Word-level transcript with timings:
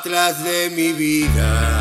Atrás 0.00 0.42
de 0.42 0.70
mi 0.70 0.92
vida, 0.92 1.78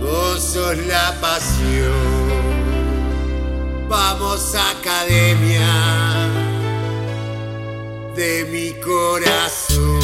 vos 0.00 0.40
sos 0.40 0.78
la 0.86 1.16
pasión. 1.20 1.90
Vamos 3.88 4.54
academia 4.54 5.66
de 8.14 8.44
mi 8.52 8.70
corazón. 8.80 9.98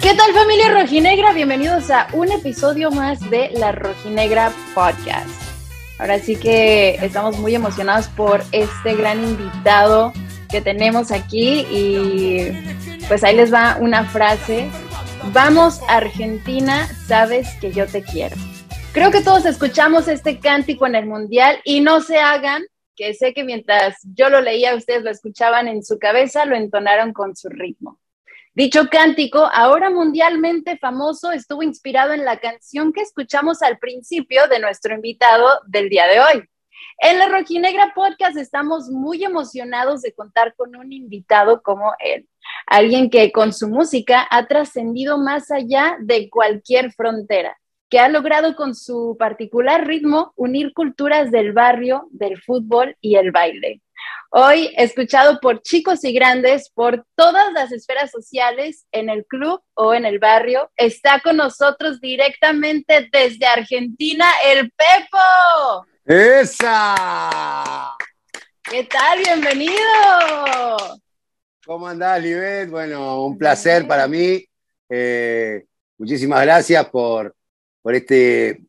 ¿Qué 0.00 0.14
tal 0.14 0.32
familia 0.32 0.80
rojinegra? 0.80 1.32
Bienvenidos 1.32 1.90
a 1.90 2.06
un 2.12 2.30
episodio 2.30 2.92
más 2.92 3.18
de 3.30 3.50
La 3.56 3.72
Rojinegra 3.72 4.52
Podcast. 4.76 5.42
Ahora 5.98 6.20
sí 6.20 6.36
que 6.36 6.94
estamos 7.02 7.36
muy 7.38 7.52
emocionados 7.56 8.06
por 8.06 8.44
este 8.52 8.94
gran 8.94 9.24
invitado 9.24 10.12
que 10.54 10.60
tenemos 10.60 11.10
aquí 11.10 11.66
y 11.68 12.52
pues 13.08 13.24
ahí 13.24 13.34
les 13.34 13.52
va 13.52 13.76
una 13.80 14.04
frase. 14.04 14.70
Vamos 15.32 15.80
Argentina, 15.88 16.86
sabes 17.08 17.48
que 17.60 17.72
yo 17.72 17.88
te 17.88 18.04
quiero. 18.04 18.36
Creo 18.92 19.10
que 19.10 19.20
todos 19.20 19.46
escuchamos 19.46 20.06
este 20.06 20.38
cántico 20.38 20.86
en 20.86 20.94
el 20.94 21.06
Mundial 21.06 21.58
y 21.64 21.80
no 21.80 22.00
se 22.00 22.20
hagan, 22.20 22.62
que 22.94 23.14
sé 23.14 23.34
que 23.34 23.42
mientras 23.42 23.96
yo 24.04 24.28
lo 24.28 24.40
leía 24.40 24.76
ustedes 24.76 25.02
lo 25.02 25.10
escuchaban 25.10 25.66
en 25.66 25.82
su 25.82 25.98
cabeza, 25.98 26.44
lo 26.44 26.54
entonaron 26.54 27.12
con 27.12 27.34
su 27.34 27.48
ritmo. 27.48 27.98
Dicho 28.54 28.88
cántico, 28.88 29.50
ahora 29.52 29.90
mundialmente 29.90 30.78
famoso, 30.78 31.32
estuvo 31.32 31.64
inspirado 31.64 32.12
en 32.12 32.24
la 32.24 32.38
canción 32.38 32.92
que 32.92 33.00
escuchamos 33.00 33.60
al 33.60 33.80
principio 33.80 34.46
de 34.46 34.60
nuestro 34.60 34.94
invitado 34.94 35.48
del 35.66 35.88
día 35.88 36.06
de 36.06 36.20
hoy. 36.20 36.48
En 36.98 37.18
la 37.18 37.28
Rojinegra 37.28 37.92
Podcast 37.94 38.36
estamos 38.36 38.88
muy 38.88 39.24
emocionados 39.24 40.02
de 40.02 40.14
contar 40.14 40.54
con 40.54 40.76
un 40.76 40.92
invitado 40.92 41.60
como 41.62 41.92
él, 41.98 42.28
alguien 42.66 43.10
que 43.10 43.32
con 43.32 43.52
su 43.52 43.68
música 43.68 44.26
ha 44.30 44.46
trascendido 44.46 45.18
más 45.18 45.50
allá 45.50 45.96
de 46.00 46.30
cualquier 46.30 46.92
frontera, 46.92 47.58
que 47.90 47.98
ha 47.98 48.08
logrado 48.08 48.54
con 48.54 48.74
su 48.74 49.16
particular 49.18 49.86
ritmo 49.86 50.32
unir 50.36 50.72
culturas 50.72 51.30
del 51.32 51.52
barrio, 51.52 52.06
del 52.10 52.40
fútbol 52.40 52.96
y 53.00 53.16
el 53.16 53.32
baile. 53.32 53.80
Hoy, 54.30 54.72
escuchado 54.76 55.38
por 55.40 55.62
chicos 55.62 56.04
y 56.04 56.12
grandes, 56.12 56.70
por 56.70 57.04
todas 57.16 57.52
las 57.52 57.70
esferas 57.72 58.10
sociales, 58.10 58.86
en 58.92 59.08
el 59.08 59.24
club 59.26 59.62
o 59.74 59.94
en 59.94 60.04
el 60.04 60.18
barrio, 60.18 60.70
está 60.76 61.20
con 61.20 61.36
nosotros 61.36 62.00
directamente 62.00 63.08
desde 63.12 63.46
Argentina, 63.46 64.26
el 64.44 64.72
Pepo. 64.72 65.86
¡Esa! 66.06 67.96
¿Qué 68.62 68.84
tal? 68.84 69.20
Bienvenido. 69.20 71.00
¿Cómo 71.64 71.88
andás, 71.88 72.22
Libet? 72.22 72.68
Bueno, 72.68 73.24
un 73.24 73.38
placer 73.38 73.86
para 73.86 74.06
mí. 74.06 74.44
Eh, 74.90 75.64
muchísimas 75.96 76.42
gracias 76.42 76.86
por, 76.90 77.34
por, 77.80 77.94
este, 77.94 78.64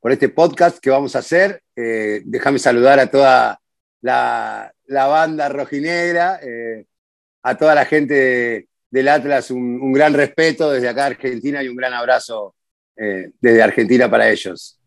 por 0.00 0.12
este 0.12 0.30
podcast 0.30 0.78
que 0.78 0.88
vamos 0.88 1.14
a 1.14 1.18
hacer. 1.18 1.62
Eh, 1.76 2.22
déjame 2.24 2.58
saludar 2.58 2.98
a 2.98 3.10
toda 3.10 3.60
la, 4.00 4.72
banda 4.88 5.50
rojinegra, 5.50 6.40
eh, 6.42 6.86
a 7.42 7.58
toda 7.58 7.74
la 7.74 7.84
gente 7.84 8.68
del 8.88 9.08
Atlas, 9.08 9.50
un, 9.50 9.92
gran 9.92 10.14
respeto 10.14 10.70
desde 10.70 10.88
acá 10.88 11.04
Argentina 11.06 11.62
y 11.62 11.68
un 11.68 11.76
gran 11.76 11.92
abrazo 11.92 12.54
desde 12.96 13.62
Argentina 13.62 14.10
para 14.10 14.30
ellos. 14.30 14.78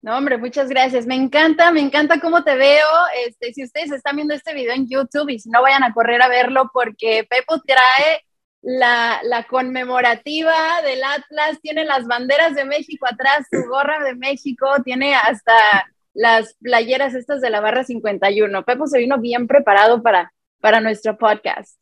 No, 0.00 0.16
hombre, 0.16 0.38
muchas 0.38 0.68
gracias. 0.68 1.06
Me 1.06 1.16
encanta, 1.16 1.72
me 1.72 1.80
encanta 1.80 2.20
cómo 2.20 2.44
te 2.44 2.54
veo. 2.54 2.86
Este, 3.26 3.52
si 3.52 3.64
ustedes 3.64 3.90
están 3.90 4.16
viendo 4.16 4.32
este 4.32 4.54
video 4.54 4.72
en 4.72 4.88
YouTube 4.88 5.30
y 5.30 5.40
si 5.40 5.50
no 5.50 5.60
vayan 5.60 5.82
a 5.82 5.92
correr 5.92 6.22
a 6.22 6.28
verlo 6.28 6.70
porque 6.72 7.26
Pepo 7.28 7.60
trae 7.66 8.22
la, 8.62 9.20
la, 9.24 9.44
conmemorativa 9.44 10.82
del 10.84 11.02
Atlas, 11.02 11.58
tiene 11.62 11.84
las 11.84 12.06
banderas 12.06 12.54
de 12.54 12.64
México 12.64 13.06
atrás, 13.06 13.46
su 13.50 13.68
gorra 13.68 14.02
de 14.04 14.14
México, 14.14 14.66
tiene 14.84 15.14
hasta 15.16 15.54
las 16.14 16.54
playeras 16.60 17.14
estas 17.14 17.40
de 17.40 17.50
la 17.50 17.60
barra 17.60 17.82
51. 17.82 18.64
Pepo 18.64 18.86
se 18.86 18.98
vino 18.98 19.18
bien 19.18 19.48
preparado 19.48 20.02
para, 20.02 20.32
para 20.60 20.80
nuestro 20.80 21.18
podcast. 21.18 21.76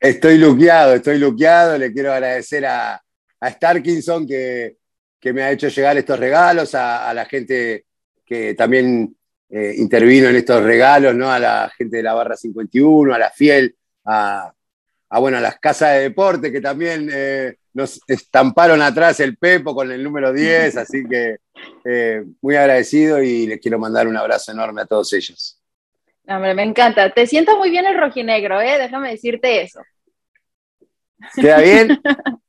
Estoy 0.00 0.38
luqueado, 0.38 0.94
estoy 0.94 1.18
luqueado. 1.18 1.76
Le 1.76 1.92
quiero 1.92 2.12
agradecer 2.12 2.64
a, 2.64 3.02
a 3.40 3.50
Starkinson 3.50 4.26
que, 4.26 4.76
que 5.20 5.32
me 5.32 5.42
ha 5.42 5.50
hecho 5.50 5.68
llegar 5.68 5.96
estos 5.96 6.18
regalos, 6.18 6.74
a, 6.74 7.12
la 7.12 7.24
gente 7.24 7.84
que 8.24 8.54
también 8.54 9.16
eh, 9.48 9.74
intervino 9.76 10.28
en 10.28 10.36
estos 10.36 10.62
regalos, 10.62 11.14
¿no? 11.14 11.30
a 11.30 11.38
la 11.38 11.72
gente 11.76 11.98
de 11.98 12.02
la 12.02 12.14
Barra 12.14 12.36
51, 12.36 13.14
a 13.14 13.18
la 13.18 13.30
Fiel, 13.30 13.74
a, 14.04 14.52
bueno, 15.18 15.38
a 15.38 15.40
las 15.40 15.58
casas 15.58 15.94
de 15.94 16.00
deporte 16.00 16.52
que 16.52 16.60
también 16.60 17.08
eh, 17.12 17.56
nos 17.72 18.00
estamparon 18.06 18.82
atrás 18.82 19.20
el 19.20 19.36
Pepo 19.36 19.74
con 19.74 19.90
el 19.90 20.02
número 20.02 20.32
10, 20.32 20.76
así 20.78 21.04
que 21.08 21.36
eh, 21.84 22.24
muy 22.40 22.56
agradecido 22.56 23.22
y 23.22 23.46
les 23.46 23.60
quiero 23.60 23.78
mandar 23.78 24.06
un 24.06 24.16
abrazo 24.16 24.52
enorme 24.52 24.82
a 24.82 24.86
todos 24.86 25.12
ellos. 25.12 25.60
Hombre, 26.26 26.54
me 26.54 26.62
encanta. 26.62 27.10
Te 27.10 27.26
siento 27.26 27.56
muy 27.56 27.70
bien 27.70 27.86
el 27.86 27.98
rojinegro, 27.98 28.60
¿eh? 28.60 28.78
Déjame 28.78 29.10
decirte 29.10 29.62
eso. 29.62 29.80
¿Queda 31.34 31.60
bien? 31.60 31.98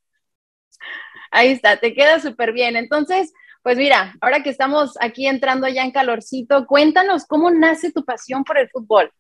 Ahí 1.32 1.52
está, 1.52 1.78
te 1.78 1.94
queda 1.94 2.20
súper 2.20 2.54
bien. 2.54 2.76
Entonces, 2.76 3.32
pues 3.62 3.78
mira, 3.78 4.16
ahora 4.22 4.42
que 4.42 4.50
estamos 4.50 4.98
aquí 5.02 5.28
entrando 5.28 5.68
ya 5.68 5.84
en 5.84 5.92
calorcito, 5.92 6.66
cuéntanos 6.66 7.26
cómo 7.26 7.52
nace 7.52 7.92
tu 7.92 8.06
pasión 8.06 8.44
por 8.44 8.58
el 8.58 8.70
fútbol. 8.70 9.12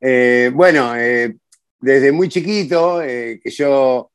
Eh, 0.00 0.50
bueno, 0.52 0.96
eh, 0.96 1.36
desde 1.80 2.10
muy 2.10 2.28
chiquito 2.28 3.00
eh, 3.00 3.40
que 3.42 3.50
yo 3.50 4.10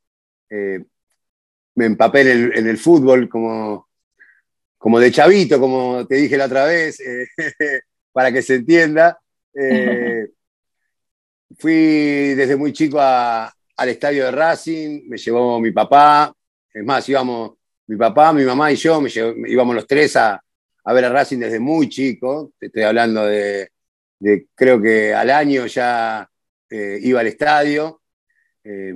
me 0.49 1.85
empapé 1.85 2.21
en 2.21 2.67
el, 2.67 2.77
fútbol 2.77 3.29
como, 3.29 3.89
como 4.77 4.99
de 4.99 5.11
chavito, 5.11 5.59
como 5.59 6.05
te 6.07 6.16
dije 6.16 6.37
la 6.37 6.45
otra 6.45 6.66
vez, 6.66 6.97
para 8.11 8.31
que 8.31 8.41
se 8.41 8.55
entienda. 8.55 9.19
fui 11.57 12.33
desde 12.35 12.55
muy 12.55 12.73
chico 12.73 12.99
al 12.99 13.89
estadio 13.89 14.25
de 14.25 14.31
Racing, 14.31 15.07
me 15.07 15.17
llevó 15.17 15.59
mi 15.59 15.71
papá, 15.71 16.33
es 16.77 16.85
más, 16.85 17.07
íbamos, 17.09 17.53
mi 17.88 17.95
papá, 17.95 18.31
mi 18.33 18.43
mamá 18.43 18.71
y 18.71 18.75
yo, 18.75 19.01
íbamos 19.47 19.75
los 19.75 19.88
tres 19.88 20.15
a, 20.15 20.41
ver 20.85 21.05
a 21.05 21.09
Racing 21.09 21.39
desde 21.39 21.59
muy 21.59 21.89
chico. 21.89 22.53
Te 22.59 22.67
estoy 22.67 22.83
hablando 22.83 23.25
de, 23.25 23.71
creo 24.53 24.81
que 24.81 25.13
al 25.13 25.29
año 25.31 25.66
ya 25.66 26.29
eh, 26.69 26.99
iba 27.01 27.19
al 27.19 27.27
estadio. 27.27 28.01
Eh, 28.63 28.93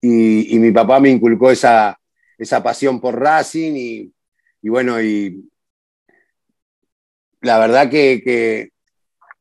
y, 0.00 0.58
mi 0.58 0.70
papá 0.70 1.00
me 1.00 1.08
inculcó 1.08 1.50
esa, 1.50 1.98
esa 2.36 2.62
pasión 2.62 3.00
por 3.00 3.18
Racing 3.18 3.72
y, 3.74 4.68
bueno, 4.68 5.00
y 5.00 5.48
la 7.40 7.58
verdad 7.58 7.88
que, 7.88 8.70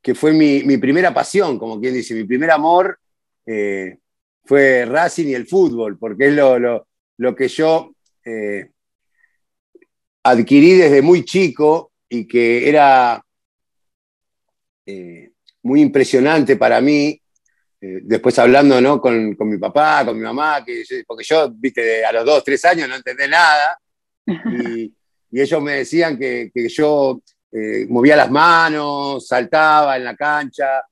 que, 0.02 0.16
fue 0.16 0.32
mi, 0.32 0.78
primera 0.78 1.14
pasión, 1.14 1.58
como 1.58 1.82
quien 1.82 1.94
dice, 1.94 2.14
mi 2.14 2.24
primer 2.24 2.52
amor 2.52 3.00
eh, 3.46 3.98
fue 4.46 4.86
Racing 4.86 5.28
y 5.28 5.34
el 5.34 5.48
fútbol, 5.48 5.98
porque 5.98 6.28
es 6.28 6.34
lo 6.34 6.88
que 7.32 7.48
yo 7.48 7.94
eh, 8.26 8.70
adquirí 10.24 10.74
desde 10.74 11.02
muy 11.02 11.26
chico 11.26 11.92
y 12.10 12.28
que 12.28 12.70
era 12.70 13.24
eh, 14.86 15.32
muy 15.64 15.82
impresionante 15.82 16.56
para 16.56 16.80
mí, 16.82 17.20
eh, 17.82 18.00
después 18.04 18.38
hablando 18.40 19.02
con, 19.02 19.36
mi 19.40 19.58
papá, 19.58 20.06
con 20.06 20.18
mi 20.18 20.24
mamá, 20.24 20.64
que, 20.66 20.84
porque 21.08 21.24
yo, 21.24 21.50
viste, 21.52 22.06
a 22.06 22.12
los 22.12 22.26
dos, 22.26 22.44
tres 22.44 22.64
años 22.66 22.88
no 22.88 22.96
entendí 22.96 23.28
nada, 23.28 23.78
y, 24.28 24.94
ellos 25.36 25.64
me 25.64 25.78
decían 25.78 26.18
que, 26.18 26.52
yo 26.70 27.20
movía 27.90 28.16
las 28.16 28.30
manos, 28.30 29.28
saltaba 29.28 29.98
en 29.98 30.04
la 30.04 30.16
cancha, 30.16 30.84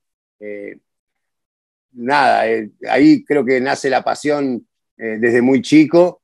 nada, 1.92 2.44
ahí 2.90 3.24
creo 3.24 3.46
que 3.46 3.62
nace 3.62 3.88
la 3.88 4.04
pasión 4.04 4.68
desde 4.98 5.44
muy 5.44 5.62
chico 5.62 6.21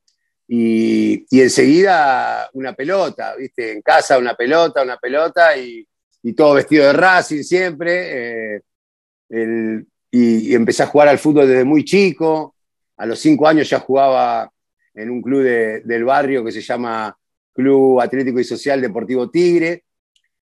y, 0.48 1.26
enseguida 1.32 2.50
una 2.54 2.74
pelota, 2.74 3.36
¿viste? 3.36 3.72
En 3.72 3.82
casa 3.82 4.18
una 4.18 4.36
pelota, 4.36 4.82
una 4.82 4.98
pelota 4.98 5.58
y, 5.58 5.88
todo 6.36 6.56
vestido 6.56 6.86
de 6.86 6.94
Racing 6.94 7.44
siempre. 7.44 8.56
Eh, 8.56 9.84
y, 10.12 10.54
empecé 10.54 10.84
a 10.84 10.88
jugar 10.88 11.08
al 11.08 11.20
fútbol 11.20 11.48
desde 11.48 11.64
muy 11.64 11.86
chico. 11.86 12.56
A 12.98 13.06
los 13.06 13.20
cinco 13.20 13.48
años 13.48 13.70
ya 13.70 13.80
jugaba 13.80 14.52
en 14.94 15.10
un 15.10 15.22
club 15.22 15.44
del 15.44 16.04
barrio 16.04 16.44
que 16.44 16.52
se 16.52 16.62
llama 16.62 17.16
Club 17.54 18.02
Atlético 18.02 18.40
y 18.40 18.44
Social 18.44 18.82
Deportivo 18.82 19.30
Tigre, 19.30 19.84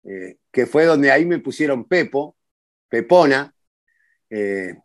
eh, 0.03 0.37
que 0.51 0.65
fue 0.65 0.85
donde 0.85 1.11
ahí 1.11 1.25
me 1.25 1.39
pusieron 1.39 1.87
Pepo, 1.87 2.35
Pepona. 2.89 3.53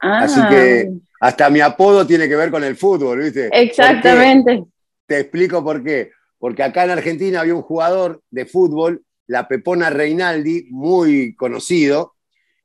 Así 0.00 0.40
que 0.48 0.88
ah 0.90 1.04
hasta 1.24 1.48
mi 1.48 1.60
apodo 1.60 2.06
tiene 2.06 2.28
que 2.28 2.36
ver 2.36 2.50
con 2.50 2.62
el 2.64 2.76
fútbol, 2.76 3.20
¿viste? 3.20 3.48
Exactamente. 3.50 4.62
Te 5.06 5.20
explico 5.20 5.62
por 5.62 5.82
qué. 5.82 6.12
Porque 6.38 6.62
acá 6.62 6.84
en 6.84 6.90
Argentina 6.90 7.40
había 7.40 7.54
un 7.54 7.62
jugador 7.62 8.22
de 8.30 8.46
fútbol, 8.46 9.04
la 9.26 9.48
Pepona 9.48 9.90
Reinaldi, 9.90 10.68
muy 10.70 11.34
conocido, 11.34 12.14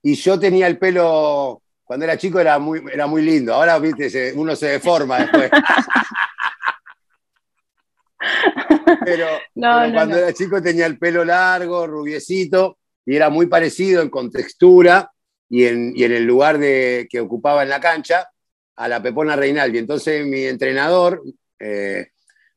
y 0.01 0.15
yo 0.15 0.39
tenía 0.39 0.67
el 0.67 0.77
pelo 0.77 1.61
cuando 1.89 2.05
era 2.05 2.19
chico 2.19 2.39
era 2.39 2.59
muy, 2.59 2.83
era 2.93 3.07
muy 3.07 3.23
lindo. 3.23 3.51
Ahora, 3.51 3.79
viste, 3.79 4.31
uno 4.35 4.55
se 4.55 4.67
deforma 4.67 5.21
después. 5.21 5.49
pero, 9.05 9.25
cuando 9.55 10.17
era 10.17 10.31
chico 10.31 10.61
tenía 10.61 10.85
el 10.85 10.99
pelo 10.99 11.25
largo, 11.25 11.87
rubiecito, 11.87 12.77
y 13.03 13.15
era 13.15 13.31
muy 13.31 13.47
parecido 13.47 14.03
en 14.03 14.11
contextura 14.11 15.11
y 15.49 15.65
en, 15.65 15.93
y 15.95 16.03
en 16.03 16.11
el 16.11 16.25
lugar 16.25 16.59
de, 16.59 17.07
que 17.09 17.21
ocupaba 17.21 17.63
en 17.63 17.69
la 17.69 17.79
cancha 17.79 18.29
a 18.75 18.87
la 18.87 19.01
Pepona 19.01 19.35
Reinaldi. 19.35 19.79
Entonces 19.79 20.27
mi 20.27 20.43
entrenador, 20.43 21.23
eh, 21.57 22.09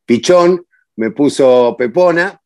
Pichón, 0.04 0.66
me 0.96 1.10
puso 1.10 1.74
Pepona 1.78 2.40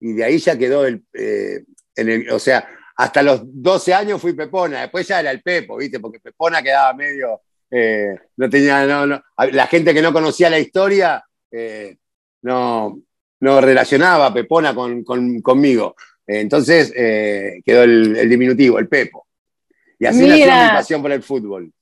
y 0.00 0.12
de 0.12 0.24
ahí 0.24 0.38
ya 0.38 0.58
quedó 0.58 0.86
el, 0.86 1.04
eh, 1.12 1.64
en 1.94 2.08
el, 2.08 2.30
o 2.30 2.38
sea, 2.38 2.68
hasta 2.96 3.22
los 3.22 3.40
12 3.44 3.94
años 3.94 4.20
fui 4.20 4.32
Pepona, 4.32 4.82
después 4.82 5.06
ya 5.06 5.20
era 5.20 5.30
el 5.30 5.42
Pepo, 5.42 5.76
¿viste? 5.76 6.00
Porque 6.00 6.20
Pepona 6.20 6.62
quedaba 6.62 6.92
medio, 6.94 7.42
eh, 7.70 8.14
no 8.36 8.48
tenía, 8.50 8.86
no, 8.86 9.06
no, 9.06 9.22
la 9.52 9.66
gente 9.66 9.92
que 9.92 10.02
no 10.02 10.12
conocía 10.12 10.50
la 10.50 10.58
historia 10.58 11.24
eh, 11.50 11.96
no, 12.42 13.00
no 13.40 13.60
relacionaba 13.60 14.32
Pepona 14.32 14.74
con, 14.74 15.02
conmigo. 15.02 15.96
Entonces 16.28 16.92
quedó 16.92 17.84
el, 17.84 18.28
diminutivo, 18.28 18.80
el 18.80 18.88
Pepo. 18.88 19.28
Y 19.98 20.06
así 20.06 20.26
nació 20.26 20.46
mi 20.46 20.68
pasión 20.70 21.02
por 21.02 21.12
el 21.12 21.22
fútbol. 21.22 21.72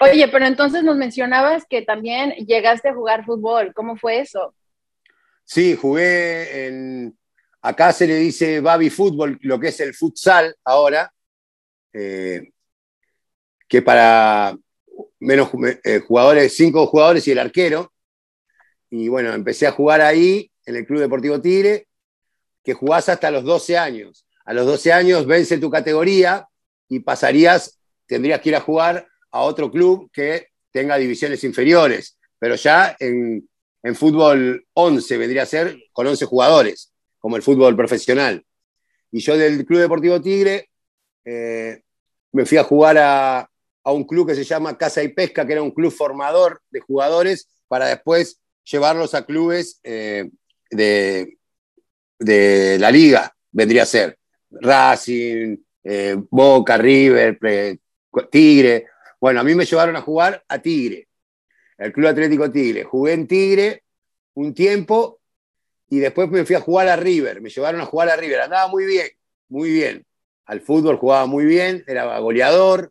Oye, 0.00 0.28
pero 0.28 0.46
entonces 0.46 0.82
nos 0.82 0.96
mencionabas 0.96 1.64
que 1.68 1.82
también 1.82 2.32
llegaste 2.46 2.88
a 2.88 2.94
jugar 2.94 3.24
fútbol. 3.24 3.72
¿Cómo 3.74 3.96
fue 3.96 4.20
eso? 4.20 4.54
Sí, 5.44 5.76
jugué 5.76 6.66
en, 6.66 7.18
Acá 7.62 7.92
se 7.92 8.06
le 8.06 8.16
dice 8.16 8.60
baby 8.60 8.88
fútbol, 8.88 9.38
lo 9.42 9.60
que 9.60 9.68
es 9.68 9.80
el 9.80 9.94
futsal 9.94 10.56
ahora, 10.64 11.12
eh, 11.92 12.52
que 13.68 13.82
para 13.82 14.56
menos 15.18 15.50
eh, 15.84 16.00
jugadores, 16.00 16.56
cinco 16.56 16.86
jugadores 16.86 17.28
y 17.28 17.32
el 17.32 17.38
arquero. 17.38 17.92
Y 18.88 19.08
bueno, 19.08 19.34
empecé 19.34 19.66
a 19.66 19.72
jugar 19.72 20.00
ahí, 20.00 20.50
en 20.64 20.76
el 20.76 20.86
Club 20.86 21.00
Deportivo 21.00 21.40
Tigre, 21.40 21.86
que 22.64 22.72
jugás 22.72 23.10
hasta 23.10 23.30
los 23.30 23.44
12 23.44 23.76
años. 23.76 24.26
A 24.46 24.54
los 24.54 24.64
12 24.64 24.92
años 24.92 25.26
vence 25.26 25.58
tu 25.58 25.70
categoría 25.70 26.48
y 26.88 27.00
pasarías, 27.00 27.78
tendrías 28.06 28.40
que 28.40 28.48
ir 28.48 28.56
a 28.56 28.60
jugar 28.60 29.06
a 29.32 29.42
otro 29.42 29.70
club 29.70 30.10
que 30.12 30.48
tenga 30.72 30.96
divisiones 30.96 31.42
inferiores, 31.44 32.16
pero 32.38 32.54
ya 32.54 32.96
en, 32.98 33.48
en 33.82 33.94
fútbol 33.94 34.66
11 34.72 35.18
vendría 35.18 35.42
a 35.42 35.46
ser 35.46 35.76
con 35.92 36.06
11 36.06 36.24
jugadores 36.26 36.92
como 37.18 37.36
el 37.36 37.42
fútbol 37.42 37.76
profesional. 37.76 38.44
Y 39.12 39.20
yo 39.20 39.36
del 39.36 39.64
Club 39.64 39.80
Deportivo 39.80 40.20
Tigre 40.20 40.70
eh, 41.24 41.82
me 42.32 42.46
fui 42.46 42.58
a 42.58 42.64
jugar 42.64 42.96
a, 42.98 43.46
un 43.84 44.04
club 44.04 44.28
que 44.28 44.36
se 44.36 44.44
llama 44.44 44.78
Casa 44.78 45.02
y 45.02 45.08
Pesca, 45.08 45.44
que 45.44 45.52
era 45.52 45.62
un 45.62 45.72
club 45.72 45.90
formador 45.90 46.62
de 46.70 46.78
jugadores, 46.78 47.48
para 47.66 47.86
después 47.86 48.40
llevarlos 48.62 49.14
a 49.14 49.26
clubes 49.26 49.80
eh, 49.82 50.30
de, 50.70 51.38
de, 52.18 52.78
la 52.78 52.92
liga, 52.92 53.34
vendría 53.50 53.82
a 53.82 53.86
ser 53.86 54.16
Racing, 54.48 55.56
eh, 55.82 56.16
Boca, 56.30 56.76
River, 56.76 57.38
Tigre. 58.30 58.86
Bueno, 59.20 59.40
a 59.40 59.44
mí 59.44 59.54
me 59.54 59.66
llevaron 59.66 59.96
a 59.96 60.00
jugar 60.00 60.42
a 60.48 60.58
Tigre, 60.58 61.06
el 61.76 61.92
Club 61.92 62.08
Atlético 62.08 62.50
Tigre. 62.50 62.84
Jugué 62.84 63.12
en 63.12 63.26
Tigre 63.28 63.84
un 64.34 64.54
tiempo 64.54 65.20
y 65.90 65.98
después 65.98 66.30
me 66.30 66.44
fui 66.46 66.56
a 66.56 66.60
jugar 66.60 66.88
a 66.88 66.96
River, 66.96 67.42
me 67.42 67.50
llevaron 67.50 67.80
a 67.80 67.86
jugar 67.86 68.08
a 68.08 68.16
River, 68.16 68.40
andaba 68.40 68.68
muy 68.68 68.86
bien, 68.86 69.08
muy 69.48 69.70
bien. 69.70 70.06
Al 70.46 70.62
fútbol 70.62 70.96
jugaba 70.96 71.26
muy 71.26 71.44
bien, 71.44 71.84
era 71.86 72.18
goleador 72.18 72.90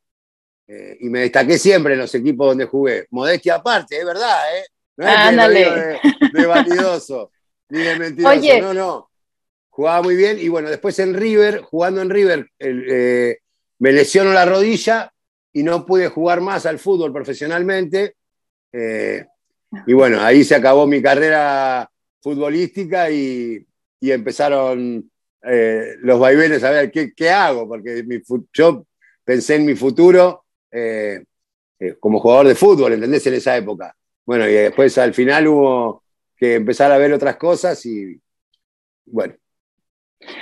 eh, 0.68 0.98
y 1.00 1.10
me 1.10 1.22
destaqué 1.22 1.58
siempre 1.58 1.94
en 1.94 2.00
los 2.00 2.14
equipos 2.14 2.48
donde 2.48 2.66
jugué. 2.66 3.08
Modestia 3.10 3.56
aparte, 3.56 3.98
es 3.98 4.06
verdad, 4.06 4.58
¿eh? 4.58 4.66
No 4.98 5.08
es 5.08 5.54
de, 6.34 6.46
validoso, 6.46 7.32
ni 7.70 7.80
de 7.80 7.98
mentiroso, 7.98 8.62
no, 8.62 8.74
no. 8.74 9.10
Jugaba 9.70 10.02
muy 10.02 10.16
bien 10.16 10.38
y 10.40 10.50
bueno, 10.50 10.70
después 10.70 11.00
en 11.00 11.14
River, 11.14 11.62
jugando 11.62 12.02
en 12.02 12.10
River, 12.10 12.52
eh, 12.60 13.38
me 13.80 13.94
lesionó 13.94 14.34
la 14.34 14.46
rodilla 14.46 15.12
y 15.54 15.64
no 15.64 15.86
pude 15.86 16.08
jugar 16.08 16.42
más 16.42 16.66
al 16.66 16.80
fútbol 16.80 17.12
profesionalmente. 17.12 18.16
Eh, 18.72 19.26
y 19.86 19.94
bueno, 19.94 20.22
ahí 20.22 20.44
se 20.44 20.56
acabó 20.56 20.88
mi 20.88 21.02
carrera 21.02 21.90
futbolística 22.22 23.10
y, 23.10 23.66
empezaron 24.02 25.10
eh, 25.44 25.96
los 26.02 26.20
vaivenes 26.20 26.64
a 26.64 26.72
ver 26.72 26.92
qué, 26.92 27.30
hago, 27.30 27.68
porque 27.68 28.06
yo 28.54 28.86
pensé 29.24 29.56
en 29.56 29.66
mi 29.66 29.76
futuro 29.76 30.46
eh, 30.72 31.24
eh, 31.80 31.96
como 32.00 32.20
jugador 32.20 32.48
de 32.48 32.56
fútbol, 32.56 32.94
¿entendés? 32.94 33.26
En 33.28 33.36
esa 33.36 33.56
época. 33.58 33.96
Bueno, 34.26 34.48
y 34.48 34.54
después 34.54 34.98
al 34.98 35.14
final 35.14 35.48
hubo 35.48 36.04
que 36.36 36.56
empezar 36.56 36.92
a 36.92 36.98
ver 36.98 37.14
otras 37.14 37.38
cosas 37.38 37.86
y 37.86 38.20
bueno, 39.06 39.36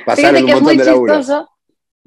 pasaron 0.06 0.44
un 0.44 0.51
montón 0.51 0.77
de 0.77 0.83
chistoso. 0.83 1.50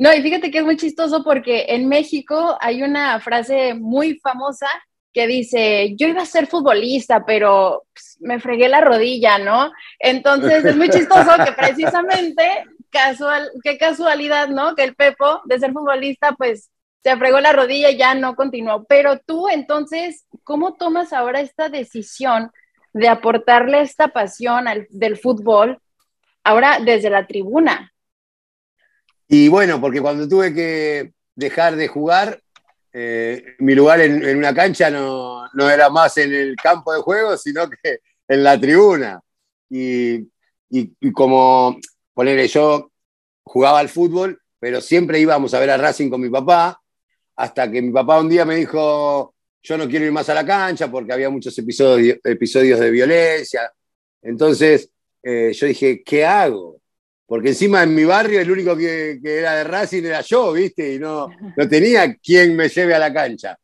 No, 0.01 0.15
y 0.15 0.23
fíjate 0.23 0.51
que 0.51 0.61
es 0.61 0.65
muy 0.65 0.79
chistoso 0.79 1.23
porque 1.23 1.67
en 1.69 1.87
México 1.87 2.57
hay 2.63 2.83
una 2.83 3.21
frase 3.21 3.75
muy 3.75 4.19
famosa 4.19 4.67
que 5.13 5.27
dice, 5.27 5.95
yo 5.95 6.09
iba 6.09 6.23
a 6.23 6.25
ser 6.25 6.47
futbolista, 6.47 7.27
pero 7.27 7.85
pues, 7.93 8.17
me 8.19 8.41
fregué 8.41 8.71
la 8.71 8.81
rodilla, 8.81 9.37
¿no? 9.37 9.71
Entonces 9.99 10.65
es 10.65 10.75
muy 10.75 10.89
chistoso 10.89 11.33
que 11.45 11.53
precisamente, 11.57 12.65
casual, 12.89 13.51
qué 13.63 13.77
casualidad, 13.77 14.49
¿no? 14.49 14.75
Que 14.75 14.85
el 14.85 14.95
Pepo, 14.95 15.43
de 15.45 15.59
ser 15.59 15.73
futbolista, 15.73 16.33
pues 16.33 16.71
se 17.03 17.15
fregó 17.19 17.39
la 17.41 17.53
rodilla 17.53 17.91
y 17.91 17.99
ya 17.99 18.15
no 18.15 18.35
continuó. 18.37 18.85
Pero 18.85 19.19
tú, 19.19 19.51
entonces, 19.51 20.25
¿cómo 20.45 20.77
tomas 20.77 21.13
ahora 21.13 21.43
esta 21.43 21.69
decisión 21.69 22.51
de 22.95 23.09
aportarle 23.09 23.83
esta 23.83 24.09
pasión 24.09 24.67
al, 24.67 24.87
del 24.89 25.19
fútbol 25.19 25.79
ahora 26.43 26.79
desde 26.81 27.11
la 27.11 27.27
tribuna? 27.27 27.90
Y 29.33 29.47
bueno, 29.47 29.81
porque 29.81 30.01
cuando 30.01 30.29
tuve 30.29 30.53
que 30.53 31.13
dejar 31.37 31.77
de 31.77 31.87
jugar, 31.87 32.43
eh, 32.93 33.55
mi 33.61 33.77
lugar 33.77 34.01
en, 34.01 34.37
una 34.37 34.53
cancha 34.53 34.91
no, 34.91 35.47
era 35.71 35.89
más 35.89 36.17
en 36.19 36.35
el 36.35 36.57
campo 36.57 36.93
de 36.93 37.01
juego, 37.01 37.37
sino 37.37 37.71
que 37.71 38.01
en 38.29 38.43
la 38.43 38.61
tribuna. 38.61 39.21
Y, 39.69 40.27
como, 41.13 41.79
ponerle, 42.13 42.49
yo 42.49 42.91
jugaba 43.45 43.79
al 43.79 43.89
fútbol, 43.89 44.43
pero 44.59 44.81
siempre 44.81 45.21
íbamos 45.21 45.55
a 45.55 45.61
ver 45.61 45.71
a 45.71 45.77
Racing 45.77 46.11
con 46.11 46.21
mi 46.21 46.29
papá, 46.29 46.81
hasta 47.37 47.71
que 47.71 47.81
mi 47.81 47.93
papá 47.93 48.19
un 48.19 48.29
día 48.29 48.45
me 48.45 48.57
dijo, 48.57 49.33
yo 49.63 49.79
no 49.79 49.89
quiero 49.89 50.07
ir 50.07 50.13
más 50.13 50.29
a 50.29 50.35
la 50.35 50.45
cancha 50.45 50.91
porque 50.91 51.13
había 51.13 51.31
muchos 51.31 51.57
episodios, 51.57 52.19
episodios 52.25 52.81
de 52.81 52.91
violencia. 52.91 53.73
Entonces 54.23 54.91
eh, 55.23 55.53
yo 55.53 55.67
dije, 55.69 56.03
¿qué 56.03 56.25
hago? 56.25 56.80
Porque 57.31 57.51
encima 57.51 57.85
en 57.85 57.95
mi 57.95 58.03
barrio 58.03 58.41
el 58.41 58.51
único 58.51 58.77
que, 58.77 59.21
era 59.23 59.55
de 59.55 59.63
Racing 59.63 60.03
era 60.03 60.21
yo, 60.21 60.53
¿viste? 60.53 60.95
Y 60.95 60.99
no, 60.99 61.29
no 61.57 61.69
tenía 61.69 62.13
quien 62.17 62.57
me 62.57 62.69
lleve 62.69 62.93
a 62.93 62.99
la 62.99 63.13
cancha. 63.13 63.57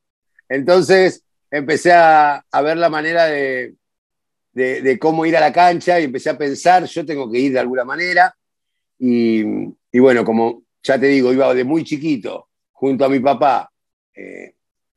Entonces 0.48 1.24
empecé 1.50 1.90
a, 1.92 2.44
ver 2.62 2.76
la 2.76 2.88
manera 2.88 3.24
de, 3.24 3.74
cómo 5.00 5.26
ir 5.26 5.36
a 5.36 5.40
la 5.40 5.52
cancha 5.52 5.98
y 5.98 6.04
empecé 6.04 6.30
a 6.30 6.38
pensar, 6.38 6.84
yo 6.84 7.04
tengo 7.04 7.28
que 7.28 7.40
ir 7.40 7.54
de 7.54 7.58
alguna 7.58 7.84
manera. 7.84 8.32
Y, 9.00 9.42
bueno, 9.98 10.24
como 10.24 10.62
ya 10.80 10.96
te 10.96 11.06
digo, 11.06 11.32
iba 11.32 11.52
de 11.52 11.64
muy 11.64 11.82
chiquito 11.82 12.50
junto 12.70 13.04
a 13.04 13.08
mi 13.08 13.18
papá 13.18 13.68
eh, 14.14 14.54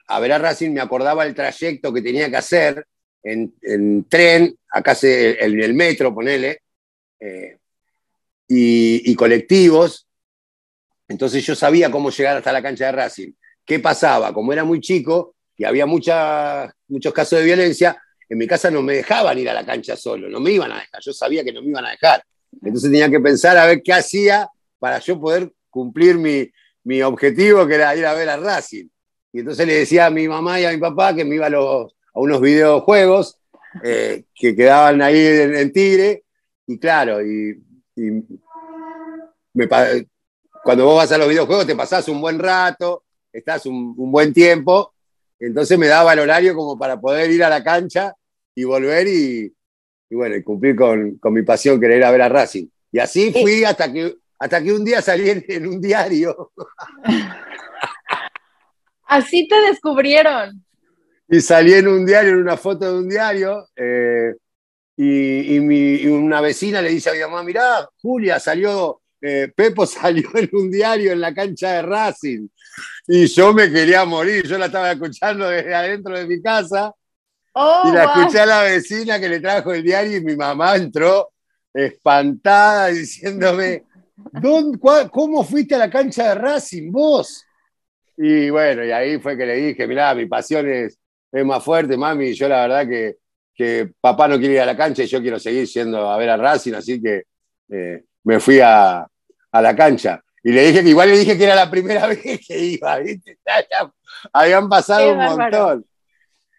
a 0.09 0.19
ver 0.19 0.33
a 0.33 0.37
Racing, 0.37 0.73
me 0.73 0.81
acordaba 0.81 1.25
el 1.25 1.33
trayecto 1.33 1.91
que 1.91 2.03
tenía 2.03 2.29
que 2.29 2.37
hacer 2.37 2.85
en, 3.23 4.05
tren, 4.07 4.55
acá 4.69 4.95
en 5.01 5.59
el 5.59 5.73
metro, 5.73 6.13
ponele. 6.13 6.59
Eh, 7.19 7.58
y, 8.49 9.15
colectivos. 9.15 10.07
Entonces 11.07 11.45
yo 11.45 11.55
sabía 11.55 11.89
cómo 11.91 12.09
llegar 12.09 12.37
hasta 12.37 12.51
la 12.51 12.61
cancha 12.61 12.87
de 12.87 12.91
Racing. 12.91 13.31
¿Qué 13.65 13.79
pasaba? 13.79 14.33
Como 14.33 14.51
era 14.51 14.63
muy 14.63 14.81
chico 14.81 15.35
y 15.55 15.63
había 15.63 15.85
mucha, 15.85 16.73
muchos 16.87 17.13
casos 17.13 17.39
de 17.39 17.45
violencia, 17.45 18.01
en 18.27 18.37
mi 18.37 18.47
casa 18.47 18.71
no 18.71 18.81
me 18.81 18.95
dejaban 18.95 19.37
ir 19.37 19.49
a 19.49 19.53
la 19.53 19.65
cancha 19.65 19.95
solo, 19.95 20.29
no 20.29 20.39
me 20.39 20.51
iban 20.51 20.71
a 20.71 20.79
dejar, 20.79 21.01
yo 21.01 21.13
sabía 21.13 21.43
que 21.43 21.51
no 21.51 21.61
me 21.61 21.69
iban 21.69 21.85
a 21.85 21.91
dejar. 21.91 22.23
Entonces 22.63 22.91
tenía 22.91 23.09
que 23.09 23.19
pensar 23.19 23.57
a 23.57 23.65
ver 23.65 23.81
qué 23.83 23.93
hacía 23.93 24.49
para 24.79 24.99
yo 24.99 25.19
poder 25.19 25.51
cumplir 25.69 26.17
mi, 26.17 26.49
mi 26.83 27.01
objetivo, 27.01 27.67
que 27.67 27.75
era 27.75 27.95
ir 27.95 28.05
a 28.05 28.13
ver 28.13 28.29
a 28.29 28.37
Racing. 28.37 28.87
Y 29.31 29.39
entonces 29.39 29.67
le 29.67 29.75
decía 29.75 30.07
a 30.07 30.09
mi 30.09 30.27
mamá 30.27 30.59
y 30.59 30.65
a 30.65 30.71
mi 30.71 30.77
papá 30.77 31.15
que 31.15 31.25
me 31.25 31.35
iba 31.35 31.47
a, 31.47 31.49
los, 31.49 31.93
a 32.13 32.19
unos 32.19 32.41
videojuegos 32.41 33.37
eh, 33.83 34.23
que 34.33 34.55
quedaban 34.55 35.01
ahí 35.01 35.19
en, 35.19 35.55
en, 35.55 35.71
Tigre. 35.71 36.23
Y 36.65 36.79
claro, 36.79 37.21
y 37.23 37.59
cuando 40.63 40.85
vos 40.85 40.97
vas 40.97 41.11
a 41.11 41.17
los 41.17 41.27
videojuegos 41.27 41.67
te 41.67 41.75
pasás 41.75 42.07
un 42.07 42.21
buen 42.21 42.39
rato, 42.39 43.03
estás 43.31 43.65
un, 43.65 43.95
buen 43.95 44.33
tiempo, 44.33 44.93
entonces 45.39 45.77
me 45.77 45.87
daba 45.87 46.13
el 46.13 46.19
horario 46.19 46.55
como 46.55 46.77
para 46.77 46.99
poder 46.99 47.29
ir 47.31 47.43
a 47.43 47.49
la 47.49 47.63
cancha 47.63 48.13
y 48.55 48.63
volver 48.63 49.07
y, 49.07 49.53
bueno, 50.11 50.35
y 50.35 50.43
cumplir 50.43 50.75
con, 50.75 51.19
mi 51.23 51.43
pasión, 51.43 51.79
querer 51.79 51.97
ir 51.97 52.03
a 52.03 52.11
ver 52.11 52.21
a 52.23 52.29
Racing. 52.29 52.67
Y 52.91 52.99
así 52.99 53.31
fui 53.31 53.63
hasta 53.63 53.91
que, 53.91 54.15
hasta 54.37 54.61
que 54.61 54.73
un 54.73 54.83
día 54.83 55.01
salí 55.01 55.29
en, 55.47 55.67
un 55.67 55.79
diario. 55.79 56.51
Así 59.05 59.47
te 59.47 59.59
descubrieron. 59.61 60.63
Y 61.27 61.41
salí 61.41 61.73
en 61.73 61.87
un 61.87 62.05
diario, 62.05 62.33
en 62.33 62.41
una 62.41 62.57
foto 62.57 62.93
de 62.93 62.99
un 62.99 63.09
diario, 63.09 63.67
eh, 63.75 64.35
y, 65.01 65.61
mi, 65.61 66.05
una 66.07 66.41
vecina 66.41 66.81
le 66.81 66.89
dice 66.89 67.09
a 67.09 67.13
mi 67.13 67.19
mamá, 67.19 67.41
mirá, 67.41 67.87
Julia, 68.01 68.37
salió, 68.37 69.01
eh, 69.21 69.49
Pepo 69.55 69.85
salió 69.85 70.29
en 70.35 70.49
un 70.51 70.69
diario 70.69 71.13
en 71.13 71.21
la 71.21 71.33
cancha 71.33 71.71
de 71.71 71.81
Racing. 71.83 72.49
Y 73.07 73.27
yo 73.27 73.53
me 73.53 73.71
quería 73.71 74.03
morir, 74.03 74.45
yo 74.45 74.57
la 74.57 74.65
estaba 74.65 74.91
escuchando 74.91 75.47
desde 75.47 75.73
adentro 75.73 76.19
de 76.19 76.27
mi 76.27 76.41
casa. 76.41 76.93
Oh, 77.53 77.83
y 77.85 77.93
la 77.93 78.03
escuché 78.03 78.41
a 78.41 78.45
la 78.45 78.63
vecina 78.63 79.21
que 79.21 79.29
le 79.29 79.39
trajo 79.39 79.73
el 79.73 79.83
diario 79.83 80.17
y 80.17 80.23
mi 80.23 80.35
mamá 80.35 80.75
entró 80.75 81.29
espantada 81.73 82.87
diciéndome, 82.87 83.85
¿cómo 85.11 85.45
fuiste 85.45 85.75
a 85.75 85.79
la 85.79 85.89
cancha 85.89 86.27
de 86.27 86.35
Racing 86.35 86.91
vos? 86.91 87.45
Y 88.17 88.49
bueno, 88.49 88.83
y 88.83 88.91
ahí 88.91 89.17
fue 89.17 89.37
que 89.37 89.45
le 89.45 89.55
dije, 89.55 89.87
mirá, 89.87 90.13
mi 90.13 90.25
pasión 90.25 90.69
es, 90.69 90.99
es 91.31 91.45
más 91.45 91.63
fuerte, 91.63 91.95
mami, 91.95 92.33
yo 92.33 92.49
la 92.49 92.67
verdad 92.67 92.85
que, 92.85 93.18
que, 93.59 93.91
papá 93.99 94.29
no 94.29 94.39
quiere 94.39 94.53
ir 94.53 94.61
a 94.61 94.65
la 94.65 94.77
cancha 94.77 95.03
y 95.03 95.07
yo 95.07 95.21
quiero 95.21 95.37
seguir 95.37 95.67
yendo 95.67 96.09
a 96.09 96.17
ver 96.17 96.29
a 96.29 96.37
Racing, 96.37 96.75
así 96.75 97.01
que 97.01 97.23
eh, 97.69 98.05
me 98.23 98.39
fui 98.39 98.61
a, 98.61 99.05
a, 99.51 99.61
la 99.61 99.75
cancha. 99.75 100.23
Y 100.41 100.53
le 100.53 100.67
dije 100.67 100.81
que 100.81 100.87
igual 100.87 101.09
le 101.09 101.17
dije 101.19 101.37
que 101.37 101.43
era 101.43 101.55
la 101.55 101.69
primera 101.69 102.07
vez 102.07 102.21
que 102.21 102.57
iba, 102.57 102.97
¿viste? 102.99 103.37
habían 104.31 104.69
pasado 104.69 105.11
un 105.11 105.17
montón. 105.17 105.85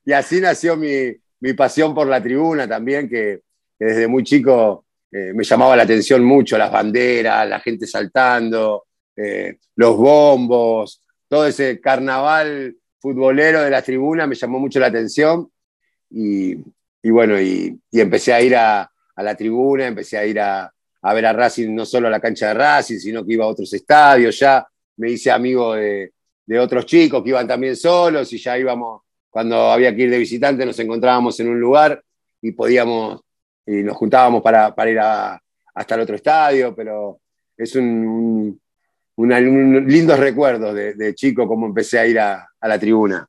Y 0.04 0.12
así 0.12 0.42
nació 0.42 0.76
mi, 0.76 1.16
mi, 1.40 1.54
pasión 1.54 1.94
por 1.94 2.06
la 2.06 2.22
tribuna 2.22 2.68
también, 2.68 3.08
que, 3.08 3.40
desde 3.78 4.06
muy 4.06 4.22
chico 4.22 4.84
eh, 5.10 5.32
me 5.34 5.42
llamaba 5.42 5.76
la 5.76 5.84
atención 5.84 6.22
mucho, 6.22 6.58
las 6.58 6.70
banderas, 6.70 7.48
la 7.48 7.60
gente 7.60 7.86
saltando, 7.86 8.84
eh, 9.16 9.56
los 9.76 9.96
bombos, 9.96 11.02
todo 11.28 11.46
ese 11.46 11.80
carnaval 11.80 12.76
futbolero 13.00 13.62
de 13.62 13.70
la 13.70 13.80
tribuna 13.80 14.26
me 14.26 14.34
llamó 14.34 14.58
mucho 14.58 14.78
la 14.78 14.88
atención 14.88 15.50
y, 16.10 16.56
bueno, 17.08 17.40
y, 17.40 17.80
empecé 17.92 18.34
a 18.34 18.42
ir 18.42 18.54
a, 18.56 18.90
la 19.16 19.34
tribuna, 19.34 19.86
empecé 19.86 20.18
a 20.18 20.26
ir 20.26 20.38
a, 20.40 20.70
ver 21.02 21.26
a 21.26 21.32
Racing, 21.32 21.74
no 21.74 21.86
solo 21.86 22.08
a 22.08 22.10
la 22.10 22.20
cancha 22.20 22.48
de 22.48 22.54
Racing, 22.54 22.98
sino 22.98 23.24
que 23.24 23.32
iba 23.32 23.44
a 23.44 23.48
otros 23.48 23.72
estadios, 23.72 24.38
ya 24.38 24.66
me 24.96 25.10
hice 25.10 25.30
amigo 25.30 25.74
de, 25.74 26.12
otros 26.58 26.84
chicos 26.84 27.22
que 27.22 27.28
iban 27.30 27.46
también 27.46 27.76
solos 27.76 28.32
y 28.32 28.38
ya 28.38 28.58
íbamos, 28.58 29.02
cuando 29.30 29.70
había 29.70 29.94
que 29.94 30.02
ir 30.02 30.10
de 30.10 30.18
visitante 30.18 30.66
nos 30.66 30.78
encontrábamos 30.80 31.38
en 31.38 31.48
un 31.48 31.60
lugar 31.60 32.02
y 32.42 32.52
podíamos, 32.52 33.20
y 33.64 33.82
nos 33.84 33.96
juntábamos 33.96 34.42
para, 34.42 34.74
ir 34.90 34.98
hasta 34.98 35.94
el 35.94 36.00
otro 36.00 36.16
estadio, 36.16 36.74
pero 36.74 37.20
es 37.56 37.76
un, 37.76 38.60
un 39.16 40.08
recuerdos 40.18 40.74
de, 40.74 41.14
chico, 41.14 41.46
como 41.46 41.66
empecé 41.66 41.98
a 41.98 42.06
ir 42.06 42.18
a, 42.18 42.48
la 42.62 42.78
tribuna. 42.78 43.26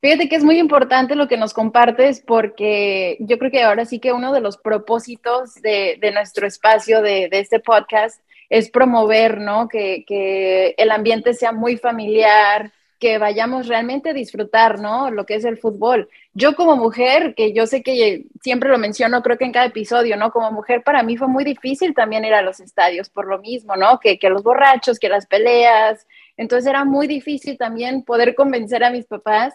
Fíjate 0.00 0.30
que 0.30 0.36
es 0.36 0.44
muy 0.44 0.58
importante 0.58 1.14
lo 1.14 1.28
que 1.28 1.36
nos 1.36 1.52
compartes 1.52 2.22
porque 2.26 3.18
yo 3.20 3.38
creo 3.38 3.50
que 3.50 3.62
ahora 3.62 3.84
sí 3.84 3.98
que 3.98 4.14
uno 4.14 4.32
de 4.32 4.40
los 4.40 4.56
propósitos 4.56 5.54
de, 5.56 5.98
nuestro 6.14 6.46
espacio, 6.46 7.02
de, 7.02 7.28
de, 7.28 7.38
este 7.40 7.60
podcast, 7.60 8.18
es 8.48 8.70
promover, 8.70 9.40
¿no? 9.40 9.68
Que, 9.68 10.04
que, 10.06 10.74
el 10.78 10.90
ambiente 10.90 11.34
sea 11.34 11.52
muy 11.52 11.76
familiar, 11.76 12.72
que 12.98 13.18
vayamos 13.18 13.68
realmente 13.68 14.10
a 14.10 14.14
disfrutar, 14.14 14.80
¿no? 14.80 15.10
Lo 15.10 15.26
que 15.26 15.34
es 15.34 15.44
el 15.44 15.58
fútbol. 15.58 16.08
Yo 16.32 16.54
como 16.56 16.76
mujer, 16.76 17.34
que 17.34 17.52
yo 17.52 17.66
sé 17.66 17.82
que 17.82 18.24
siempre 18.40 18.70
lo 18.70 18.78
menciono, 18.78 19.22
creo 19.22 19.36
que 19.36 19.44
en 19.44 19.52
cada 19.52 19.66
episodio, 19.66 20.16
¿no? 20.16 20.32
Como 20.32 20.50
mujer 20.50 20.82
para 20.82 21.02
mí 21.02 21.18
fue 21.18 21.28
muy 21.28 21.44
difícil 21.44 21.94
también 21.94 22.24
ir 22.24 22.32
a 22.32 22.42
los 22.42 22.60
estadios 22.60 23.10
por 23.10 23.26
lo 23.26 23.38
mismo, 23.38 23.76
¿no? 23.76 24.00
Que, 24.00 24.18
que 24.18 24.30
los 24.30 24.42
borrachos, 24.42 24.98
que 24.98 25.10
las 25.10 25.26
peleas. 25.26 26.06
Entonces 26.38 26.66
era 26.66 26.86
muy 26.86 27.06
difícil 27.06 27.58
también 27.58 28.02
poder 28.02 28.34
convencer 28.34 28.82
a 28.82 28.90
mis 28.90 29.04
papás 29.04 29.52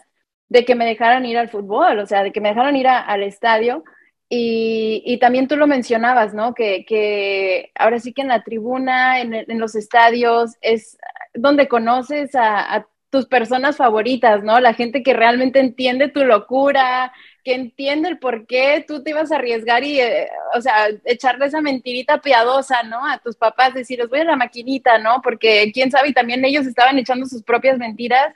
de 0.48 0.64
que 0.64 0.74
me 0.74 0.86
dejaran 0.86 1.26
ir 1.26 1.38
al 1.38 1.48
fútbol, 1.48 1.98
o 1.98 2.06
sea, 2.06 2.22
de 2.22 2.32
que 2.32 2.40
me 2.40 2.50
dejaran 2.50 2.76
ir 2.76 2.88
al 2.88 3.22
estadio. 3.22 3.84
Y, 4.28 5.02
y, 5.06 5.18
también 5.18 5.46
tú 5.46 5.56
lo 5.56 5.68
mencionabas, 5.68 6.34
¿no? 6.34 6.52
Que, 6.52 6.84
que, 6.84 7.70
ahora 7.76 8.00
sí 8.00 8.12
que 8.12 8.22
en 8.22 8.28
la 8.28 8.42
tribuna, 8.42 9.20
en, 9.20 9.34
en 9.34 9.58
los 9.60 9.76
estadios, 9.76 10.56
es 10.62 10.98
donde 11.32 11.68
conoces 11.68 12.34
a, 12.34 12.74
a 12.74 12.86
tus 13.10 13.26
personas 13.26 13.76
favoritas, 13.76 14.42
¿no? 14.42 14.60
La 14.60 14.74
gente 14.74 15.02
que 15.02 15.14
realmente 15.14 15.60
entiende 15.60 16.08
tu 16.08 16.24
locura, 16.24 17.12
que 17.44 17.54
entiende 17.54 18.08
el 18.08 18.18
por 18.18 18.46
qué 18.46 18.84
tú 18.86 19.02
te 19.02 19.10
ibas 19.10 19.30
a 19.30 19.36
arriesgar 19.36 19.84
y, 19.84 20.00
eh, 20.00 20.28
o 20.54 20.60
sea, 20.60 20.88
echarle 21.04 21.46
esa 21.46 21.60
mentirita 21.60 22.20
piadosa, 22.20 22.82
¿no? 22.82 23.06
A 23.06 23.18
tus 23.18 23.36
papás, 23.36 23.72
decirles, 23.72 24.08
voy 24.08 24.20
a 24.20 24.24
la 24.24 24.36
maquinita, 24.36 24.98
¿no? 24.98 25.20
Porque 25.22 25.70
quién 25.72 25.90
sabe, 25.90 26.08
y 26.08 26.12
también 26.12 26.44
ellos 26.44 26.66
estaban 26.66 26.98
echando 26.98 27.26
sus 27.26 27.42
propias 27.42 27.78
mentiras. 27.78 28.34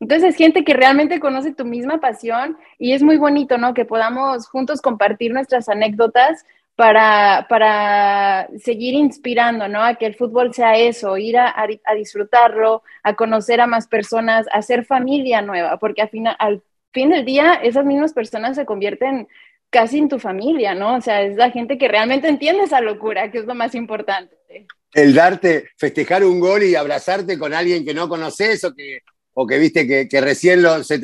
Entonces 0.00 0.30
es 0.30 0.36
gente 0.36 0.64
que 0.64 0.74
realmente 0.74 1.20
conoce 1.20 1.54
tu 1.54 1.64
misma 1.64 2.00
pasión 2.00 2.58
y 2.78 2.92
es 2.92 3.02
muy 3.02 3.16
bonito, 3.16 3.58
¿no? 3.58 3.74
Que 3.74 3.84
podamos 3.84 4.48
juntos 4.48 4.82
compartir 4.82 5.32
nuestras 5.32 5.68
anécdotas 5.68 6.44
para, 6.76 7.46
para 7.48 8.48
seguir 8.58 8.94
inspirando, 8.94 9.68
¿no? 9.68 9.82
A 9.82 9.94
que 9.94 10.06
el 10.06 10.16
fútbol 10.16 10.52
sea 10.52 10.76
eso, 10.76 11.16
ir 11.16 11.38
a, 11.38 11.54
a, 11.56 11.94
disfrutarlo, 11.94 12.82
a 13.02 13.14
conocer 13.14 13.60
a 13.60 13.66
más 13.66 13.86
personas, 13.86 14.46
a 14.48 14.58
hacer 14.58 14.84
familia 14.84 15.40
nueva, 15.40 15.78
porque 15.78 16.02
al 16.02 16.08
fin, 16.08 16.26
al 16.38 16.62
fin 16.92 17.10
del 17.10 17.24
día 17.24 17.54
esas 17.54 17.84
mismas 17.84 18.12
personas 18.12 18.56
se 18.56 18.66
convierten 18.66 19.28
casi 19.70 19.98
en 19.98 20.08
tu 20.08 20.18
familia, 20.18 20.74
¿no? 20.74 20.96
O 20.96 21.00
sea, 21.00 21.22
es 21.22 21.36
la 21.36 21.50
gente 21.50 21.78
que 21.78 21.88
realmente 21.88 22.28
entiende 22.28 22.64
esa 22.64 22.80
locura, 22.80 23.30
que 23.30 23.38
es 23.38 23.44
lo 23.44 23.54
más 23.54 23.74
importante. 23.74 24.36
El 24.92 25.14
darte, 25.14 25.70
festejar 25.76 26.24
un 26.24 26.38
gol 26.38 26.62
y 26.62 26.76
abrazarte 26.76 27.38
con 27.38 27.52
alguien 27.52 27.84
que 27.84 27.94
no 27.94 28.08
conoces 28.08 28.62
o 28.64 28.72
que, 28.72 29.00
o 29.34 29.46
que 29.46 29.58
viste 29.58 29.86
que, 29.86 30.08
que 30.08 30.20
recién 30.20 30.62
se 30.84 30.98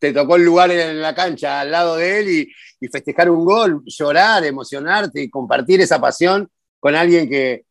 te 0.00 0.12
tocó 0.12 0.36
el 0.36 0.44
lugar 0.44 0.70
en 0.70 1.00
la 1.00 1.14
cancha 1.14 1.60
al 1.60 1.70
lado 1.70 1.96
de 1.96 2.18
él 2.18 2.28
y, 2.30 2.52
festejar 2.88 3.30
un 3.30 3.44
gol, 3.44 3.82
llorar, 3.84 4.42
emocionarte 4.42 5.20
y 5.20 5.28
compartir 5.28 5.82
esa 5.82 6.00
pasión 6.00 6.48
con 6.78 6.94
alguien 6.94 7.28
que, 7.28 7.64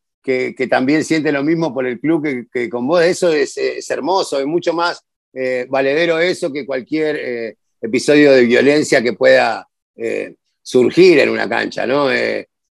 también 0.70 1.02
siente 1.02 1.32
lo 1.32 1.42
mismo 1.42 1.74
por 1.74 1.84
el 1.84 1.98
club 1.98 2.48
que, 2.52 2.70
con 2.70 2.86
vos, 2.86 3.02
eso 3.02 3.32
es, 3.32 3.58
hermoso, 3.90 4.38
es 4.38 4.46
mucho 4.46 4.72
más 4.72 5.02
eh, 5.32 5.66
valedero 5.68 6.20
eso 6.20 6.52
que 6.52 6.64
cualquier 6.64 7.16
eh, 7.16 7.56
episodio 7.80 8.30
de 8.30 8.42
violencia 8.42 9.02
que 9.02 9.14
pueda 9.14 9.66
eh, 9.96 10.36
surgir 10.62 11.18
en 11.18 11.30
una 11.30 11.48
cancha, 11.48 11.84
¿no? 11.86 12.08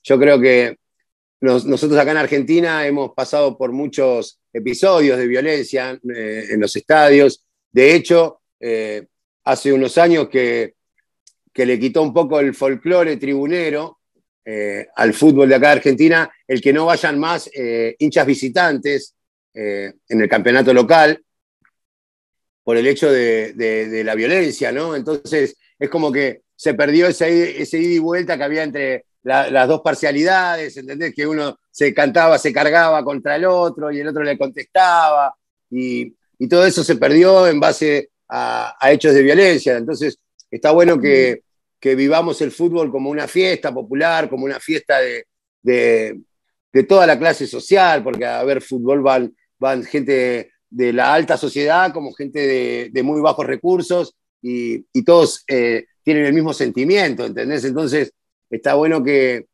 yo 0.02 0.18
creo 0.18 0.40
que 0.40 0.76
nosotros 1.40 1.98
acá 1.98 2.10
en 2.10 2.16
Argentina 2.18 2.86
hemos 2.86 3.12
pasado 3.14 3.56
por 3.56 3.72
muchos 3.72 4.40
episodios 4.52 5.18
de 5.18 5.26
violencia 5.26 5.98
en 6.02 6.60
los 6.60 6.74
estadios. 6.76 7.44
De 7.72 7.94
hecho, 7.94 8.40
hace 9.44 9.72
unos 9.72 9.98
años 9.98 10.28
que, 10.28 10.74
le 11.54 11.78
quitó 11.78 12.02
un 12.02 12.14
poco 12.14 12.40
el 12.40 12.54
folclore 12.54 13.18
tribunero 13.18 13.98
eh, 14.46 14.86
al 14.96 15.12
fútbol 15.12 15.46
de 15.48 15.56
acá 15.56 15.66
de 15.66 15.72
Argentina, 15.74 16.30
el 16.48 16.60
que 16.60 16.72
no 16.72 16.86
vayan 16.86 17.18
más 17.18 17.50
eh, 17.54 17.94
hinchas 17.98 18.26
visitantes 18.26 19.14
eh, 19.52 19.92
en 20.08 20.20
el 20.22 20.28
campeonato 20.28 20.72
local 20.72 21.22
por 22.64 22.78
el 22.78 22.86
hecho 22.86 23.12
de, 23.12 24.02
la 24.04 24.14
violencia, 24.14 24.72
¿no? 24.72 24.96
Entonces 24.96 25.56
es 25.78 25.90
como 25.90 26.10
que 26.10 26.42
se 26.56 26.72
perdió 26.72 27.08
ese, 27.08 27.60
ese 27.60 27.78
ida 27.78 27.94
y 27.94 27.98
vuelta 27.98 28.38
que 28.38 28.44
había 28.44 28.62
entre 28.62 29.04
las 29.22 29.68
dos 29.68 29.82
parcialidades, 29.82 30.76
¿entendés? 30.76 31.14
Que 31.14 31.26
uno 31.26 31.58
se 31.70 31.92
cantaba, 31.92 32.38
se 32.38 32.52
cargaba 32.52 33.04
contra 33.04 33.36
el 33.36 33.44
otro 33.44 33.90
y 33.92 34.00
el 34.00 34.08
otro 34.08 34.22
le 34.22 34.38
contestaba, 34.38 35.34
y, 35.70 36.14
y 36.38 36.48
todo 36.48 36.64
eso 36.66 36.82
se 36.82 36.96
perdió 36.96 37.46
en 37.46 37.60
base 37.60 38.10
a, 38.30 38.90
hechos 38.90 39.14
de 39.14 39.22
violencia. 39.22 39.76
Entonces, 39.76 40.18
está 40.50 40.70
bueno 40.70 40.98
que, 40.98 41.42
vivamos 41.82 42.40
el 42.40 42.50
fútbol 42.50 42.90
como 42.90 43.10
una 43.10 43.28
fiesta 43.28 43.72
popular, 43.72 44.28
como 44.30 44.46
una 44.46 44.58
fiesta 44.58 44.98
de, 45.00 46.16
toda 46.88 47.06
la 47.06 47.18
clase 47.18 47.46
social, 47.46 48.02
porque 48.02 48.24
a 48.24 48.42
ver 48.44 48.62
fútbol 48.62 49.02
van, 49.02 49.34
van 49.58 49.84
gente 49.84 50.52
de 50.70 50.92
la 50.92 51.12
alta 51.12 51.36
sociedad 51.36 51.92
como 51.92 52.12
gente 52.12 52.90
de, 52.90 53.02
muy 53.02 53.20
bajos 53.20 53.46
recursos 53.46 54.16
y, 54.40 54.82
todos 55.04 55.44
eh, 55.46 55.84
tienen 56.02 56.24
el 56.24 56.32
mismo 56.32 56.54
sentimiento, 56.54 57.26
¿entendés? 57.26 57.64
Entonces, 57.64 58.12
está 58.50 58.74
bueno 58.74 59.02
que, 59.02 59.46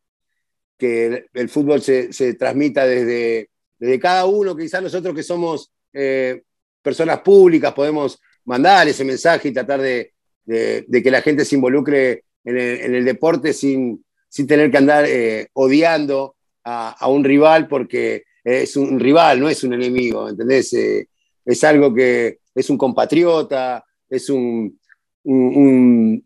el 0.79 1.49
fútbol 1.49 1.81
se, 1.81 2.35
transmita 2.35 2.87
desde, 2.87 3.51
desde, 3.79 4.01
cada 4.01 4.27
uno, 4.27 4.57
quizás 4.57 4.83
nosotros 4.83 5.15
que 5.15 5.23
somos 5.23 5.71
eh, 5.93 6.43
personas 6.83 7.21
públicas 7.21 7.73
podemos 7.73 8.21
mandar 8.45 8.87
ese 8.87 9.05
mensaje 9.05 9.49
y 9.49 9.53
tratar 9.53 9.81
de, 9.81 10.13
que 10.47 11.11
la 11.11 11.23
gente 11.23 11.45
se 11.45 11.55
involucre 11.55 12.25
en 12.45 12.95
el, 12.95 13.05
deporte 13.05 13.53
sin, 13.53 14.05
sin, 14.29 14.47
tener 14.47 14.71
que 14.71 14.77
andar 14.77 15.05
eh, 15.07 15.49
odiando 15.55 16.37
a, 16.65 17.09
un 17.09 17.25
rival 17.25 17.69
porque 17.69 18.25
es 18.45 18.77
un 18.77 19.01
rival, 19.01 19.41
no 19.41 19.49
es 19.49 19.65
un 19.65 19.75
enemigo, 19.75 20.29
¿entendés? 20.29 20.73
Eh, 20.75 21.09
es 21.45 21.65
algo 21.65 21.95
que 21.95 22.39
es 22.55 22.71
un 22.71 22.79
compatriota, 22.79 23.85
es 24.09 24.29
un, 24.31 24.79
un, 25.25 26.23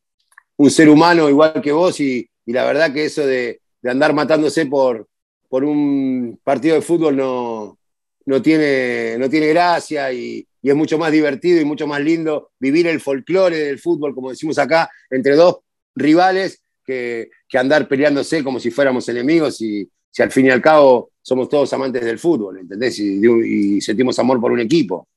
ser 0.68 0.88
humano 0.88 1.28
igual 1.28 1.60
que 1.62 1.72
vos 1.72 2.00
y, 2.00 2.28
la 2.52 2.64
verdad 2.64 2.92
que 2.92 3.04
eso 3.04 3.26
de, 3.26 3.60
andar 3.84 4.14
matándose 4.14 4.66
por, 4.66 5.08
por 5.48 5.64
un 5.64 6.38
partido 6.44 6.74
de 6.74 6.82
fútbol 6.82 7.16
no, 7.16 7.78
no, 8.26 8.42
tiene, 8.42 9.16
no 9.18 9.28
tiene 9.28 9.48
gracia 9.48 10.12
y, 10.12 10.46
y 10.62 10.70
es 10.70 10.76
mucho 10.76 10.98
más 10.98 11.12
divertido 11.12 11.60
y 11.60 11.64
mucho 11.64 11.86
más 11.86 12.00
lindo 12.00 12.50
vivir 12.58 12.86
el 12.86 13.00
folclore 13.00 13.56
del 13.56 13.78
fútbol, 13.78 14.14
como 14.14 14.30
decimos 14.30 14.58
acá, 14.58 14.90
entre 15.10 15.34
dos 15.34 15.60
rivales 15.94 16.62
que, 16.84 17.30
andar 17.58 17.88
peleándose 17.88 18.42
como 18.42 18.58
si 18.60 18.70
fuéramos 18.70 19.08
enemigos 19.08 19.60
y 19.60 19.88
si 20.10 20.22
al 20.22 20.30
fin 20.30 20.46
y 20.46 20.50
al 20.50 20.62
cabo 20.62 21.10
somos 21.22 21.48
todos 21.48 21.72
amantes 21.72 22.04
del 22.04 22.18
fútbol, 22.18 22.58
¿entendés? 22.58 22.98
Y, 22.98 23.80
sentimos 23.80 24.18
amor 24.18 24.40
por 24.40 24.52
un 24.52 24.60
equipo. 24.60 25.08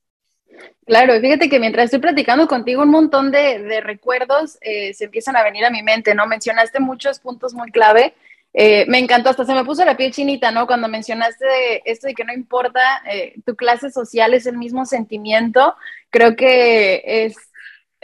Claro, 0.85 1.19
fíjate 1.19 1.49
que 1.49 1.59
mientras 1.59 1.85
estoy 1.85 1.99
platicando 1.99 2.47
contigo, 2.47 2.81
un 2.81 2.89
montón 2.89 3.31
de, 3.31 3.81
recuerdos 3.81 4.57
eh, 4.61 4.93
se 4.93 5.05
empiezan 5.05 5.35
a 5.37 5.43
venir 5.43 5.63
a 5.65 5.69
mi 5.69 5.81
mente, 5.81 6.13
¿no? 6.13 6.27
Mencionaste 6.27 6.79
muchos 6.79 7.19
puntos 7.19 7.53
muy 7.53 7.71
clave 7.71 8.13
eh, 8.53 8.85
me 8.87 8.99
encantó, 8.99 9.29
hasta 9.29 9.45
se 9.45 9.53
me 9.53 9.65
puso 9.65 9.83
la 9.83 9.97
piel 9.97 10.11
chinita, 10.13 10.51
¿no? 10.51 10.67
Cuando 10.67 10.87
mencionaste 10.87 11.89
esto 11.89 12.07
de 12.07 12.13
que 12.13 12.23
no 12.23 12.33
importa, 12.33 13.01
eh, 13.11 13.33
tu 13.45 13.55
clase 13.55 13.89
social 13.89 14.33
es 14.35 14.45
el 14.45 14.57
mismo 14.57 14.85
sentimiento, 14.85 15.75
creo 16.11 16.35
que 16.35 17.01
es, 17.03 17.35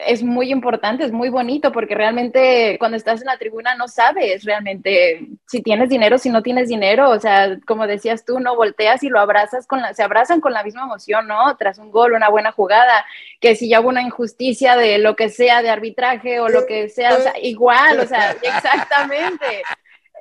es 0.05 0.23
muy 0.23 0.51
importante, 0.51 1.03
es 1.03 1.11
muy 1.11 1.29
bonito, 1.29 1.71
porque 1.71 1.95
realmente 1.95 2.77
cuando 2.79 2.95
estás 2.95 3.21
en 3.21 3.27
la 3.27 3.37
tribuna 3.37 3.75
no 3.75 3.87
sabes 3.87 4.43
realmente 4.43 5.27
si 5.45 5.61
tienes 5.61 5.89
dinero, 5.89 6.17
si 6.17 6.29
no 6.29 6.41
tienes 6.41 6.69
dinero, 6.69 7.09
o 7.09 7.19
sea, 7.19 7.57
como 7.65 7.85
decías 7.85 8.23
tú, 8.23 8.39
no 8.39 8.55
volteas 8.55 9.03
y 9.03 9.09
lo 9.09 9.19
abrazas 9.19 9.67
con 9.67 9.81
la, 9.81 9.93
se 9.93 10.03
abrazan 10.03 10.41
con 10.41 10.53
la 10.53 10.63
misma 10.63 10.83
emoción, 10.83 11.27
¿no? 11.27 11.55
Tras 11.57 11.79
un 11.79 11.91
gol, 11.91 12.13
una 12.13 12.29
buena 12.29 12.51
jugada, 12.51 13.05
que 13.41 13.55
si 13.55 13.69
ya 13.69 13.81
hubo 13.81 13.89
una 13.89 14.01
injusticia 14.01 14.75
de 14.77 14.99
lo 14.99 15.15
que 15.15 15.29
sea, 15.29 15.61
de 15.61 15.69
arbitraje 15.69 16.39
o 16.39 16.49
lo 16.49 16.65
que 16.65 16.89
sea, 16.89 17.15
o 17.15 17.21
sea, 17.21 17.33
igual, 17.41 17.99
o 17.99 18.07
sea, 18.07 18.31
exactamente. 18.41 19.63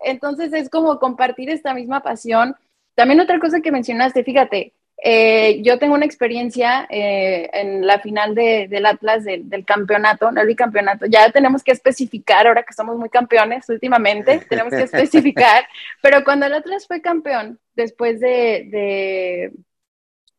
Entonces 0.02 0.52
es 0.52 0.68
como 0.70 0.98
compartir 0.98 1.50
esta 1.50 1.74
misma 1.74 2.02
pasión. 2.02 2.56
También 2.94 3.20
otra 3.20 3.38
cosa 3.38 3.60
que 3.60 3.72
mencionaste, 3.72 4.24
fíjate, 4.24 4.72
eh, 5.00 5.60
yo 5.62 5.78
tengo 5.78 5.94
una 5.94 6.04
experiencia 6.04 6.86
eh, 6.90 7.48
en 7.52 7.86
la 7.86 8.00
final 8.00 8.34
del 8.34 8.86
Atlas 8.86 9.24
del 9.24 9.64
campeonato, 9.64 10.30
no 10.32 10.40
el 10.40 10.46
bicampeonato. 10.46 11.06
Ya 11.06 11.30
tenemos 11.30 11.62
que 11.62 11.72
especificar, 11.72 12.46
ahora 12.46 12.64
que 12.64 12.74
somos 12.74 12.96
muy 12.96 13.08
campeones 13.08 13.68
últimamente, 13.68 14.40
tenemos 14.48 14.72
que 14.72 14.82
especificar. 14.82 15.66
Pero 16.02 16.24
cuando 16.24 16.46
el 16.46 16.54
Atlas 16.54 16.86
fue 16.86 17.00
campeón, 17.00 17.60
después 17.74 18.18
de, 18.20 19.52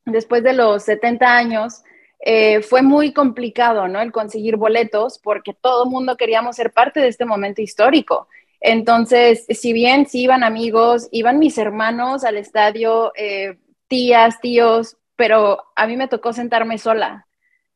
después 0.06 0.44
de 0.44 0.54
los 0.54 0.84
70 0.84 1.26
años, 1.26 1.84
eh, 2.20 2.62
fue 2.62 2.82
muy 2.82 3.14
complicado, 3.14 3.88
¿no? 3.88 4.02
El 4.02 4.12
conseguir 4.12 4.58
boletos 4.58 5.20
porque 5.20 5.54
todo 5.54 5.86
el 5.86 5.90
mundo 5.90 6.18
queríamos 6.18 6.58
ser 6.58 6.74
parte 6.74 7.00
de 7.00 7.08
este 7.08 7.26
momento 7.26 7.62
histórico. 7.62 8.28
Entonces, 8.60 9.46
si 9.50 9.72
bien 9.72 10.06
sí 10.06 10.24
iban 10.24 10.44
amigos, 10.44 11.08
iban 11.12 11.40
mis 11.40 11.58
hermanos 11.58 12.26
al 12.26 12.36
estadio, 12.36 13.14
eh, 13.16 13.58
tías, 13.90 14.40
tíos, 14.40 14.98
pero 15.18 15.66
a 15.76 15.86
mí 15.88 15.98
me 15.98 16.08
tocó 16.08 16.32
sentarme 16.32 16.78
sola. 16.78 17.28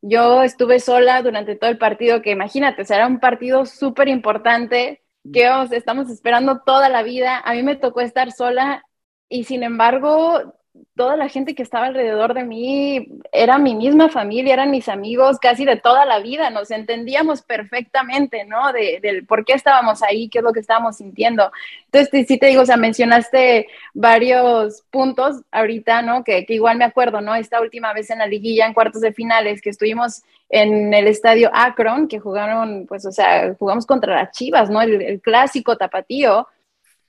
Yo 0.01 0.43
estuve 0.43 0.79
sola 0.79 1.21
durante 1.21 1.55
todo 1.55 1.69
el 1.69 1.77
partido, 1.77 2.21
que 2.21 2.31
imagínate, 2.31 2.83
o 2.83 2.93
era 2.93 3.07
un 3.07 3.19
partido 3.19 3.65
súper 3.65 4.07
importante 4.07 5.03
que 5.31 5.49
estamos 5.71 6.09
esperando 6.09 6.61
toda 6.65 6.89
la 6.89 7.03
vida. 7.03 7.39
A 7.39 7.53
mí 7.53 7.63
me 7.63 7.75
tocó 7.75 8.01
estar 8.01 8.31
sola 8.31 8.85
y 9.29 9.45
sin 9.45 9.63
embargo 9.63 10.55
toda 10.95 11.15
la 11.15 11.29
gente 11.29 11.55
que 11.55 11.63
estaba 11.63 11.87
alrededor 11.87 12.33
de 12.33 12.43
mí 12.43 13.07
era 13.31 13.57
mi 13.57 13.75
misma 13.75 14.09
familia, 14.09 14.53
eran 14.53 14.71
mis 14.71 14.89
amigos 14.89 15.37
casi 15.39 15.65
de 15.65 15.75
toda 15.75 16.05
la 16.05 16.19
vida, 16.19 16.49
nos 16.49 16.71
entendíamos 16.71 17.41
perfectamente, 17.41 18.45
¿no? 18.45 18.71
De, 18.73 18.99
del 19.01 19.25
por 19.25 19.45
qué 19.45 19.53
estábamos 19.53 20.01
ahí, 20.01 20.29
qué 20.29 20.39
es 20.39 20.43
lo 20.43 20.53
que 20.53 20.59
estábamos 20.59 20.97
sintiendo. 20.97 21.51
Entonces, 21.91 22.27
sí 22.27 22.37
te 22.37 22.47
digo, 22.47 22.61
o 22.61 22.65
sea, 22.65 22.77
mencionaste 22.77 23.67
varios 23.93 24.83
puntos 24.89 25.41
ahorita, 25.51 26.01
¿no? 26.01 26.23
Que, 26.23 26.45
igual 26.49 26.77
me 26.77 26.85
acuerdo, 26.85 27.21
¿no? 27.21 27.35
Esta 27.35 27.61
última 27.61 27.93
vez 27.93 28.09
en 28.09 28.19
la 28.19 28.27
liguilla, 28.27 28.65
en 28.65 28.73
cuartos 28.73 29.01
de 29.01 29.13
finales, 29.13 29.61
que 29.61 29.69
estuvimos 29.69 30.23
en 30.49 30.93
el 30.93 31.07
estadio 31.07 31.51
Akron, 31.53 32.07
que 32.07 32.19
jugaron, 32.19 32.85
pues, 32.87 33.05
o 33.05 33.11
sea, 33.11 33.53
jugamos 33.55 33.85
contra 33.85 34.15
las 34.15 34.31
Chivas, 34.31 34.69
¿no? 34.69 34.81
El 34.81 35.21
clásico 35.21 35.77
tapatío. 35.77 36.47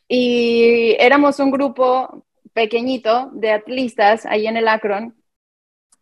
Y 0.07 0.97
éramos 0.99 1.41
un 1.41 1.51
grupo 1.51 2.24
pequeñito 2.55 3.31
de 3.35 3.53
atlistas 3.53 4.27
ahí 4.27 4.47
en 4.47 4.57
el 4.57 4.69
Akron 4.69 5.15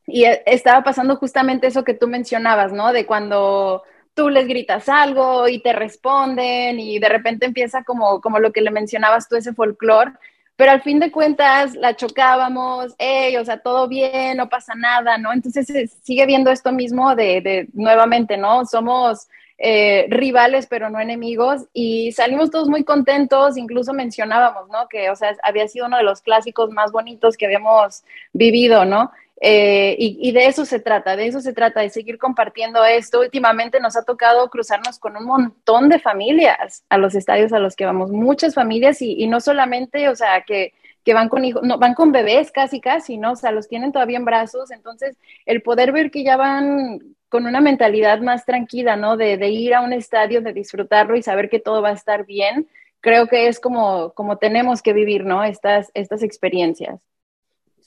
y 0.07 0.25
e, 0.25 0.43
estaba 0.47 0.85
pasando 0.85 1.17
justamente 1.17 1.67
eso 1.67 1.85
que 1.85 1.95
tú 1.95 2.09
mencionabas, 2.09 2.73
¿no? 2.73 2.93
De 2.93 3.07
cuando 3.07 3.83
tú 4.15 4.29
les 4.29 4.47
gritas 4.47 4.89
algo 4.89 5.49
y 5.49 5.63
te 5.63 5.73
responden 5.73 6.79
y 6.81 6.99
de 6.99 7.09
repente 7.09 7.47
empieza 7.47 7.83
como, 7.85 8.21
como 8.21 8.39
lo 8.39 8.53
que 8.53 8.61
le 8.61 8.71
mencionabas 8.71 9.29
tú, 9.29 9.37
ese 9.37 9.55
folclore, 9.55 10.13
pero 10.57 10.73
al 10.73 10.83
fin 10.83 11.01
de 11.01 11.11
cuentas 11.11 11.75
la 11.75 11.97
chocábamos, 11.97 12.95
hey, 12.99 13.37
o 13.39 13.45
sea, 13.45 13.59
todo 13.63 13.89
bien, 13.89 14.37
no 14.37 14.49
pasa 14.49 14.75
nada, 14.75 15.17
¿no? 15.19 15.33
Entonces 15.33 15.67
sigue 16.03 16.27
viendo 16.27 16.51
esto 16.51 16.73
mismo 16.73 17.15
de, 17.17 17.41
de 17.41 17.69
nuevamente, 17.73 18.37
¿no? 18.37 18.67
Somos 18.67 19.29
eh, 19.59 20.07
rivales, 20.09 20.67
pero 20.67 20.91
no 20.91 21.01
enemigos, 21.01 21.67
y 21.73 22.13
salimos 22.13 22.51
todos 22.51 22.69
muy 22.69 22.85
contentos, 22.85 23.57
incluso 23.57 23.93
mencionábamos, 23.93 24.69
¿no? 24.69 24.89
Que, 24.89 25.11
o 25.11 25.17
sea, 25.17 25.37
había 25.43 25.69
sido 25.69 25.87
uno 25.87 25.99
de 25.99 26.03
los 26.05 26.21
clásicos 26.23 26.71
más 26.71 26.93
bonitos 26.93 27.37
que 27.37 27.47
habíamos 27.47 28.03
vivido, 28.33 28.85
¿no? 28.85 29.11
Eh, 29.45 29.97
y, 29.99 30.31
de 30.31 30.47
eso 30.47 30.65
se 30.65 30.79
trata, 30.79 31.17
de 31.17 31.27
eso 31.27 31.41
se 31.41 31.53
trata, 31.53 31.81
de 31.81 31.91
seguir 31.91 32.17
compartiendo 32.17 32.85
esto. 32.85 33.19
Últimamente 33.19 33.81
nos 33.81 33.97
ha 33.97 34.05
tocado 34.05 34.49
cruzarnos 34.49 35.01
con 35.01 35.17
un 35.17 35.25
montón 35.25 35.89
de 35.89 35.99
familias 35.99 36.85
a 36.89 36.97
los 36.97 37.17
estadios 37.17 37.53
a 37.53 37.59
los 37.59 37.75
que 37.75 37.85
vamos, 37.85 38.13
muchas 38.13 38.55
familias 38.55 39.03
y, 39.03 39.27
no 39.27 39.41
solamente, 39.41 40.09
o 40.09 40.15
sea, 40.15 40.43
que, 40.43 40.75
que 41.05 41.13
van 41.13 41.29
con 41.29 41.45
hijos, 41.45 41.65
no, 41.65 41.77
van 41.77 41.95
con 41.95 42.13
bebés 42.13 42.53
casi, 42.53 42.81
casi, 42.81 43.19
¿no? 43.19 43.33
O 43.33 43.37
sea, 43.37 43.51
los 43.51 43.67
tienen 43.67 43.91
todavía 43.91 44.19
en 44.19 44.25
brazos. 44.25 44.71
Entonces, 44.71 45.17
el 45.45 45.61
poder 45.61 45.91
ver 45.91 46.13
que 46.13 46.23
ya 46.23 46.37
van 46.37 47.17
con 47.33 47.47
una 47.47 47.63
mentalidad 47.63 48.21
más 48.21 48.45
tranquila, 48.45 48.95
¿no? 48.95 49.17
De, 49.17 49.49
ir 49.49 49.73
a 49.73 49.81
un 49.81 49.95
estadio, 49.95 50.43
de 50.43 50.53
disfrutarlo 50.53 51.17
y 51.17 51.23
saber 51.23 51.49
que 51.49 51.61
todo 51.61 51.81
va 51.81 51.89
a 51.89 51.95
estar 51.95 52.27
bien, 52.27 52.69
creo 53.01 53.27
que 53.27 53.49
es 53.49 53.59
como, 53.59 54.13
como 54.13 54.37
tenemos 54.37 54.83
que 54.83 54.93
vivir, 54.93 55.25
¿no? 55.25 55.43
Estas, 55.43 55.91
estas 55.95 56.23
experiencias. 56.23 57.01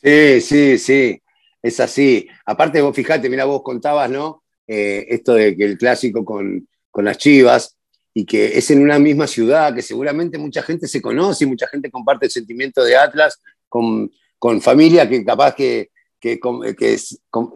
Sí, 0.02 0.42
sí, 0.42 0.80
sí, 0.80 1.22
es 1.62 1.80
así. 1.80 2.28
Aparte, 2.44 2.82
vos 2.82 2.96
fijate, 2.96 3.30
mira, 3.30 3.46
vos 3.46 3.62
contabas, 3.62 4.10
¿no? 4.10 4.42
Eh, 4.66 5.06
esto 5.10 5.36
de 5.36 5.56
que 5.56 5.66
el 5.66 5.78
clásico 5.78 6.26
con, 6.26 6.68
con 6.90 7.06
las 7.06 7.20
chivas 7.20 7.78
y 8.16 8.26
que 8.26 8.58
es 8.58 8.72
en 8.72 8.82
una 8.82 8.98
misma 8.98 9.28
ciudad, 9.28 9.76
que 9.76 9.84
seguramente 9.84 10.40
mucha 10.40 10.64
gente 10.64 10.88
se 10.88 11.04
conoce 11.04 11.44
y 11.44 11.48
mucha 11.48 11.68
gente 11.68 11.92
comparte 11.92 12.26
el 12.26 12.32
sentimiento 12.32 12.84
de 12.84 12.98
Atlas 12.98 13.40
con, 13.70 14.12
con 14.40 14.60
familia 14.60 15.08
que 15.08 15.24
capaz 15.24 15.54
que, 15.54 15.92
que, 16.20 16.40
que 16.76 16.98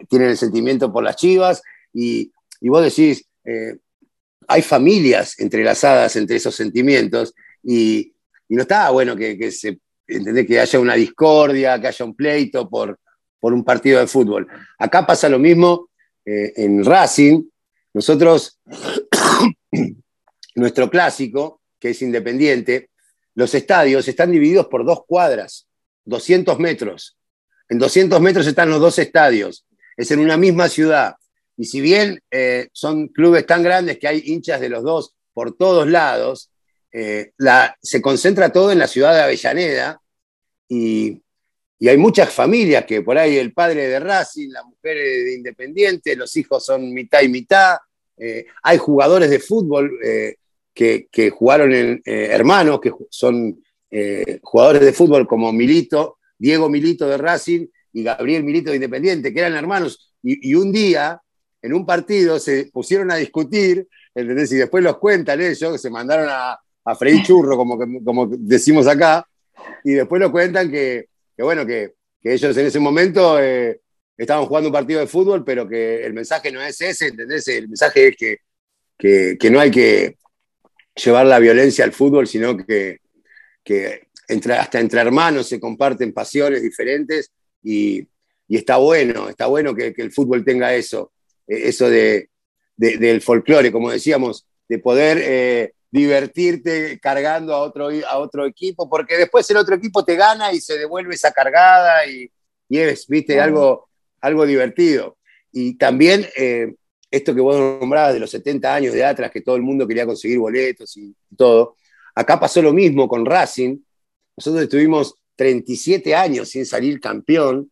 tienen 0.08 0.28
el 0.28 0.36
sentimiento 0.36 0.92
por 0.92 1.02
las 1.02 1.16
chivas 1.16 1.60
y, 1.92 2.32
vos 2.62 2.82
decís, 2.82 3.24
eh, 3.44 3.76
hay 4.48 4.62
familias 4.62 5.38
entrelazadas 5.38 6.16
entre 6.16 6.36
esos 6.36 6.54
sentimientos 6.54 7.34
y, 7.62 8.12
no 8.48 8.62
está 8.62 8.90
bueno 8.90 9.14
que, 9.14 9.52
se, 9.52 9.78
que 10.08 10.60
haya 10.60 10.80
una 10.80 10.94
discordia, 10.94 11.80
que 11.80 11.86
haya 11.86 12.04
un 12.04 12.16
pleito 12.16 12.68
por, 12.68 12.98
por 13.38 13.54
un 13.54 13.64
partido 13.64 14.00
de 14.00 14.08
fútbol. 14.08 14.46
Acá 14.78 15.06
pasa 15.06 15.28
lo 15.28 15.38
mismo 15.38 15.90
eh, 16.24 16.52
en 16.56 16.84
Racing. 16.84 17.44
Nosotros, 17.94 18.60
nuestro 20.54 20.90
clásico, 20.90 21.60
que 21.78 21.90
es 21.90 22.02
independiente, 22.02 22.90
los 23.34 23.54
estadios 23.54 24.06
están 24.06 24.30
divididos 24.30 24.66
por 24.66 24.84
dos 24.84 25.04
cuadras, 25.06 25.66
200 26.04 26.58
metros. 26.58 27.16
En 27.68 27.78
200 27.78 28.20
metros 28.20 28.46
están 28.46 28.68
los 28.68 28.80
dos 28.80 28.98
estadios. 28.98 29.66
Es 29.96 30.10
en 30.10 30.20
una 30.20 30.36
misma 30.36 30.68
ciudad. 30.68 31.14
Y 31.60 31.66
si 31.66 31.82
bien 31.82 32.18
eh, 32.30 32.68
son 32.72 33.08
clubes 33.08 33.44
tan 33.44 33.62
grandes 33.62 33.98
que 33.98 34.08
hay 34.08 34.22
hinchas 34.24 34.62
de 34.62 34.70
los 34.70 34.82
dos 34.82 35.14
por 35.34 35.58
todos 35.58 35.86
lados, 35.86 36.50
eh, 36.90 37.32
se 37.82 38.00
concentra 38.00 38.50
todo 38.50 38.72
en 38.72 38.78
la 38.78 38.86
ciudad 38.86 39.14
de 39.14 39.20
Avellaneda 39.20 40.00
y, 40.66 41.22
hay 41.86 41.96
muchas 41.96 42.30
familias 42.30 42.84
que 42.84 43.00
por 43.00 43.16
ahí 43.16 43.36
el 43.36 43.54
padre 43.54 43.88
de 43.88 44.00
Racing, 44.00 44.50
la 44.50 44.62
mujer 44.64 44.96
de 44.96 45.34
Independiente, 45.34 46.14
los 46.14 46.36
hijos 46.36 46.64
son 46.64 46.92
mitad 46.92 47.22
y 47.22 47.28
mitad. 47.28 47.76
Eh, 48.18 48.46
hay 48.62 48.76
jugadores 48.76 49.30
de 49.30 49.38
fútbol 49.38 49.90
que, 50.74 51.30
jugaron 51.30 51.72
en 51.72 52.02
hermanos, 52.04 52.80
que 52.80 52.92
son 53.08 53.62
jugadores 54.42 54.82
de 54.82 54.92
fútbol 54.92 55.26
como 55.26 55.52
Milito, 55.52 56.18
Diego 56.38 56.68
Milito 56.68 57.06
de 57.06 57.16
Racing 57.16 57.66
y 57.94 58.02
Gabriel 58.02 58.44
Milito 58.44 58.70
de 58.70 58.76
Independiente, 58.76 59.32
que 59.32 59.40
eran 59.40 59.56
hermanos. 59.56 60.12
y 60.22 60.54
un 60.54 60.72
día 60.72 61.20
en 61.62 61.74
un 61.74 61.84
partido 61.84 62.38
se 62.38 62.70
pusieron 62.72 63.10
a 63.10 63.16
discutir, 63.16 63.86
¿entendés? 64.14 64.52
Y 64.52 64.56
después 64.56 64.82
los 64.82 64.98
cuentan 64.98 65.40
ellos, 65.40 65.72
que 65.72 65.78
se 65.78 65.90
mandaron 65.90 66.28
a, 66.30 66.58
a 66.84 66.94
freír 66.94 67.22
churro, 67.26 67.56
como, 67.56 67.78
como 68.04 68.26
decimos 68.26 68.86
acá, 68.86 69.26
y 69.84 69.92
después 69.92 70.20
lo 70.20 70.30
cuentan 70.32 70.70
que, 70.70 71.08
bueno, 71.38 71.66
que, 71.66 71.94
ellos 72.22 72.54
en 72.54 72.66
ese 72.66 72.78
momento 72.78 73.42
eh, 73.42 73.80
estaban 74.14 74.44
jugando 74.44 74.68
un 74.68 74.74
partido 74.74 75.00
de 75.00 75.06
fútbol, 75.06 75.42
pero 75.42 75.66
que 75.66 76.04
el 76.04 76.12
mensaje 76.12 76.52
no 76.52 76.60
es 76.60 76.78
ese, 76.82 77.06
¿entendés? 77.06 77.48
El 77.48 77.68
mensaje 77.68 78.08
es 78.08 78.16
que, 78.16 79.36
que, 79.38 79.50
no 79.50 79.58
hay 79.58 79.70
que 79.70 80.18
llevar 81.02 81.24
la 81.24 81.38
violencia 81.38 81.82
al 81.82 81.92
fútbol, 81.92 82.26
sino 82.26 82.58
que, 82.58 82.98
que 83.64 84.02
entre, 84.28 84.52
hasta 84.52 84.80
entre 84.80 85.00
hermanos 85.00 85.48
se 85.48 85.58
comparten 85.58 86.12
pasiones 86.12 86.62
diferentes 86.62 87.32
y, 87.62 88.06
y 88.50 88.56
está 88.56 88.78
bueno, 88.78 89.28
está 89.28 89.46
bueno 89.46 89.74
que, 89.76 89.94
el 89.96 90.10
fútbol 90.10 90.44
tenga 90.44 90.74
eso, 90.74 91.12
eso 91.50 91.90
de, 91.90 92.30
del 92.76 93.20
folclore, 93.20 93.72
como 93.72 93.90
decíamos, 93.90 94.46
de 94.68 94.78
poder 94.78 95.18
eh, 95.20 95.74
divertirte 95.90 96.98
cargando 97.00 97.54
a 97.54 97.58
otro, 97.58 97.88
a 98.08 98.18
otro 98.18 98.46
equipo, 98.46 98.88
porque 98.88 99.16
después 99.16 99.50
el 99.50 99.56
otro 99.56 99.74
equipo 99.74 100.04
te 100.04 100.14
gana 100.14 100.52
y 100.52 100.60
se 100.60 100.78
devuelve 100.78 101.14
esa 101.14 101.32
cargada 101.32 102.06
y, 102.06 102.30
es, 102.68 103.06
viste, 103.08 103.40
algo, 103.40 103.88
algo 104.20 104.46
divertido. 104.46 105.18
Y 105.52 105.76
también 105.76 106.26
eh, 106.36 106.74
esto 107.10 107.34
que 107.34 107.40
vos 107.40 107.58
nombrabas 107.58 108.14
de 108.14 108.20
los 108.20 108.30
70 108.30 108.72
años 108.72 108.94
de 108.94 109.04
Atlas, 109.04 109.32
que 109.32 109.40
todo 109.40 109.56
el 109.56 109.62
mundo 109.62 109.86
quería 109.86 110.06
conseguir 110.06 110.38
boletos 110.38 110.96
y 110.96 111.14
todo, 111.36 111.76
acá 112.14 112.38
pasó 112.38 112.62
lo 112.62 112.72
mismo 112.72 113.08
con 113.08 113.26
Racing. 113.26 113.78
Nosotros 114.36 114.62
estuvimos 114.62 115.16
37 115.34 116.14
años 116.14 116.48
sin 116.48 116.64
salir 116.64 117.00
campeón. 117.00 117.70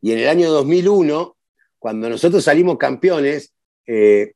Y 0.00 0.12
en 0.12 0.18
el 0.18 0.28
año 0.28 0.50
2001, 0.50 1.36
cuando 1.84 2.08
nosotros 2.08 2.42
salimos 2.42 2.78
campeones, 2.78 3.52
eh, 3.86 4.32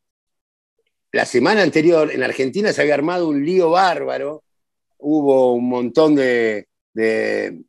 la 1.12 1.24
semana 1.24 1.62
anterior 1.62 2.10
en 2.12 2.22
Argentina 2.22 2.74
se 2.74 2.82
había 2.82 2.92
armado 2.92 3.26
un 3.26 3.42
lío 3.42 3.70
bárbaro, 3.70 4.44
hubo 4.98 5.54
un 5.54 5.66
montón 5.66 6.14
de, 6.14 6.66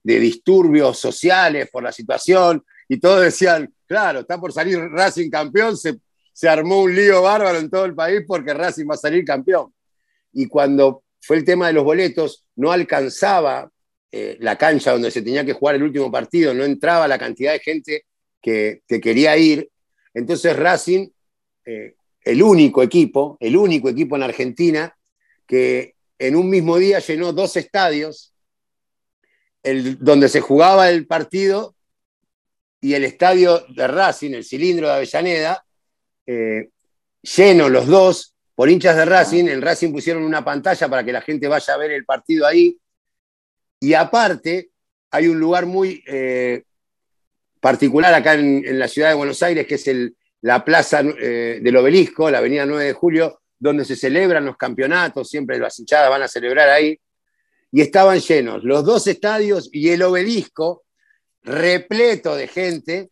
disturbios 0.04 1.00
sociales 1.00 1.70
por 1.72 1.82
la 1.82 1.94
situación 1.94 2.62
y 2.90 3.00
todos 3.00 3.22
decían, 3.22 3.74
claro, 3.88 4.20
está 4.20 4.38
por 4.38 4.52
salir 4.52 4.80
Racing 4.80 5.30
campeón, 5.30 5.78
se, 5.78 5.96
se 6.34 6.50
armó 6.50 6.82
un 6.82 6.94
lío 6.94 7.22
bárbaro 7.22 7.60
en 7.60 7.70
todo 7.70 7.86
el 7.86 7.96
país 7.96 8.26
porque 8.28 8.54
Racing 8.54 8.86
va 8.86 8.96
a 8.96 8.98
salir 8.98 9.24
campeón. 9.24 9.74
Y 10.34 10.48
cuando 10.48 11.04
fue 11.22 11.38
el 11.38 11.46
tema 11.46 11.68
de 11.68 11.74
los 11.74 11.86
boletos, 11.86 12.44
no 12.58 12.74
alcanzaba 12.74 13.72
eh, 14.12 14.36
la 14.42 14.58
cancha 14.58 14.92
donde 14.92 15.10
se 15.10 15.22
tenía 15.22 15.46
que 15.46 15.54
jugar 15.54 15.76
el 15.76 15.84
último 15.84 16.12
partido, 16.12 16.54
no 16.54 16.66
entraba 16.66 17.08
la 17.08 17.18
cantidad 17.18 17.54
de 17.54 17.60
gente 17.60 18.09
que, 18.42 18.82
quería 18.88 19.38
ir. 19.38 19.70
Entonces 20.14 20.56
Racing 20.56 21.10
eh, 21.66 21.96
el 22.24 22.44
único 22.44 22.84
equipo, 22.84 23.38
el 23.40 23.56
único 23.56 23.90
equipo 23.90 24.16
en 24.16 24.24
Argentina 24.24 24.96
que 25.48 25.96
en 26.20 26.36
un 26.36 26.50
mismo 26.50 26.78
día 26.78 27.00
llenó 27.00 27.34
dos 27.34 27.56
estadios, 27.56 28.34
el, 29.64 29.98
donde 29.98 30.30
se 30.30 30.42
jugaba 30.42 30.90
el 30.90 31.08
partido 31.08 31.76
y 32.82 32.94
el 32.94 33.04
estadio 33.04 33.66
de 33.70 33.88
Racing, 33.88 34.34
el 34.34 34.46
cilindro 34.46 34.88
de 34.88 34.94
Avellaneda, 34.94 35.66
eh, 36.28 36.70
lleno 37.22 37.70
los 37.70 37.88
dos 37.88 38.36
por 38.56 38.70
hinchas 38.70 38.96
de 38.96 39.06
Racing. 39.06 39.48
En 39.48 39.62
Racing 39.62 39.92
pusieron 39.92 40.24
una 40.24 40.44
pantalla 40.44 40.88
para 40.88 41.04
que 41.04 41.12
la 41.12 41.22
gente 41.22 41.48
vaya 41.48 41.74
a 41.74 41.78
ver 41.78 41.92
el 41.92 42.06
partido 42.06 42.46
ahí. 42.46 42.78
Y 43.80 43.94
aparte, 43.94 44.70
hay 45.12 45.28
un 45.28 45.40
lugar 45.40 45.66
muy 45.66 46.04
eh, 46.06 46.64
particular 47.60 48.14
acá 48.14 48.34
en, 48.36 48.80
la 48.80 48.88
ciudad 48.88 49.10
de 49.10 49.16
Buenos 49.16 49.42
Aires, 49.44 49.68
que 49.68 49.76
es 49.76 49.88
el, 49.88 50.16
la 50.42 50.64
plaza 50.64 51.02
eh, 51.02 51.60
del 51.62 51.78
obelisco, 51.78 52.30
la 52.30 52.40
avenida 52.40 52.66
9 52.66 52.86
de 52.86 52.94
julio, 52.94 53.42
donde 53.58 53.86
se 53.86 53.96
celebran 53.96 54.46
los 54.46 54.58
campeonatos, 54.58 55.30
siempre 55.30 55.60
las 55.60 55.78
hinchadas 55.80 56.10
van 56.10 56.22
a 56.22 56.28
celebrar 56.28 56.70
ahí, 56.70 57.00
y 57.72 57.82
estaban 57.82 58.20
llenos 58.20 58.64
los 58.64 58.84
dos 58.84 59.06
estadios 59.08 59.70
y 59.72 59.90
el 59.90 60.02
obelisco 60.02 60.84
repleto 61.44 62.36
de 62.36 62.48
gente 62.48 63.10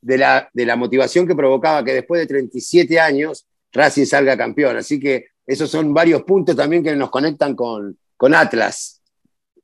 de 0.00 0.18
la, 0.18 0.48
de 0.52 0.66
la 0.66 0.76
motivación 0.76 1.26
que 1.26 1.34
provocaba 1.34 1.84
que 1.84 1.94
después 1.94 2.20
de 2.20 2.26
37 2.26 2.98
años 2.98 3.46
Racing 3.72 4.06
salga 4.06 4.36
campeón. 4.36 4.76
Así 4.76 4.98
que 4.98 5.26
esos 5.46 5.70
son 5.70 5.92
varios 5.94 6.22
puntos 6.22 6.56
también 6.56 6.82
que 6.82 6.94
nos 6.96 7.10
conectan 7.10 7.54
con, 7.54 7.96
con 8.16 8.34
Atlas. 8.34 9.00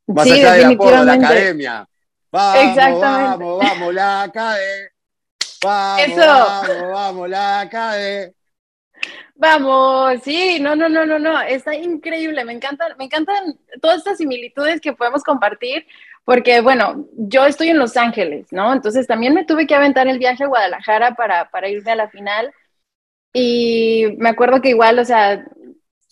Más 0.06 0.30
allá 0.30 0.52
del 0.52 0.64
apodo, 0.66 1.04
la 1.04 1.14
academia. 1.14 1.88
Vamos, 2.36 3.00
vamos, 3.00 3.58
vamos, 3.64 3.94
la 3.94 4.22
academia. 4.24 4.90
Vamos, 5.64 6.16
vamos, 6.16 6.92
vamos, 6.92 7.28
la 7.30 7.68
CADE. 7.70 8.34
Vamos, 9.36 10.22
sí, 10.22 10.58
no, 10.60 10.76
no, 10.76 10.90
no, 10.90 11.06
no, 11.06 11.18
no, 11.18 11.40
está 11.40 11.74
increíble, 11.74 12.44
me 12.44 12.52
encantan, 12.52 12.92
me 12.98 13.04
encantan 13.04 13.58
todas 13.80 13.98
estas 13.98 14.18
similitudes 14.18 14.82
que 14.82 14.92
podemos 14.92 15.22
compartir, 15.22 15.86
porque 16.26 16.60
bueno, 16.60 17.06
yo 17.16 17.46
estoy 17.46 17.70
en 17.70 17.78
Los 17.78 17.96
Ángeles, 17.96 18.48
¿no? 18.50 18.70
Entonces 18.70 19.06
también 19.06 19.32
me 19.32 19.46
tuve 19.46 19.66
que 19.66 19.74
aventar 19.74 20.06
el 20.06 20.18
viaje 20.18 20.44
a 20.44 20.48
Guadalajara 20.48 21.14
para, 21.14 21.50
para 21.50 21.70
irme 21.70 21.92
a 21.92 21.96
la 21.96 22.10
final, 22.10 22.52
y 23.32 24.14
me 24.18 24.28
acuerdo 24.28 24.60
que 24.60 24.70
igual, 24.70 24.98
o 24.98 25.04
sea, 25.06 25.42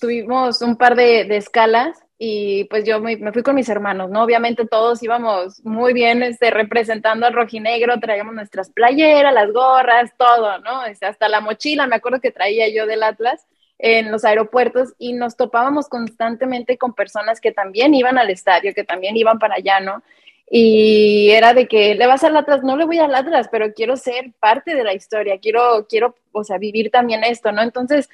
tuvimos 0.00 0.62
un 0.62 0.76
par 0.76 0.94
de, 0.96 1.24
de 1.24 1.36
escalas 1.36 1.98
y 2.26 2.64
pues 2.64 2.84
yo 2.84 3.00
me, 3.00 3.18
fui 3.32 3.42
con 3.42 3.54
mis 3.54 3.68
hermanos, 3.68 4.08
¿no? 4.08 4.22
Obviamente 4.22 4.66
todos 4.66 5.02
íbamos 5.02 5.62
muy 5.62 5.92
bien 5.92 6.22
este, 6.22 6.50
representando 6.50 7.26
al 7.26 7.34
rojinegro, 7.34 8.00
traíamos 8.00 8.34
nuestras 8.34 8.70
playeras, 8.70 9.34
las 9.34 9.52
gorras, 9.52 10.10
todo, 10.16 10.58
¿no? 10.60 10.86
Este, 10.86 11.04
hasta 11.04 11.28
la 11.28 11.42
mochila, 11.42 11.86
me 11.86 11.96
acuerdo 11.96 12.22
que 12.22 12.30
traía 12.30 12.66
yo 12.74 12.86
del 12.86 13.02
Atlas 13.02 13.46
en 13.78 14.10
los 14.10 14.24
aeropuertos 14.24 14.94
y 14.98 15.12
nos 15.12 15.36
topábamos 15.36 15.86
constantemente 15.88 16.78
con 16.78 16.94
personas 16.94 17.42
que 17.42 17.52
también 17.52 17.92
iban 17.92 18.16
al 18.16 18.30
estadio, 18.30 18.72
que 18.72 18.84
también 18.84 19.18
iban 19.18 19.38
para 19.38 19.56
allá, 19.56 19.80
¿no? 19.80 20.02
Y 20.48 21.28
era 21.30 21.52
de 21.52 21.68
que 21.68 21.94
le 21.94 22.06
vas 22.06 22.24
al 22.24 22.38
Atlas, 22.38 22.62
no 22.62 22.78
le 22.78 22.86
voy 22.86 23.00
al 23.00 23.14
Atlas, 23.14 23.48
pero 23.52 23.74
quiero 23.74 23.98
ser 23.98 24.32
parte 24.40 24.74
de 24.74 24.84
la 24.84 24.94
historia, 24.94 25.38
quiero, 25.38 25.86
quiero, 25.90 26.16
o 26.32 26.42
sea, 26.42 26.56
vivir 26.56 26.90
también 26.90 27.22
esto, 27.22 27.52
¿no? 27.52 27.60
Entonces, 27.60 28.08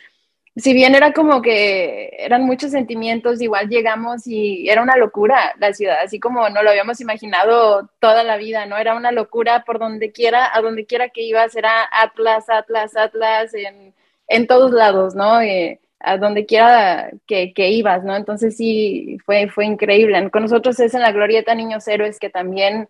si 0.56 0.74
bien 0.74 0.94
era 0.94 1.12
como 1.12 1.42
que 1.42 2.10
eran 2.18 2.44
muchos 2.44 2.72
sentimientos, 2.72 3.40
igual 3.40 3.68
llegamos 3.68 4.26
y 4.26 4.68
era 4.68 4.82
una 4.82 4.96
locura 4.96 5.54
la 5.58 5.72
ciudad, 5.72 6.00
así 6.02 6.18
como 6.18 6.48
no 6.50 6.62
lo 6.62 6.70
habíamos 6.70 7.00
imaginado 7.00 7.88
toda 8.00 8.24
la 8.24 8.36
vida, 8.36 8.66
¿no? 8.66 8.76
Era 8.76 8.94
una 8.96 9.12
locura 9.12 9.64
por 9.64 9.78
donde 9.78 10.12
quiera, 10.12 10.50
a 10.54 10.60
donde 10.60 10.86
quiera 10.86 11.10
que 11.10 11.22
ibas, 11.22 11.54
era 11.56 11.88
Atlas, 11.92 12.50
Atlas, 12.50 12.96
Atlas, 12.96 13.54
en, 13.54 13.94
en 14.28 14.46
todos 14.46 14.72
lados, 14.72 15.14
¿no? 15.14 15.40
Eh, 15.40 15.80
a 16.00 16.16
donde 16.16 16.46
quiera 16.46 17.10
que, 17.26 17.52
que, 17.52 17.70
ibas, 17.70 18.04
¿no? 18.04 18.16
Entonces 18.16 18.56
sí, 18.56 19.18
fue, 19.26 19.48
fue 19.48 19.66
increíble. 19.66 20.30
Con 20.30 20.42
nosotros 20.42 20.80
es 20.80 20.94
en 20.94 21.02
la 21.02 21.12
Glorieta 21.12 21.54
Niños 21.54 21.86
Héroes 21.86 22.18
que 22.18 22.30
también 22.30 22.88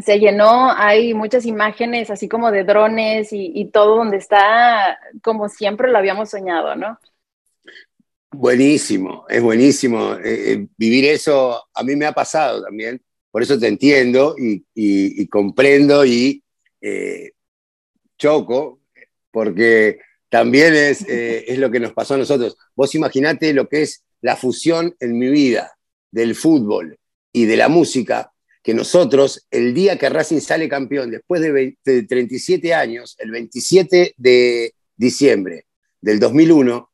se 0.00 0.18
llenó, 0.18 0.72
hay 0.72 1.12
muchas 1.12 1.44
imágenes 1.44 2.10
así 2.10 2.28
como 2.28 2.50
de 2.50 2.64
drones 2.64 3.28
y, 3.32 3.66
todo 3.66 3.96
donde 3.96 4.16
está 4.16 4.98
como 5.22 5.48
siempre 5.48 5.90
lo 5.90 5.98
habíamos 5.98 6.30
soñado, 6.30 6.74
¿no? 6.76 6.98
Buenísimo, 8.30 9.26
es 9.28 9.42
buenísimo. 9.42 10.14
Eh, 10.14 10.52
eh, 10.52 10.66
vivir 10.78 11.04
eso 11.04 11.62
a 11.74 11.82
mí 11.82 11.94
me 11.96 12.06
ha 12.06 12.12
pasado 12.12 12.62
también, 12.62 13.02
por 13.30 13.42
eso 13.42 13.58
te 13.58 13.68
entiendo 13.68 14.34
y, 14.38 15.26
comprendo 15.28 16.04
y 16.06 16.42
eh, 16.80 17.32
choco, 18.16 18.80
porque 19.30 20.00
también 20.30 20.74
es, 20.74 21.04
es 21.06 21.58
lo 21.58 21.70
que 21.70 21.80
nos 21.80 21.92
pasó 21.92 22.14
a 22.14 22.18
nosotros. 22.18 22.56
Vos 22.74 22.94
imaginate 22.94 23.52
lo 23.52 23.68
que 23.68 23.82
es 23.82 24.02
la 24.22 24.36
fusión 24.36 24.96
en 25.00 25.18
mi 25.18 25.28
vida 25.28 25.76
del 26.10 26.34
fútbol 26.34 26.98
y 27.32 27.44
de 27.44 27.56
la 27.56 27.68
música 27.68 28.31
que 28.62 28.74
nosotros, 28.74 29.46
el 29.50 29.74
día 29.74 29.98
que 29.98 30.08
Racing 30.08 30.40
sale 30.40 30.68
campeón, 30.68 31.10
después 31.10 31.40
de, 31.40 31.76
37 31.84 32.72
años, 32.72 33.16
el 33.18 33.30
27 33.30 34.14
de 34.16 34.74
diciembre 34.96 35.66
del 36.00 36.20
2001, 36.20 36.90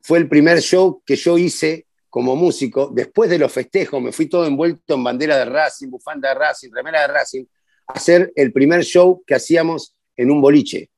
fue 0.00 0.18
el 0.18 0.28
primer 0.28 0.60
show 0.60 1.02
que 1.04 1.16
yo 1.16 1.36
hice 1.36 1.86
como 2.08 2.36
músico. 2.36 2.90
Después 2.92 3.28
de 3.28 3.38
los 3.38 3.52
festejos, 3.52 4.00
me 4.02 4.12
fui 4.12 4.26
todo 4.26 4.46
envuelto 4.46 4.94
en 4.94 5.04
bandera 5.04 5.36
de 5.36 5.44
Racing, 5.44 5.88
bufanda 5.88 6.30
de 6.30 6.34
Racing, 6.36 6.70
remera 6.72 7.02
de 7.02 7.08
Racing, 7.08 7.44
a 7.86 7.92
hacer 7.92 8.32
el 8.34 8.52
primer 8.52 8.82
show 8.82 9.22
que 9.26 9.34
hacíamos 9.34 9.94
en 10.16 10.30
un 10.30 10.40
boliche. 10.40 10.88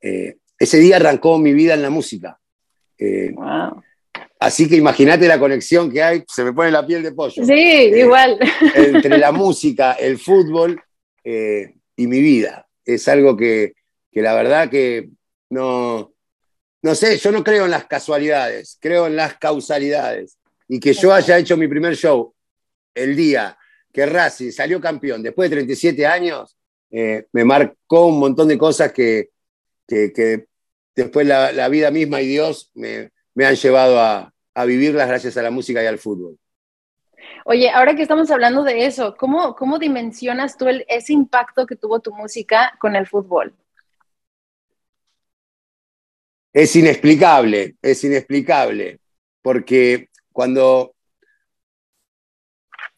Eh, 0.00 0.36
ese 0.58 0.78
día 0.78 0.96
arrancó 0.96 1.38
mi 1.38 1.54
vida 1.54 1.74
en 1.74 1.82
la 1.82 1.90
música. 1.90 2.40
Eh, 2.98 3.32
Así 4.40 4.66
que 4.70 4.76
imagínate 4.76 5.28
la 5.28 5.38
conexión 5.38 5.92
que 5.92 6.02
hay, 6.02 6.24
se 6.26 6.42
me 6.42 6.54
pone 6.54 6.70
la 6.70 6.86
piel 6.86 7.02
de 7.02 7.12
pollo. 7.12 7.44
Sí, 7.44 7.52
eh, 7.52 8.00
igual. 8.00 8.38
Entre 8.74 9.18
la 9.18 9.32
música, 9.32 9.92
el 9.92 10.18
fútbol 10.18 10.82
eh, 11.22 11.74
y 11.94 12.06
mi 12.06 12.22
vida. 12.22 12.66
Es 12.82 13.06
algo 13.08 13.36
que, 13.36 13.74
la 14.12 14.34
verdad 14.34 14.70
que 14.70 15.10
no, 15.50 16.14
no 16.80 16.94
sé, 16.94 17.18
yo 17.18 17.30
no 17.32 17.44
creo 17.44 17.66
en 17.66 17.70
las 17.70 17.84
casualidades, 17.84 18.78
creo 18.80 19.08
en 19.08 19.16
las 19.16 19.36
causalidades. 19.36 20.38
Y 20.68 20.80
que 20.80 20.94
yo 20.94 21.12
haya 21.12 21.36
hecho 21.36 21.58
mi 21.58 21.68
primer 21.68 21.94
show 21.94 22.34
el 22.94 23.14
día 23.14 23.58
que 23.92 24.06
Racing 24.06 24.52
salió 24.52 24.80
campeón 24.80 25.22
después 25.22 25.50
de 25.50 25.56
37 25.56 26.06
años, 26.06 26.56
eh, 26.90 27.26
me 27.32 27.44
marcó 27.44 28.06
un 28.06 28.18
montón 28.18 28.48
de 28.48 28.56
cosas 28.56 28.90
que, 28.90 29.28
después 30.94 31.26
la 31.26 31.68
vida 31.68 31.90
misma 31.90 32.22
y 32.22 32.28
Dios 32.28 32.70
me, 32.74 33.10
me 33.34 33.46
han 33.46 33.54
llevado 33.54 34.00
a, 34.00 34.32
vivirlas 34.66 35.08
gracias 35.08 35.38
a 35.38 35.42
la 35.42 35.50
música 35.50 35.82
y 35.82 35.86
al 35.86 35.98
fútbol. 35.98 36.38
Oye, 37.46 37.70
ahora 37.70 37.96
que 37.96 38.02
estamos 38.02 38.30
hablando 38.30 38.62
de 38.62 38.84
eso, 38.84 39.16
¿cómo, 39.16 39.54
cómo 39.54 39.78
dimensionas 39.78 40.58
tú 40.58 40.68
el, 40.68 40.84
ese 40.86 41.14
impacto 41.14 41.66
que 41.66 41.76
tuvo 41.76 42.00
tu 42.00 42.12
música 42.12 42.76
con 42.78 42.94
el 42.94 43.06
fútbol? 43.06 43.54
Es 46.52 46.76
inexplicable, 46.76 47.76
es 47.80 48.04
inexplicable, 48.04 48.98
porque 49.40 50.08
cuando, 50.32 50.94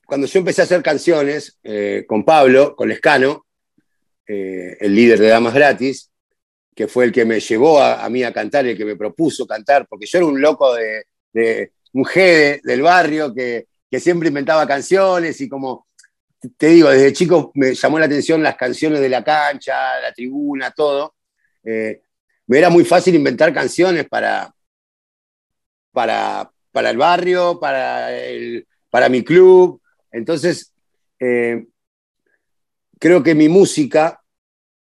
cuando 0.07 0.27
yo 0.27 0.39
empecé 0.39 0.63
a 0.63 0.65
hacer 0.65 0.83
canciones 0.83 1.59
eh, 1.63 2.05
con 2.09 2.25
Pablo, 2.25 2.75
con 2.75 2.89
Lescano, 2.89 3.47
eh, 4.27 4.77
el 4.81 4.95
líder 4.95 5.19
de 5.19 5.29
Damas 5.29 5.55
Gratis, 5.55 6.12
que 6.75 6.89
fue 6.89 7.05
el 7.05 7.13
que 7.13 7.25
me 7.25 7.41
llevó 7.41 7.81
a, 7.81 8.09
mí 8.09 8.23
a 8.23 8.33
cantar, 8.33 8.67
el 8.67 8.77
que 8.77 8.85
me 8.85 8.97
propuso 8.97 9.47
cantar, 9.47 9.87
porque 9.89 10.07
yo 10.07 10.19
era 10.19 10.27
un 10.27 10.41
loco 10.41 10.75
de, 10.75 11.05
de 11.33 11.73
un 11.93 12.05
del 12.15 12.83
barrio 12.83 13.35
que, 13.35 13.67
que 13.91 14.01
siempre 14.01 14.29
inventaba 14.29 14.67
canciones 14.67 15.41
y 15.41 15.49
como 15.49 15.87
te 16.57 16.69
digo, 16.69 16.91
desde 16.91 17.13
chico 17.13 17.53
me 17.55 17.75
llamó 17.75 17.99
la 17.99 18.07
atención 18.07 18.43
las 18.43 18.57
canciones 18.57 19.01
de 19.01 19.09
la 19.09 19.23
cancha, 19.23 20.01
la 20.01 20.13
tribuna, 20.13 20.73
todo. 20.73 21.15
Eh, 21.63 22.03
me 22.47 22.59
era 22.59 22.71
muy 22.71 22.85
fácil 22.85 23.15
inventar 23.15 23.53
canciones 23.53 24.09
para, 24.09 24.53
para, 25.93 26.51
para 26.73 26.91
el 26.91 26.97
barrio, 26.97 27.61
para, 27.61 28.09
para 28.91 29.09
mi 29.09 29.23
club. 29.23 29.81
Entonces, 30.11 30.73
eh, 31.21 31.67
creo 32.99 33.23
que 33.23 33.35
mi 33.35 33.49
música, 33.49 34.22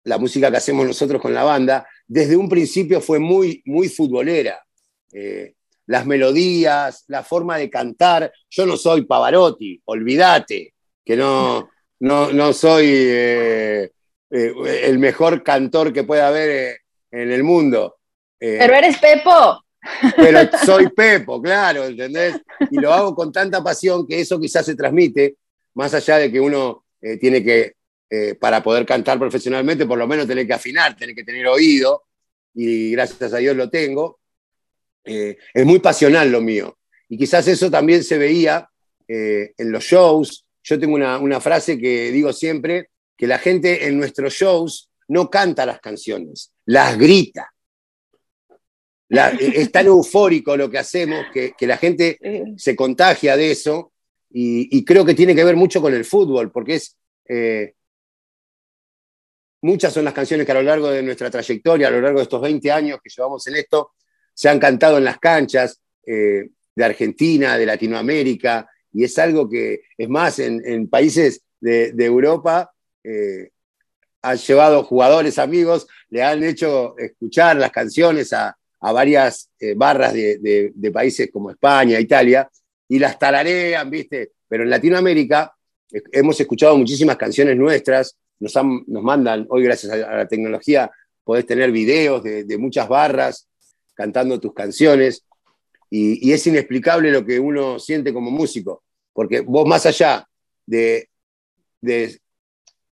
la 0.08 0.18
música 0.18 0.50
que 0.50 0.56
hacemos 0.56 0.86
nosotros 0.86 1.20
con 1.20 1.34
la 1.34 1.44
banda, 1.44 1.86
desde 2.06 2.36
un 2.36 2.48
principio 2.48 3.00
fue 3.00 3.18
muy, 3.18 3.62
muy 3.66 3.88
futbolera. 3.88 4.64
Eh, 5.12 5.54
las 5.86 6.06
melodías, 6.06 7.04
la 7.08 7.22
forma 7.22 7.58
de 7.58 7.70
cantar. 7.70 8.32
Yo 8.50 8.66
no 8.66 8.76
soy 8.76 9.04
Pavarotti, 9.04 9.80
olvídate 9.84 10.74
que 11.04 11.16
no, 11.16 11.70
no, 12.00 12.52
soy 12.52 12.86
eh, 12.90 13.90
eh, 14.30 14.52
el 14.84 14.98
mejor 14.98 15.42
cantor 15.42 15.92
que 15.92 16.04
pueda 16.04 16.28
haber 16.28 16.80
en 17.10 17.30
el 17.30 17.42
mundo. 17.42 17.96
pero 18.38 18.74
eres 18.74 18.98
Pepo. 18.98 19.62
Pero 20.16 20.40
soy 20.66 20.88
Pepo, 20.88 21.40
claro, 21.40 21.84
¿entendés? 21.84 22.34
Y 22.70 22.78
lo 22.80 22.92
hago 22.92 23.14
con 23.14 23.32
tanta 23.32 23.62
pasión 23.62 24.06
que 24.06 24.20
eso 24.20 24.38
quizás 24.38 24.66
se 24.66 24.74
transmite, 24.74 25.36
más 25.74 25.94
allá 25.94 26.18
de 26.18 26.30
que 26.30 26.40
uno 26.40 26.84
tiene 27.20 27.42
que, 27.42 27.77
para 28.40 28.62
poder 28.62 28.86
cantar 28.86 29.18
profesionalmente, 29.18 29.84
por 29.84 29.98
lo 29.98 30.06
menos 30.06 30.26
tener 30.26 30.46
que 30.46 30.54
afinar, 30.54 30.96
tener 30.96 31.14
que 31.14 31.24
tener 31.24 31.46
oído, 31.46 32.04
y 32.54 32.92
gracias 32.92 33.32
a 33.32 33.38
Dios 33.38 33.54
lo 33.56 33.68
tengo. 33.68 34.20
es 35.04 35.66
muy 35.66 35.78
pasional 35.78 36.30
lo 36.30 36.40
mío. 36.40 36.78
Y 37.08 37.18
quizás 37.18 37.46
eso 37.48 37.70
también 37.70 38.02
se 38.02 38.18
veía 38.18 38.68
en 39.06 39.72
los 39.72 39.84
shows, 39.84 40.46
yo 40.68 40.78
tengo 40.78 40.96
una, 40.96 41.40
frase 41.40 41.78
que 41.78 42.12
digo 42.12 42.32
siempre, 42.32 42.90
que 43.16 43.26
la 43.26 43.38
gente 43.38 43.86
en 43.86 43.96
nuestros 43.96 44.34
shows 44.34 44.90
no 45.08 45.30
canta 45.30 45.64
las 45.64 45.80
canciones, 45.80 46.52
las 46.66 46.98
grita. 46.98 47.52
es 49.08 49.72
tan 49.72 49.86
eufórico 49.86 50.56
lo 50.58 50.70
que 50.70 50.76
hacemos 50.76 51.24
que, 51.32 51.54
la 51.60 51.78
gente 51.78 52.18
se 52.56 52.76
contagia 52.76 53.34
de 53.34 53.50
eso 53.50 53.92
y, 54.30 54.84
creo 54.84 55.06
que 55.06 55.14
tiene 55.14 55.34
que 55.34 55.44
ver 55.44 55.56
mucho 55.56 55.80
con 55.80 55.94
el 55.94 56.04
fútbol, 56.04 56.52
porque 56.52 56.74
es... 56.74 56.96
Eh, 57.28 57.74
muchas 59.62 59.92
son 59.92 60.04
las 60.04 60.14
canciones 60.14 60.46
que 60.46 60.52
a 60.52 60.56
lo 60.56 60.62
largo 60.62 60.90
de 60.90 61.02
nuestra 61.02 61.30
trayectoria, 61.30 61.88
a 61.88 61.90
lo 61.90 62.00
largo 62.00 62.18
de 62.18 62.24
estos 62.24 62.40
20 62.40 62.70
años 62.70 63.00
que 63.02 63.10
llevamos 63.10 63.46
en 63.46 63.56
esto, 63.56 63.92
se 64.34 64.48
han 64.48 64.58
cantado 64.58 64.98
en 64.98 65.04
las 65.04 65.18
canchas 65.18 65.80
eh, 66.06 66.50
de 66.74 66.84
Argentina, 66.84 67.58
de 67.58 67.66
Latinoamérica, 67.66 68.68
y 68.92 69.04
es 69.04 69.18
algo 69.18 69.48
que, 69.48 69.82
es 69.96 70.08
más, 70.08 70.38
en, 70.38 70.88
países 70.88 71.42
de, 71.60 71.92
Europa 71.98 72.72
eh, 73.02 73.50
han 74.22 74.36
llevado 74.36 74.84
jugadores 74.84 75.38
amigos, 75.38 75.86
le 76.10 76.22
han 76.22 76.42
hecho 76.44 76.96
escuchar 76.98 77.56
las 77.56 77.70
canciones 77.70 78.32
a, 78.32 78.56
varias 78.80 79.50
eh, 79.58 79.74
barras 79.74 80.12
de, 80.12 80.90
países 80.92 81.30
como 81.32 81.50
España, 81.50 81.98
Italia, 81.98 82.48
y 82.88 82.98
las 82.98 83.18
tararean, 83.18 83.90
¿viste? 83.90 84.32
Pero 84.48 84.62
en 84.62 84.70
Latinoamérica 84.70 85.52
hemos 86.12 86.38
escuchado 86.40 86.78
muchísimas 86.78 87.16
canciones 87.16 87.56
nuestras, 87.56 88.16
nos, 88.40 88.54
nos 88.54 89.02
mandan, 89.02 89.46
hoy 89.50 89.64
gracias 89.64 89.92
a 89.92 90.16
la 90.16 90.28
tecnología, 90.28 90.90
podés 91.24 91.46
tener 91.46 91.70
videos 91.70 92.22
de, 92.22 92.58
muchas 92.58 92.88
barras 92.88 93.48
cantando 93.94 94.40
tus 94.40 94.54
canciones, 94.54 95.24
y, 95.90 96.32
es 96.32 96.46
inexplicable 96.46 97.10
lo 97.10 97.24
que 97.24 97.40
uno 97.40 97.78
siente 97.78 98.12
como 98.12 98.30
músico, 98.30 98.84
porque 99.12 99.40
vos 99.40 99.66
más 99.66 99.86
allá 99.86 100.26
de, 100.66 101.08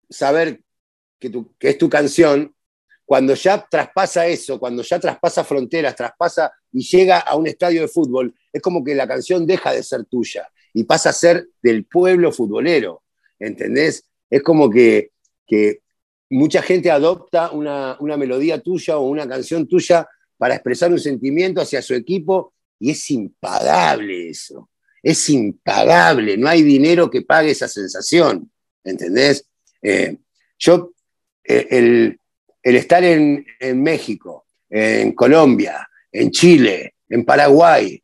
saber 0.10 0.62
que, 1.20 1.32
que, 1.60 1.70
es 1.70 1.78
tu 1.78 1.90
canción, 1.90 2.54
cuando 3.06 3.34
ya 3.34 3.66
traspasa 3.70 4.28
eso, 4.28 4.60
cuando 4.60 4.82
ya 4.82 5.00
traspasa 5.00 5.44
fronteras, 5.44 5.96
traspasa 5.96 6.52
y 6.72 6.84
llega 6.84 7.20
a 7.20 7.36
un 7.36 7.48
estadio 7.48 7.82
de 7.82 7.88
fútbol, 7.88 8.34
es 8.52 8.62
como 8.62 8.84
que 8.84 8.96
la 8.96 9.08
canción 9.08 9.46
deja 9.46 9.74
de 9.74 9.84
ser 9.84 10.06
tuya 10.06 10.48
y 10.74 10.86
pasa 10.86 11.10
a 11.10 11.14
ser 11.14 11.48
del 11.62 11.86
pueblo 11.86 12.32
futbolero, 12.32 13.04
¿entendés? 13.40 14.06
Es 14.30 14.42
como 14.42 14.70
que, 14.70 15.12
mucha 16.30 16.62
gente 16.62 16.90
adopta 16.90 17.52
una, 17.52 17.96
una 18.00 18.18
melodía 18.18 18.60
tuya 18.60 18.98
o 18.98 19.08
una 19.08 19.28
canción 19.28 19.68
tuya 19.68 20.08
para 20.38 20.56
expresar 20.56 20.92
un 20.92 21.00
sentimiento 21.00 21.62
hacia 21.62 21.82
su 21.82 21.94
equipo 21.94 22.54
y 22.80 22.92
es 22.92 23.12
impagable 23.12 24.30
eso, 24.30 24.70
es 25.02 25.30
impagable, 25.30 26.38
no 26.38 26.50
hay 26.50 26.64
dinero 26.64 27.10
que 27.10 27.22
pague 27.22 27.52
esa 27.52 27.68
sensación, 27.68 28.52
¿entendés? 28.84 29.46
Eh, 29.82 30.18
yo, 30.58 30.92
eh, 31.44 31.68
el, 31.70 32.20
estar 32.62 33.04
en, 33.04 33.46
México, 33.76 34.46
en 34.70 35.14
Colombia, 35.14 35.88
en 36.12 36.32
Chile, 36.32 36.96
en 37.10 37.24
Paraguay, 37.26 38.02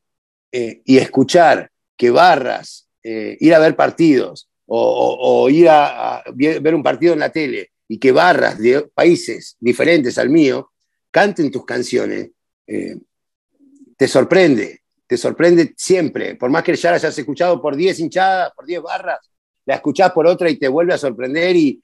eh, 0.52 0.82
y 0.86 0.97
escuchar 0.97 1.69
que 1.97 2.10
barras, 2.10 2.88
ir 3.02 3.54
a 3.56 3.60
ver 3.60 3.75
partidos 3.75 4.48
o, 4.71 5.49
ir 5.49 5.67
a, 5.69 6.23
ver 6.36 6.75
un 6.75 6.84
partido 6.84 7.13
en 7.13 7.19
la 7.19 7.32
tele 7.32 7.71
y 7.88 7.97
que 7.97 8.12
barras 8.12 8.60
de 8.60 8.82
países 8.93 9.58
diferentes 9.60 10.17
al 10.17 10.29
mío 10.29 10.71
canten 11.12 11.49
tus 11.49 11.65
canciones, 11.65 12.29
te 12.65 14.08
sorprende, 14.08 14.84
te 15.08 15.17
sorprende 15.17 15.73
siempre. 15.75 16.36
Por 16.36 16.51
más 16.51 16.63
que 16.63 16.75
ya 16.75 16.91
la 16.91 16.97
hayas 16.97 17.17
escuchado 17.17 17.60
por 17.62 17.75
10 17.75 17.99
hinchadas, 17.99 18.53
por 18.55 18.65
10 18.65 18.82
barras, 18.84 19.19
la 19.65 19.75
escuchás 19.75 20.12
por 20.12 20.25
otra 20.25 20.49
y 20.49 20.58
te 20.58 20.67
vuelve 20.67 20.93
a 20.93 20.97
sorprender 20.97 21.55
y, 21.55 21.82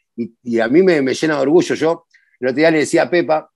a 0.61 0.67
mí 0.67 0.81
me, 0.81 1.01
llena 1.01 1.35
de 1.35 1.41
orgullo. 1.41 1.75
Yo 1.75 2.05
el 2.39 2.47
otro 2.47 2.55
día 2.55 2.71
le 2.71 2.79
decía 2.79 3.03
a 3.03 3.09
Pepa, 3.09 3.51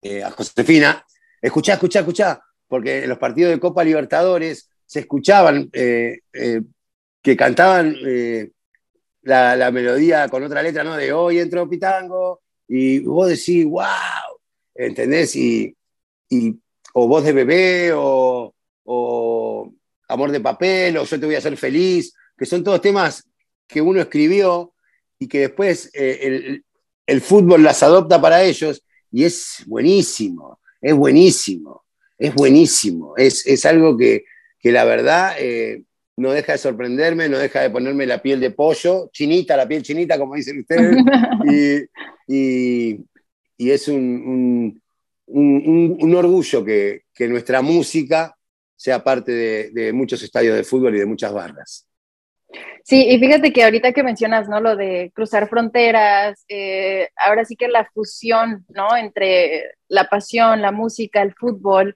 eh, 0.00 0.22
a 0.22 0.30
Josefina, 0.30 1.04
escuchá, 1.40 1.74
escuchá, 1.74 2.00
escuchá, 2.00 2.40
porque 2.66 3.02
en 3.02 3.08
los 3.08 3.18
partidos 3.18 3.52
de 3.52 3.60
Copa 3.60 3.84
Libertadores 3.84 4.70
se 4.86 5.00
escuchaban 5.00 5.68
eh, 5.72 6.20
eh, 6.32 6.62
que 7.22 7.36
cantaban 7.36 7.96
la, 9.22 9.70
melodía 9.70 10.28
con 10.28 10.42
otra 10.42 10.62
letra, 10.62 10.84
¿no? 10.84 10.96
De 10.96 11.12
hoy 11.12 11.38
entró 11.38 11.68
Pitango, 11.68 12.42
y 12.68 13.00
vos 13.00 13.28
decís, 13.28 13.64
wow, 13.64 13.86
¿entendés? 14.74 15.36
y 15.36 15.76
o 16.92 17.08
Voz 17.08 17.24
de 17.24 17.32
Bebé, 17.32 17.92
o, 17.94 18.54
Amor 20.08 20.30
de 20.30 20.40
Papel, 20.40 20.96
o 20.98 21.04
Yo 21.04 21.18
te 21.18 21.26
voy 21.26 21.34
a 21.34 21.38
hacer 21.38 21.56
feliz, 21.56 22.14
que 22.36 22.44
son 22.44 22.62
todos 22.62 22.80
temas 22.80 23.26
que 23.66 23.80
uno 23.80 24.00
escribió 24.00 24.74
y 25.18 25.26
que 25.28 25.40
después 25.40 25.90
eh, 25.94 26.60
el, 27.06 27.20
fútbol 27.20 27.62
las 27.62 27.82
adopta 27.82 28.20
para 28.20 28.42
ellos 28.42 28.84
y 29.10 29.24
es 29.24 29.62
buenísimo, 29.66 30.60
es 30.80 30.94
buenísimo, 30.94 31.84
es 32.18 32.34
buenísimo, 32.34 33.14
es, 33.16 33.64
algo 33.64 33.96
que, 33.96 34.24
la 34.64 34.84
verdad 34.84 35.34
eh, 35.38 35.84
no 36.22 36.32
deja 36.32 36.52
de 36.52 36.58
sorprenderme, 36.58 37.28
no 37.28 37.36
deja 37.36 37.62
de 37.62 37.70
ponerme 37.70 38.06
la 38.06 38.22
piel 38.22 38.38
de 38.38 38.52
pollo, 38.52 39.10
chinita, 39.12 39.56
la 39.56 39.66
piel 39.66 39.82
chinita, 39.82 40.16
como 40.18 40.36
dicen 40.36 40.60
ustedes, 40.60 40.96
y, 42.28 43.00
es 43.58 43.88
un, 43.88 44.80
un, 45.26 46.14
orgullo 46.14 46.64
que, 46.64 47.02
nuestra 47.28 47.60
música 47.60 48.36
sea 48.76 49.02
parte 49.02 49.32
de, 49.72 49.92
muchos 49.92 50.22
estadios 50.22 50.56
de 50.56 50.64
fútbol 50.64 50.94
y 50.94 51.00
de 51.00 51.06
muchas 51.06 51.32
barras. 51.32 51.88
Sí, 52.84 53.04
y 53.08 53.18
fíjate 53.18 53.52
que 53.52 53.64
ahorita 53.64 53.92
que 53.92 54.02
mencionas, 54.02 54.48
¿no? 54.48 54.60
Lo 54.60 54.76
de 54.76 55.10
cruzar 55.14 55.48
fronteras, 55.48 56.44
eh, 56.48 57.08
ahora 57.16 57.44
sí 57.44 57.56
que 57.56 57.68
la 57.68 57.88
fusión, 57.92 58.64
¿no? 58.68 58.96
Entre 58.96 59.72
la 59.88 60.04
pasión, 60.04 60.60
la 60.60 60.72
música, 60.72 61.22
el 61.22 61.34
fútbol. 61.34 61.94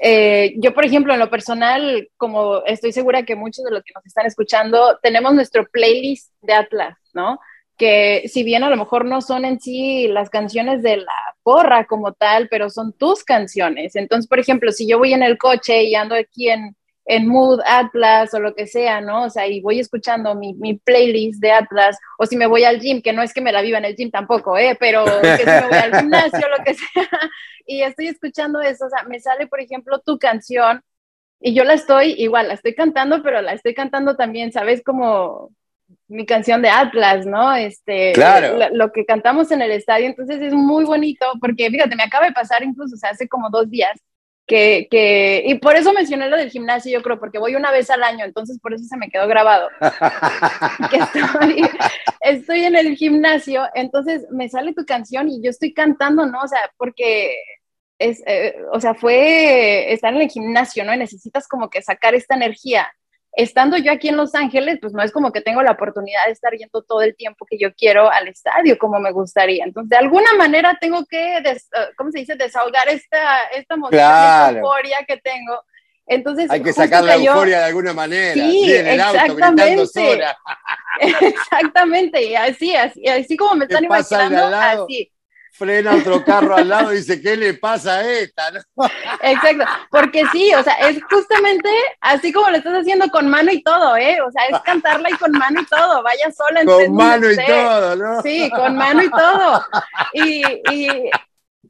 Eh, 0.00 0.54
yo, 0.58 0.74
por 0.74 0.84
ejemplo, 0.84 1.12
en 1.12 1.20
lo 1.20 1.30
personal, 1.30 2.08
como 2.16 2.64
estoy 2.64 2.92
segura 2.92 3.24
que 3.24 3.36
muchos 3.36 3.64
de 3.64 3.70
los 3.70 3.82
que 3.82 3.92
nos 3.94 4.06
están 4.06 4.26
escuchando, 4.26 4.98
tenemos 5.02 5.34
nuestro 5.34 5.66
playlist 5.66 6.32
de 6.42 6.52
Atlas, 6.54 6.96
¿no? 7.14 7.38
que 7.78 8.24
si 8.28 8.42
bien 8.42 8.64
a 8.64 8.70
lo 8.70 8.76
mejor 8.76 9.04
no 9.04 9.22
son 9.22 9.44
en 9.44 9.60
sí 9.60 10.08
las 10.08 10.28
canciones 10.28 10.82
de 10.82 10.98
la 10.98 11.12
porra 11.44 11.86
como 11.86 12.12
tal, 12.12 12.48
pero 12.50 12.68
son 12.68 12.92
tus 12.92 13.24
canciones. 13.24 13.94
Entonces, 13.94 14.28
por 14.28 14.40
ejemplo, 14.40 14.72
si 14.72 14.86
yo 14.86 14.98
voy 14.98 15.14
en 15.14 15.22
el 15.22 15.38
coche 15.38 15.84
y 15.84 15.94
ando 15.94 16.16
aquí 16.16 16.50
en, 16.50 16.76
en 17.10 17.26
Mood, 17.26 17.60
Atlas 17.66 18.34
o 18.34 18.38
lo 18.38 18.54
que 18.54 18.66
sea, 18.66 19.00
¿no? 19.00 19.24
O 19.24 19.30
sea, 19.30 19.46
y 19.46 19.62
voy 19.62 19.80
escuchando 19.80 20.34
mi, 20.34 20.52
mi, 20.54 20.74
playlist 20.74 21.40
de 21.40 21.50
Atlas, 21.52 21.98
o 22.18 22.26
si 22.26 22.36
me 22.36 22.46
voy 22.46 22.64
al 22.64 22.80
gym, 22.80 23.00
que 23.00 23.14
no 23.14 23.22
es 23.22 23.32
que 23.32 23.40
me 23.40 23.50
la 23.50 23.62
viva 23.62 23.78
en 23.78 23.86
el 23.86 23.96
gym 23.96 24.10
tampoco, 24.10 24.58
¿eh? 24.58 24.76
Pero 24.78 25.06
que 25.06 25.38
si 25.38 25.46
me 25.46 25.68
voy 25.68 25.78
al 25.78 25.96
gimnasio, 25.96 26.46
lo 26.48 26.62
que 26.62 26.74
sea, 26.74 27.08
y 27.66 27.82
estoy 27.82 28.08
escuchando 28.08 28.60
eso, 28.60 28.84
o 28.84 28.90
sea, 28.90 29.04
me 29.04 29.20
sale, 29.20 29.46
por 29.46 29.58
ejemplo, 29.58 30.00
tu 30.00 30.18
canción, 30.18 30.82
y 31.40 31.54
yo 31.54 31.64
la 31.64 31.72
estoy, 31.72 32.12
igual, 32.18 32.48
la 32.48 32.54
estoy 32.54 32.74
cantando, 32.74 33.22
pero 33.22 33.40
la 33.40 33.54
estoy 33.54 33.72
cantando 33.72 34.14
también, 34.14 34.52
¿sabes? 34.52 34.82
Como 34.84 35.50
mi 36.08 36.26
canción 36.26 36.60
de 36.60 36.68
Atlas, 36.68 37.24
¿no? 37.24 37.54
Este, 37.54 38.12
claro. 38.12 38.68
lo, 38.70 38.92
que 38.92 39.06
cantamos 39.06 39.50
en 39.50 39.62
el 39.62 39.70
estadio, 39.70 40.06
entonces 40.06 40.42
es 40.42 40.52
muy 40.52 40.84
bonito, 40.84 41.24
porque 41.40 41.70
fíjate, 41.70 41.96
me 41.96 42.02
acaba 42.02 42.26
de 42.26 42.32
pasar 42.32 42.62
incluso, 42.62 42.96
o 42.96 42.98
sea, 42.98 43.10
hace 43.10 43.28
como 43.28 43.48
dos 43.48 43.70
días, 43.70 43.98
que, 44.48 44.88
que, 44.90 45.42
y 45.46 45.56
por 45.56 45.76
eso 45.76 45.92
mencioné 45.92 46.28
lo 46.28 46.38
del 46.38 46.50
gimnasio, 46.50 46.90
yo 46.90 47.02
creo, 47.02 47.20
porque 47.20 47.38
voy 47.38 47.54
una 47.54 47.70
vez 47.70 47.90
al 47.90 48.02
año, 48.02 48.24
entonces 48.24 48.58
por 48.58 48.72
eso 48.72 48.82
se 48.84 48.96
me 48.96 49.10
quedó 49.10 49.28
grabado. 49.28 49.68
que 50.90 50.96
estoy, 50.96 51.62
estoy 52.20 52.64
en 52.64 52.74
el 52.74 52.96
gimnasio, 52.96 53.64
entonces 53.74 54.26
me 54.30 54.48
sale 54.48 54.72
tu 54.72 54.86
canción 54.86 55.28
y 55.28 55.42
yo 55.42 55.50
estoy 55.50 55.74
cantando, 55.74 56.24
¿no? 56.24 56.40
O 56.40 56.48
sea, 56.48 56.60
porque 56.78 57.36
es, 57.98 58.22
eh, 58.26 58.56
o 58.72 58.80
sea, 58.80 58.94
fue 58.94 59.92
estar 59.92 60.14
en 60.14 60.22
el 60.22 60.30
gimnasio, 60.30 60.82
¿no? 60.82 60.94
Y 60.94 60.98
necesitas 60.98 61.46
como 61.46 61.68
que 61.68 61.82
sacar 61.82 62.14
esta 62.14 62.34
energía 62.34 62.90
estando 63.38 63.76
yo 63.76 63.92
aquí 63.92 64.08
en 64.08 64.16
Los 64.16 64.34
Ángeles, 64.34 64.78
pues 64.80 64.92
no 64.92 65.00
es 65.00 65.12
como 65.12 65.30
que 65.30 65.40
tengo 65.40 65.62
la 65.62 65.70
oportunidad 65.70 66.26
de 66.26 66.32
estar 66.32 66.52
yendo 66.54 66.82
todo 66.82 67.02
el 67.02 67.14
tiempo 67.14 67.46
que 67.46 67.56
yo 67.56 67.72
quiero 67.72 68.10
al 68.10 68.26
estadio 68.26 68.76
como 68.76 68.98
me 68.98 69.12
gustaría. 69.12 69.64
Entonces, 69.64 69.90
de 69.90 69.96
alguna 69.96 70.34
manera 70.36 70.76
tengo 70.80 71.04
que, 71.06 71.40
des, 71.42 71.68
eh, 71.72 71.92
¿cómo 71.96 72.10
se 72.10 72.18
dice?, 72.18 72.34
desahogar 72.34 72.88
esta, 72.88 73.44
esta 73.54 73.74
emoción, 73.74 74.00
esta 74.00 74.50
euforia 74.50 74.98
que 75.06 75.18
tengo. 75.18 75.62
Entonces, 76.08 76.50
hay 76.50 76.62
que 76.62 76.72
sacar 76.72 77.04
la 77.04 77.14
euforia 77.14 77.60
de 77.60 77.64
alguna 77.66 77.92
manera. 77.92 78.34
Sí, 78.34 78.72
exactamente. 78.72 80.20
exactamente, 81.20 82.24
y 82.24 82.34
así, 82.34 82.74
así, 82.74 83.06
así 83.06 83.36
como 83.36 83.54
me 83.54 83.66
están 83.66 83.84
imaginando, 83.84 84.46
así 84.56 85.12
frena 85.58 85.96
otro 85.96 86.24
carro 86.24 86.54
al 86.56 86.68
lado 86.68 86.92
y 86.92 86.98
dice, 86.98 87.20
¿qué 87.20 87.36
le 87.36 87.54
pasa 87.54 87.96
a 87.96 88.08
esta? 88.08 88.48
Exacto, 89.22 89.64
porque 89.90 90.24
sí, 90.32 90.54
o 90.54 90.62
sea, 90.62 90.74
es 90.74 91.02
justamente 91.10 91.68
así 92.00 92.32
como 92.32 92.48
lo 92.48 92.56
estás 92.56 92.74
haciendo 92.74 93.08
con 93.08 93.28
mano 93.28 93.50
y 93.50 93.62
todo, 93.62 93.96
¿eh? 93.96 94.20
O 94.20 94.30
sea, 94.30 94.46
es 94.46 94.60
cantarla 94.60 95.10
y 95.10 95.14
con 95.14 95.32
mano 95.32 95.60
y 95.60 95.66
todo, 95.66 96.02
vaya 96.02 96.30
sola. 96.30 96.64
Con 96.64 96.94
mano 96.94 97.30
y 97.30 97.36
todo, 97.36 97.96
¿no? 97.96 98.22
Sí, 98.22 98.48
con 98.50 98.76
mano 98.76 99.02
y 99.02 99.10
todo. 99.10 99.64
Y, 100.12 100.42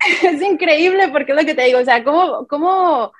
es 0.22 0.42
increíble 0.42 1.08
porque 1.08 1.32
es 1.32 1.38
lo 1.38 1.44
que 1.44 1.54
te 1.54 1.64
digo, 1.64 1.80
o 1.80 1.84
sea, 1.84 2.04
¿cómo, 2.04 2.46
cómo, 2.46 3.12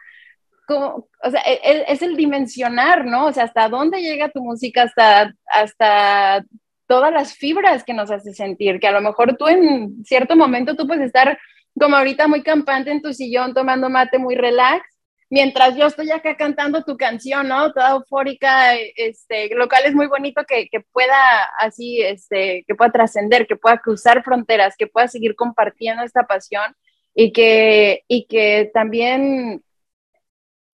cómo 0.67 1.09
o 1.25 1.31
sea, 1.31 1.41
es, 1.41 1.59
e, 1.63 1.85
es, 1.89 2.03
el 2.03 2.17
dimensionar, 2.17 3.05
¿no? 3.05 3.27
O 3.27 3.33
sea, 3.33 3.45
hasta 3.45 3.69
dónde 3.69 4.01
llega 4.01 4.29
tu 4.29 4.43
música, 4.43 4.83
hasta, 4.83 5.33
hasta 5.47 6.45
todas 6.89 7.13
las 7.13 7.35
fibras 7.35 7.85
que 7.85 7.95
nos 7.95 8.11
hace 8.11 8.33
sentir, 8.33 8.81
que 8.81 8.89
a 8.89 8.93
lo 8.93 9.01
mejor 9.01 9.37
tú 9.37 9.47
en 9.47 10.05
cierto 10.05 10.35
momento 10.35 10.75
tú 10.75 10.87
puedes 10.87 11.07
estar 11.07 11.39
como 11.79 11.95
ahorita 11.97 12.27
muy 12.27 12.43
campante 12.43 12.91
en 12.91 13.03
tu 13.03 13.13
sillón 13.13 13.55
tomando 13.55 13.89
mate 13.89 14.19
muy 14.19 14.35
relax, 14.35 14.85
mientras 15.31 15.77
yo 15.77 15.87
estoy 15.87 16.11
acá 16.11 16.37
cantando 16.37 16.83
tu 16.83 16.97
canción, 16.97 17.49
¿no? 17.49 17.73
Toda 17.73 17.93
eufórica, 17.93 18.75
este, 18.75 19.55
lo 19.55 19.69
cual 19.69 19.85
es 19.85 19.95
muy 19.95 20.07
bonito 20.07 20.43
que, 20.49 20.69
que 20.69 20.81
pueda 20.81 21.45
así, 21.59 22.01
este, 22.01 22.65
que 22.67 22.75
pueda 22.75 22.91
trascender, 22.91 23.47
que 23.47 23.57
pueda 23.57 23.79
cruzar 23.79 24.25
fronteras, 24.25 24.75
que 24.77 24.87
pueda 24.87 25.09
seguir 25.09 25.37
compartiendo 25.37 26.03
esta 26.03 26.25
pasión 26.27 26.75
y 27.15 27.33
que, 27.33 28.05
y 28.09 28.27
que 28.27 28.71
también, 28.73 29.63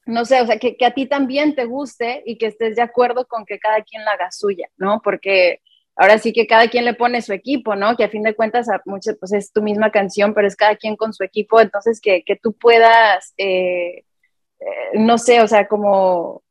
no 0.07 0.25
sé, 0.25 0.41
o 0.41 0.47
sea, 0.47 0.59
que, 0.59 0.77
que 0.77 0.87
a 0.87 0.95
ti 0.95 1.07
también 1.07 1.57
te 1.57 1.65
guste 1.65 2.23
y 2.25 2.39
que 2.39 2.47
estés 2.47 2.77
de 2.77 2.83
acuerdo 2.83 3.27
con 3.27 3.45
que 3.45 3.59
cada 3.59 3.83
quien 3.83 4.05
la 4.05 4.13
haga 4.13 4.31
suya, 4.31 4.69
¿no? 4.77 5.01
Porque 5.03 5.61
ahora 5.97 6.19
sí 6.19 6.33
que 6.33 6.47
cada 6.47 6.69
quien 6.69 6.85
le 6.85 6.95
pone 6.95 7.23
su 7.23 7.33
equipo, 7.33 7.77
¿no? 7.77 7.97
Que 7.97 8.05
a 8.05 8.09
fin 8.09 8.23
de 8.23 8.35
cuentas 8.35 8.69
a 8.69 8.81
muchos, 8.85 9.17
pues 9.19 9.33
es 9.33 9.53
tu 9.53 9.63
misma 9.63 9.91
canción, 9.91 10.35
pero 10.35 10.47
es 10.47 10.57
cada 10.57 10.77
quien 10.77 10.97
con 10.97 11.13
su 11.13 11.25
equipo, 11.25 11.61
entonces 11.61 12.01
que, 12.01 12.23
que 12.25 12.37
tú 12.37 12.53
puedas, 12.53 13.33
eh, 13.37 14.05
eh, 14.61 14.65
no 14.95 15.19
sé, 15.19 15.41
o 15.41 15.49
sea, 15.49 15.69
como 15.69 16.43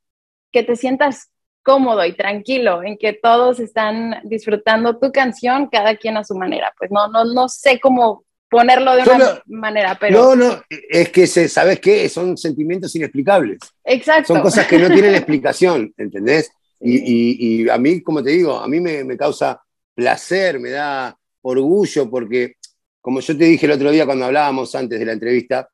que 0.52 0.64
te 0.64 0.76
sientas 0.76 1.30
cómodo 1.64 2.06
y 2.06 2.14
tranquilo 2.14 2.84
en 2.84 2.98
que 2.98 3.14
todos 3.14 3.60
están 3.60 4.20
disfrutando 4.24 5.00
tu 5.00 5.12
canción, 5.12 5.68
cada 5.68 5.96
quien 5.96 6.18
a 6.18 6.24
su 6.24 6.36
manera. 6.36 6.74
Pues 6.78 6.92
no, 6.92 7.08
no, 7.08 7.26
no 7.26 7.50
sé 7.50 7.80
cómo 7.80 8.26
ponerlo 8.50 8.96
de 8.96 9.04
una 9.04 9.42
manera, 9.48 9.98
pero... 10.00 10.20
No, 10.20 10.36
no, 10.36 10.64
es 10.70 11.10
que, 11.10 11.26
se, 11.26 11.50
¿sabes 11.50 11.80
qué? 11.80 12.08
Son 12.08 12.38
sentimientos 12.38 12.96
inexplicables. 12.96 13.60
Exacto. 13.84 14.34
Son 14.34 14.42
cosas 14.44 14.68
que 14.68 14.78
no 14.78 14.90
tienen 14.90 15.16
explicación, 15.16 15.92
¿entendés? 15.98 16.52
Y, 16.80 17.70
a 17.70 17.78
mí, 17.78 18.02
como 18.02 18.24
te 18.24 18.32
digo, 18.32 18.58
a 18.58 18.68
mí 18.68 18.80
me, 18.80 19.18
causa 19.18 19.62
placer, 19.94 20.60
me 20.60 20.72
da 20.72 21.18
orgullo, 21.42 22.10
porque 22.10 22.56
como 23.00 23.20
yo 23.20 23.38
te 23.38 23.46
dije 23.46 23.66
el 23.66 23.74
otro 23.74 23.92
día 23.92 24.06
cuando 24.06 24.26
hablábamos 24.26 24.74
antes 24.76 25.00
de 25.00 25.06
la 25.06 25.14
entrevista, 25.14 25.70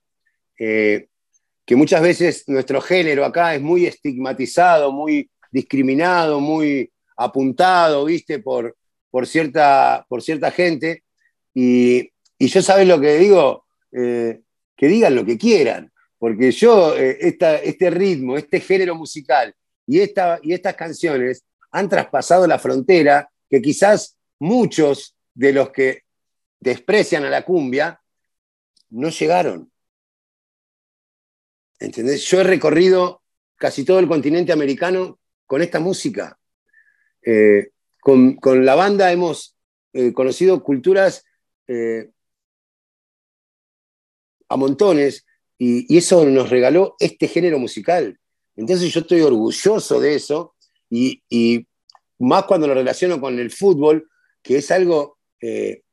eh, 0.57 1.07
que 1.65 1.75
muchas 1.75 2.01
veces 2.01 2.43
nuestro 2.47 2.81
género 2.81 3.23
acá 3.25 3.55
es 3.55 3.61
muy 3.61 3.85
estigmatizado, 3.85 4.91
muy 4.91 5.29
discriminado, 5.51 6.39
muy 6.39 6.91
apuntado, 7.15 8.05
viste, 8.05 8.39
por, 8.39 8.75
por, 9.09 9.27
cierta, 9.27 10.05
por 10.09 10.21
cierta 10.21 10.51
gente. 10.51 11.03
Y, 11.53 12.11
yo, 12.39 12.61
¿sabes 12.61 12.87
lo 12.87 12.99
que 12.99 13.17
digo? 13.17 13.65
Eh, 13.91 14.41
que 14.75 14.87
digan 14.87 15.13
lo 15.13 15.25
que 15.25 15.37
quieran, 15.37 15.91
porque 16.17 16.51
yo, 16.51 16.95
eh, 16.97 17.17
este 17.19 17.89
ritmo, 17.89 18.37
este 18.37 18.61
género 18.61 18.95
musical, 18.95 19.53
y, 19.95 20.01
y 20.43 20.53
estas 20.53 20.75
canciones 20.75 21.43
han 21.71 21.89
traspasado 21.89 22.47
la 22.47 22.59
frontera 22.59 23.29
que 23.49 23.61
quizás 23.61 24.17
muchos 24.39 25.15
de 25.33 25.53
los 25.53 25.71
que 25.71 26.03
desprecian 26.59 27.25
a 27.25 27.29
la 27.29 27.43
cumbia 27.43 28.01
no 28.89 29.09
llegaron. 29.09 29.71
¿Entendés? 31.79 32.25
Yo 32.25 32.41
he 32.41 32.43
recorrido 32.43 33.21
casi 33.55 33.85
todo 33.85 33.99
el 33.99 34.07
continente 34.07 34.51
americano 34.51 35.19
con 35.45 35.61
esta 35.61 35.79
música. 35.79 36.37
Eh, 37.25 37.71
con, 37.99 38.65
la 38.65 38.75
banda 38.75 39.11
hemos 39.11 39.55
eh, 39.93 40.13
conocido 40.13 40.63
culturas 40.63 41.25
eh, 41.67 42.09
a 44.47 44.57
montones 44.57 45.25
y, 45.57 45.97
eso 45.97 46.25
nos 46.25 46.49
regaló 46.49 46.95
este 46.99 47.27
género 47.27 47.59
musical. 47.59 48.19
Entonces 48.59 48.93
yo 48.93 48.99
estoy 48.99 49.21
orgulloso 49.21 50.01
de 50.01 50.15
eso 50.15 50.53
y, 50.89 51.65
más 52.19 52.43
cuando 52.43 52.67
lo 52.67 52.73
relaciono 52.73 53.21
con 53.21 53.39
el 53.39 53.51
fútbol, 53.51 54.09
que 54.41 54.57
es 54.57 54.69
algo 54.71 55.17
eh, 55.39 55.83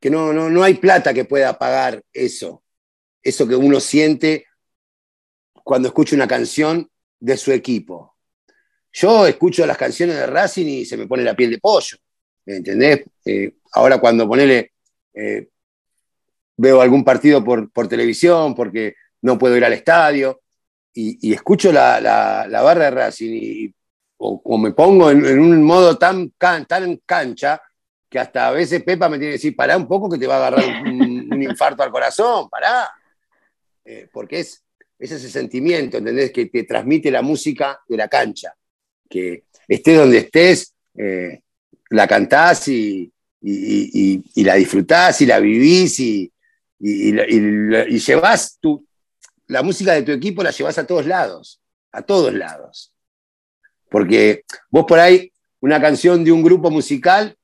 que 0.00 0.08
no, 0.08 0.32
no, 0.32 0.62
hay 0.62 0.74
plata 0.74 1.12
que 1.12 1.26
pueda 1.26 1.58
pagar 1.58 2.02
eso, 2.14 2.62
eso 3.22 3.46
que 3.46 3.54
uno 3.54 3.78
siente 3.78 4.46
cuando 5.52 5.88
escucha 5.88 6.16
una 6.16 6.26
canción 6.26 6.90
de 7.20 7.36
su 7.36 7.52
equipo. 7.52 8.16
Yo 8.90 9.26
escucho 9.26 9.66
las 9.66 9.76
canciones 9.76 10.16
de 10.16 10.26
Racing 10.26 10.66
y 10.66 10.86
se 10.86 10.96
me 10.96 11.06
pone 11.06 11.24
la 11.24 11.36
piel 11.36 11.50
de 11.50 11.58
pollo, 11.58 11.98
¿entendés? 12.46 13.04
Eh, 13.26 13.52
ahora 13.74 14.00
cuando 14.00 14.26
ponele, 14.26 14.72
eh, 15.12 15.46
veo 16.56 16.80
algún 16.80 17.04
partido 17.04 17.44
por, 17.44 17.70
por 17.70 17.86
televisión 17.86 18.54
porque 18.54 18.94
no 19.20 19.36
puedo 19.38 19.54
ir 19.58 19.64
al 19.66 19.74
estadio, 19.74 20.42
y, 20.94 21.32
escucho 21.32 21.72
la, 21.72 22.00
la, 22.00 22.62
barra 22.62 22.84
de 22.84 22.90
Racing 22.90 23.72
o, 24.18 24.58
me 24.58 24.72
pongo 24.72 25.10
en, 25.10 25.40
un 25.40 25.62
modo 25.62 25.98
tan, 25.98 26.32
cancha 26.38 27.60
que 28.08 28.18
hasta 28.18 28.48
a 28.48 28.50
veces 28.52 28.82
Pepa 28.82 29.08
me 29.08 29.16
tiene 29.16 29.30
que 29.30 29.38
decir, 29.38 29.56
pará 29.56 29.76
un 29.76 29.88
poco 29.88 30.08
que 30.08 30.18
te 30.18 30.26
va 30.26 30.34
a 30.34 30.46
agarrar 30.48 30.82
un, 30.84 31.42
infarto 31.42 31.82
al 31.82 31.90
corazón, 31.90 32.48
pará. 32.48 32.90
Eh, 33.84 34.08
porque 34.12 34.40
es, 34.40 34.62
ese 34.98 35.18
sentimiento, 35.18 35.96
¿entendés? 35.96 36.30
Que 36.30 36.46
te 36.46 36.62
transmite 36.64 37.10
la 37.10 37.22
música 37.22 37.80
de 37.88 37.96
la 37.96 38.06
cancha. 38.06 38.54
Que 39.08 39.44
estés 39.66 39.96
donde 39.96 40.18
estés, 40.18 40.74
eh, 40.96 41.40
la 41.90 42.06
cantás 42.06 42.68
y, 42.68 43.12
y, 43.40 44.44
la 44.44 44.54
disfrutás 44.54 45.20
y 45.20 45.26
la 45.26 45.40
vivís 45.40 45.98
y, 45.98 46.32
y, 46.78 47.98
llevas 47.98 48.58
tu, 48.60 48.86
la 49.52 49.62
música 49.62 49.92
de 49.92 50.02
tu 50.02 50.12
equipo 50.12 50.42
la 50.42 50.50
llevas 50.50 50.78
a 50.78 50.86
todos 50.86 51.06
lados, 51.06 51.60
a 51.92 52.02
todos 52.02 52.32
lados. 52.32 52.92
Porque 53.90 54.44
vos 54.70 54.86
por 54.88 54.98
ahí, 54.98 55.30
una 55.60 55.80
canción 55.80 56.24
de 56.24 56.32
un 56.32 56.42
grupo 56.42 56.70
musical, 56.70 57.36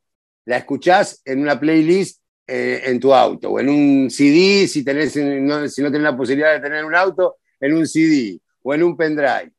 la 0.46 0.56
escuchás 0.56 1.20
en 1.26 1.42
una 1.42 1.60
playlist 1.60 2.22
eh, 2.46 2.80
en 2.86 2.98
tu 2.98 3.12
auto, 3.12 3.50
o 3.50 3.60
en 3.60 3.68
un 3.68 4.10
CD, 4.10 4.66
si, 4.66 4.82
no, 4.82 5.68
si 5.68 5.82
no 5.82 5.92
tenés 5.92 6.02
la 6.02 6.16
posibilidad 6.16 6.54
de 6.54 6.60
tener 6.60 6.82
un 6.82 6.94
auto, 6.94 7.36
en 7.60 7.74
un 7.74 7.86
CD, 7.86 8.40
o 8.62 8.72
en 8.72 8.82
un 8.82 8.96
pendrive. 8.96 9.52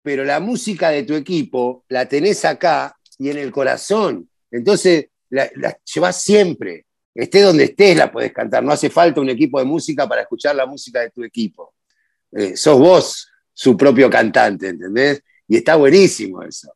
Pero 0.00 0.24
la 0.24 0.40
música 0.40 0.88
de 0.88 1.02
tu 1.02 1.14
equipo 1.14 1.84
la 1.88 2.08
tenés 2.08 2.46
acá 2.46 2.96
y 3.18 3.28
en 3.28 3.36
el 3.36 3.52
corazón. 3.52 4.30
Entonces, 4.50 5.08
la, 5.28 5.50
la 5.56 5.78
llevas 5.84 6.22
siempre 6.22 6.85
esté 7.16 7.40
donde 7.42 7.64
estés, 7.64 7.96
la 7.96 8.10
podés 8.10 8.32
cantar. 8.32 8.62
No 8.62 8.72
hace 8.72 8.90
falta 8.90 9.20
un 9.20 9.30
equipo 9.30 9.58
de 9.58 9.64
música 9.64 10.08
para 10.08 10.22
escuchar 10.22 10.54
la 10.54 10.66
música 10.66 11.00
de 11.00 11.10
tu 11.10 11.24
equipo. 11.24 11.74
Eh, 12.32 12.56
sos 12.56 12.78
vos 12.78 13.30
su 13.52 13.76
propio 13.76 14.10
cantante, 14.10 14.68
¿entendés? 14.68 15.22
Y 15.48 15.56
está 15.56 15.76
buenísimo 15.76 16.42
eso. 16.42 16.72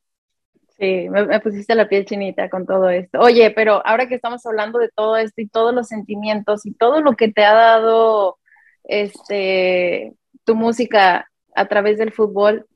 Sí, 0.78 1.10
me, 1.10 1.38
pusiste 1.40 1.74
la 1.74 1.86
piel 1.88 2.06
chinita 2.06 2.48
con 2.48 2.64
todo 2.64 2.88
esto. 2.88 3.20
Oye, 3.20 3.50
pero 3.50 3.86
ahora 3.86 4.08
que 4.08 4.14
estamos 4.14 4.46
hablando 4.46 4.78
de 4.78 4.88
todo 4.88 5.18
esto 5.18 5.42
y 5.42 5.46
todos 5.46 5.74
los 5.74 5.88
sentimientos 5.88 6.64
y 6.64 6.72
todo 6.72 7.02
lo 7.02 7.16
que 7.16 7.30
te 7.30 7.44
ha 7.44 7.52
dado 7.52 8.38
este, 8.84 10.14
tu 10.44 10.54
música 10.54 11.30
a 11.54 11.68
través 11.68 11.98
del 11.98 12.12
fútbol, 12.12 12.66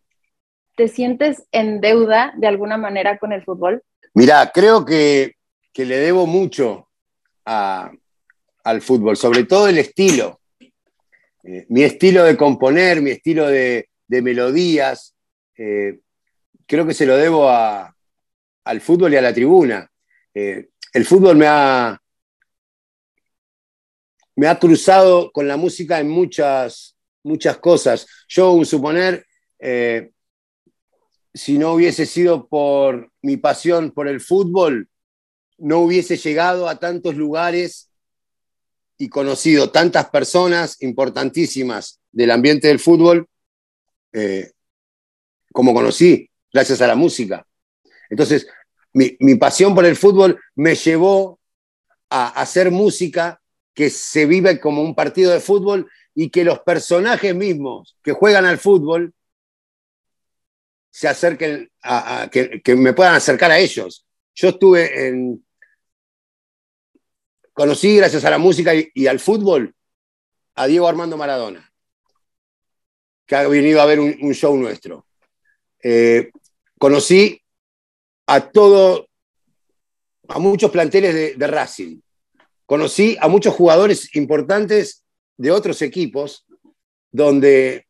¿te 0.76 0.88
sientes 0.88 1.46
en 1.50 1.80
deuda 1.80 2.34
de 2.36 2.46
alguna 2.46 2.76
manera 2.76 3.18
con 3.18 3.32
el 3.32 3.42
fútbol? 3.42 3.82
Mira, 4.12 4.50
creo 4.52 4.84
que, 4.84 5.36
le 5.74 5.96
debo 5.96 6.26
mucho 6.26 6.88
al 7.44 8.82
fútbol, 8.82 9.16
sobre 9.16 9.44
todo 9.44 9.68
el 9.68 9.78
estilo. 9.78 10.40
Eh, 11.44 11.66
mi 11.68 11.82
estilo 11.82 12.24
de 12.24 12.36
componer, 12.36 13.02
mi 13.02 13.10
estilo 13.10 13.46
de, 13.46 13.88
melodías, 14.08 15.14
eh, 15.58 15.98
creo 16.66 16.86
que 16.86 16.94
se 16.94 17.04
lo 17.04 17.16
debo 17.16 17.50
al 17.50 18.80
fútbol 18.80 19.12
y 19.12 19.16
a 19.16 19.22
la 19.22 19.34
tribuna. 19.34 19.90
Eh, 20.32 20.68
el 20.92 21.04
fútbol 21.04 21.36
me 21.36 21.46
ha, 21.48 22.00
me 24.36 24.46
ha 24.46 24.58
cruzado 24.58 25.32
con 25.32 25.48
la 25.48 25.56
música 25.56 25.98
en 25.98 26.08
muchas, 26.08 26.96
muchas 27.24 27.58
cosas. 27.58 28.06
Yo, 28.28 28.52
un 28.52 28.64
suponer, 28.64 29.26
si 31.34 31.58
no 31.58 31.72
hubiese 31.72 32.06
sido 32.06 32.46
por 32.46 33.10
mi 33.22 33.36
pasión 33.36 33.90
por 33.90 34.06
el 34.06 34.20
fútbol, 34.20 34.88
no 35.58 35.80
hubiese 35.80 36.16
llegado 36.16 36.68
a 36.68 36.78
tantos 36.78 37.16
lugares 37.16 37.90
y 38.98 39.08
conocido 39.08 39.70
tantas 39.70 40.08
personas 40.10 40.80
importantísimas 40.82 42.00
del 42.12 42.30
ambiente 42.30 42.68
del 42.68 42.78
fútbol 42.78 43.28
eh, 44.12 44.52
como 45.52 45.74
conocí, 45.74 46.30
gracias 46.52 46.80
a 46.80 46.86
la 46.86 46.96
música. 46.96 47.46
Entonces, 48.10 48.46
mi, 48.92 49.34
pasión 49.34 49.74
por 49.74 49.84
el 49.84 49.96
fútbol 49.96 50.40
me 50.54 50.74
llevó 50.74 51.40
a 52.08 52.28
hacer 52.40 52.70
música 52.70 53.40
que 53.74 53.90
se 53.90 54.26
vive 54.26 54.60
como 54.60 54.82
un 54.82 54.94
partido 54.94 55.32
de 55.32 55.40
fútbol 55.40 55.90
y 56.14 56.30
que 56.30 56.44
los 56.44 56.60
personajes 56.60 57.34
mismos 57.34 57.96
que 58.02 58.12
juegan 58.12 58.46
al 58.46 58.58
fútbol 58.58 59.12
se 60.90 61.08
acerquen 61.08 61.70
a, 61.82 62.28
que, 62.30 62.76
me 62.76 62.92
puedan 62.92 63.16
acercar 63.16 63.50
a 63.50 63.58
ellos. 63.58 64.06
Yo 64.34 64.48
estuve 64.48 65.06
en. 65.08 65.44
Conocí, 67.52 67.96
gracias 67.96 68.24
a 68.24 68.30
la 68.30 68.38
música 68.38 68.72
y, 68.74 69.06
al 69.06 69.20
fútbol, 69.20 69.74
a 70.56 70.66
Diego 70.66 70.88
Armando 70.88 71.16
Maradona, 71.16 71.72
que 73.26 73.36
ha 73.36 73.46
venido 73.46 73.80
a 73.80 73.86
ver 73.86 74.00
un, 74.00 74.34
show 74.34 74.56
nuestro. 74.56 75.06
Eh, 75.80 76.32
conocí 76.78 77.40
a 78.26 78.50
todo, 78.50 79.08
a 80.26 80.38
muchos 80.40 80.70
planteles 80.72 81.38
de 81.38 81.46
Racing. 81.46 82.00
Conocí 82.66 83.16
a 83.20 83.28
muchos 83.28 83.54
jugadores 83.54 84.16
importantes 84.16 85.04
de 85.36 85.50
otros 85.50 85.80
equipos, 85.82 86.46
donde 87.12 87.86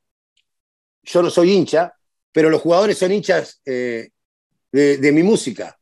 yo 1.03 1.23
no 1.23 1.31
soy 1.31 1.53
hincha, 1.53 1.95
pero 2.33 2.51
los 2.51 2.61
jugadores 2.61 2.99
son 2.99 3.13
hinchas 3.13 3.61
eh, 3.65 4.11
de, 4.73 5.13
mi 5.13 5.23
música. 5.23 5.79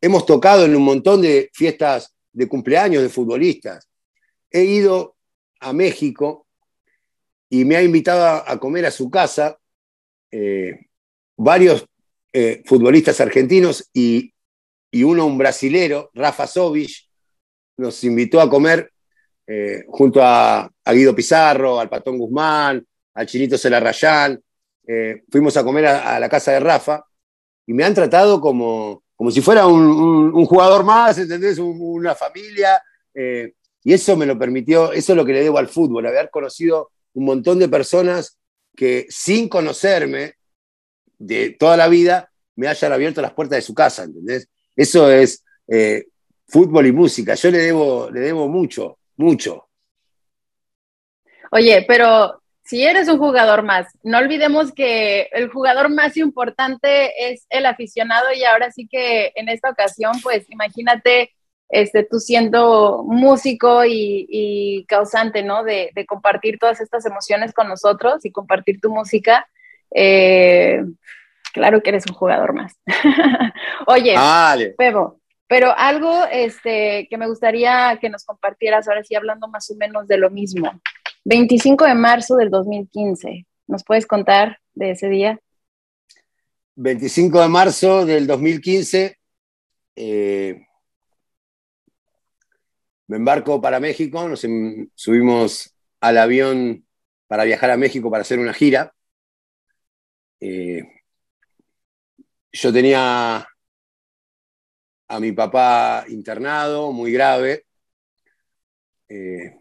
Hemos 0.00 0.26
tocado 0.26 0.64
en 0.64 0.74
un 0.74 0.82
montón 0.82 1.22
de 1.22 1.50
fiestas 1.52 2.14
de 2.32 2.48
cumpleaños 2.48 3.02
de 3.02 3.08
futbolistas. 3.08 3.88
He 4.50 4.64
ido 4.64 5.16
a 5.60 5.72
México 5.72 6.46
y 7.48 7.64
me 7.64 7.76
ha 7.76 7.82
invitado 7.82 8.44
a, 8.46 8.58
comer 8.58 8.86
a 8.86 8.90
su 8.90 9.10
casa 9.10 9.58
eh, 10.30 10.86
varios 11.36 11.86
eh, 12.32 12.62
futbolistas 12.64 13.20
argentinos 13.20 13.90
y, 13.92 14.32
uno, 14.92 15.26
un 15.26 15.38
brasilero, 15.38 16.10
Rafa 16.14 16.46
Sovich, 16.46 17.08
nos 17.76 18.02
invitó 18.04 18.40
a 18.40 18.50
comer 18.50 18.92
junto 19.88 20.20
a, 20.22 20.70
Guido 20.86 21.12
Pizarro, 21.14 21.80
al 21.80 21.88
Patón 21.88 22.18
Guzmán, 22.18 22.86
al 23.14 23.26
Chinito 23.26 23.58
Celarrayán, 23.58 24.40
eh, 24.92 25.22
fuimos 25.30 25.56
a 25.56 25.62
comer 25.62 25.86
a, 25.86 26.18
la 26.18 26.28
casa 26.28 26.50
de 26.50 26.58
Rafa 26.58 27.04
y 27.64 27.74
me 27.74 27.84
han 27.84 27.94
tratado 27.94 28.40
como, 28.40 29.04
como 29.20 29.30
si 29.30 29.42
fuera 29.42 29.66
un, 29.66 30.46
jugador 30.46 30.82
más, 30.82 31.18
¿entendés? 31.18 31.58
una 31.58 32.14
familia. 32.14 32.82
Eh, 33.12 33.52
y 33.84 33.92
eso 33.92 34.16
me 34.16 34.24
lo 34.24 34.38
permitió, 34.38 34.94
eso 34.94 35.12
es 35.12 35.16
lo 35.18 35.26
que 35.26 35.34
le 35.34 35.42
debo 35.42 35.58
al 35.58 35.68
fútbol, 35.68 36.06
haber 36.06 36.30
conocido 36.30 36.90
un 37.12 37.26
montón 37.26 37.58
de 37.58 37.68
personas 37.68 38.38
que 38.74 39.04
sin 39.10 39.50
conocerme 39.50 40.36
de 41.18 41.50
toda 41.50 41.76
la 41.76 41.88
vida 41.88 42.32
me 42.56 42.66
hayan 42.66 42.94
abierto 42.94 43.20
las 43.20 43.34
puertas 43.34 43.58
de 43.58 43.62
su 43.62 43.74
casa, 43.74 44.04
¿entendés? 44.04 44.48
Eso 44.74 45.12
es 45.12 45.44
eh, 45.68 46.06
fútbol 46.48 46.86
y 46.86 46.92
música. 46.92 47.34
Yo 47.34 47.50
le 47.50 47.58
debo, 47.58 48.08
le 48.10 48.20
debo 48.20 48.48
mucho, 48.48 49.00
mucho. 49.18 49.68
Oye, 51.52 51.84
pero 51.86 52.39
si 52.70 52.84
eres 52.84 53.08
un 53.08 53.18
jugador 53.18 53.64
más, 53.64 53.88
no 54.04 54.18
olvidemos 54.18 54.72
que 54.72 55.22
el 55.32 55.48
jugador 55.48 55.88
más 55.88 56.16
importante 56.16 57.32
es 57.32 57.44
el 57.50 57.66
aficionado 57.66 58.32
y 58.32 58.44
ahora 58.44 58.70
sí 58.70 58.86
que 58.86 59.32
en 59.34 59.48
esta 59.48 59.70
ocasión, 59.70 60.12
pues 60.22 60.48
imagínate 60.50 61.32
este, 61.68 62.04
tú 62.04 62.20
siendo 62.20 63.02
músico 63.04 63.82
y, 63.84 64.84
causante, 64.86 65.42
¿no? 65.42 65.64
De, 65.64 65.90
compartir 66.06 66.60
todas 66.60 66.80
estas 66.80 67.04
emociones 67.06 67.52
con 67.52 67.66
nosotros 67.66 68.24
y 68.24 68.30
compartir 68.30 68.80
tu 68.80 68.88
música. 68.88 69.48
Eh, 69.92 70.80
claro 71.52 71.82
que 71.82 71.90
eres 71.90 72.04
un 72.08 72.14
jugador 72.14 72.54
más. 72.54 72.72
Oye, 73.88 74.14
Pebo, 74.78 75.18
pero 75.48 75.76
algo 75.76 76.24
este, 76.30 77.08
que 77.10 77.18
me 77.18 77.26
gustaría 77.26 77.98
que 78.00 78.10
nos 78.10 78.24
compartieras 78.24 78.86
ahora 78.86 79.02
sí 79.02 79.16
hablando 79.16 79.48
más 79.48 79.68
o 79.72 79.74
menos 79.74 80.06
de 80.06 80.18
lo 80.18 80.30
mismo. 80.30 80.80
25 81.24 81.84
de 81.84 81.94
marzo 81.94 82.36
del 82.36 82.50
2015. 82.50 83.46
¿Nos 83.66 83.84
puedes 83.84 84.06
contar 84.06 84.58
de 84.74 84.92
ese 84.92 85.08
día? 85.08 85.40
25 86.76 87.40
de 87.40 87.48
marzo 87.48 88.06
del 88.06 88.26
2015, 88.26 89.18
eh, 89.96 90.66
me 93.06 93.16
embarco 93.16 93.60
para 93.60 93.80
México, 93.80 94.28
nos 94.28 94.46
subimos 94.94 95.74
al 96.00 96.16
avión 96.16 96.86
para 97.26 97.44
viajar 97.44 97.70
a 97.70 97.76
México 97.76 98.10
para 98.10 98.22
hacer 98.22 98.38
una 98.38 98.54
gira. 98.54 98.94
Eh, 100.40 100.82
yo 102.52 102.72
tenía 102.72 103.46
a 105.08 105.20
mi 105.20 105.32
papá 105.32 106.04
internado, 106.08 106.92
muy 106.92 107.12
grave. 107.12 107.66
Eh, 109.08 109.59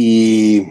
y 0.00 0.64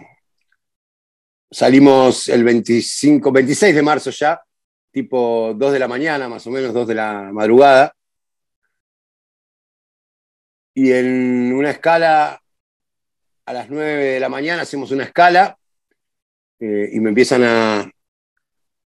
salimos 1.52 2.30
el 2.30 2.46
25, 2.46 3.30
26 3.30 3.76
de 3.76 3.82
marzo 3.82 4.10
ya, 4.10 4.42
tipo 4.90 5.54
2 5.54 5.74
de 5.74 5.80
la 5.80 5.88
mañana, 5.90 6.30
más 6.30 6.48
o 6.48 6.50
menos 6.50 6.74
2 6.74 6.88
de 6.88 6.96
la 6.96 7.30
madrugada. 7.34 7.94
Y 10.74 10.94
en 10.94 11.52
una 11.52 11.72
escala, 11.72 12.42
a 13.46 13.54
las 13.54 13.70
9 13.70 14.14
de 14.14 14.20
la 14.22 14.30
mañana 14.30 14.62
hacemos 14.62 14.92
una 14.92 15.04
escala 15.04 15.58
eh, 16.60 16.90
y 16.94 17.00
me 17.02 17.10
empiezan 17.10 17.44
a, 17.44 17.92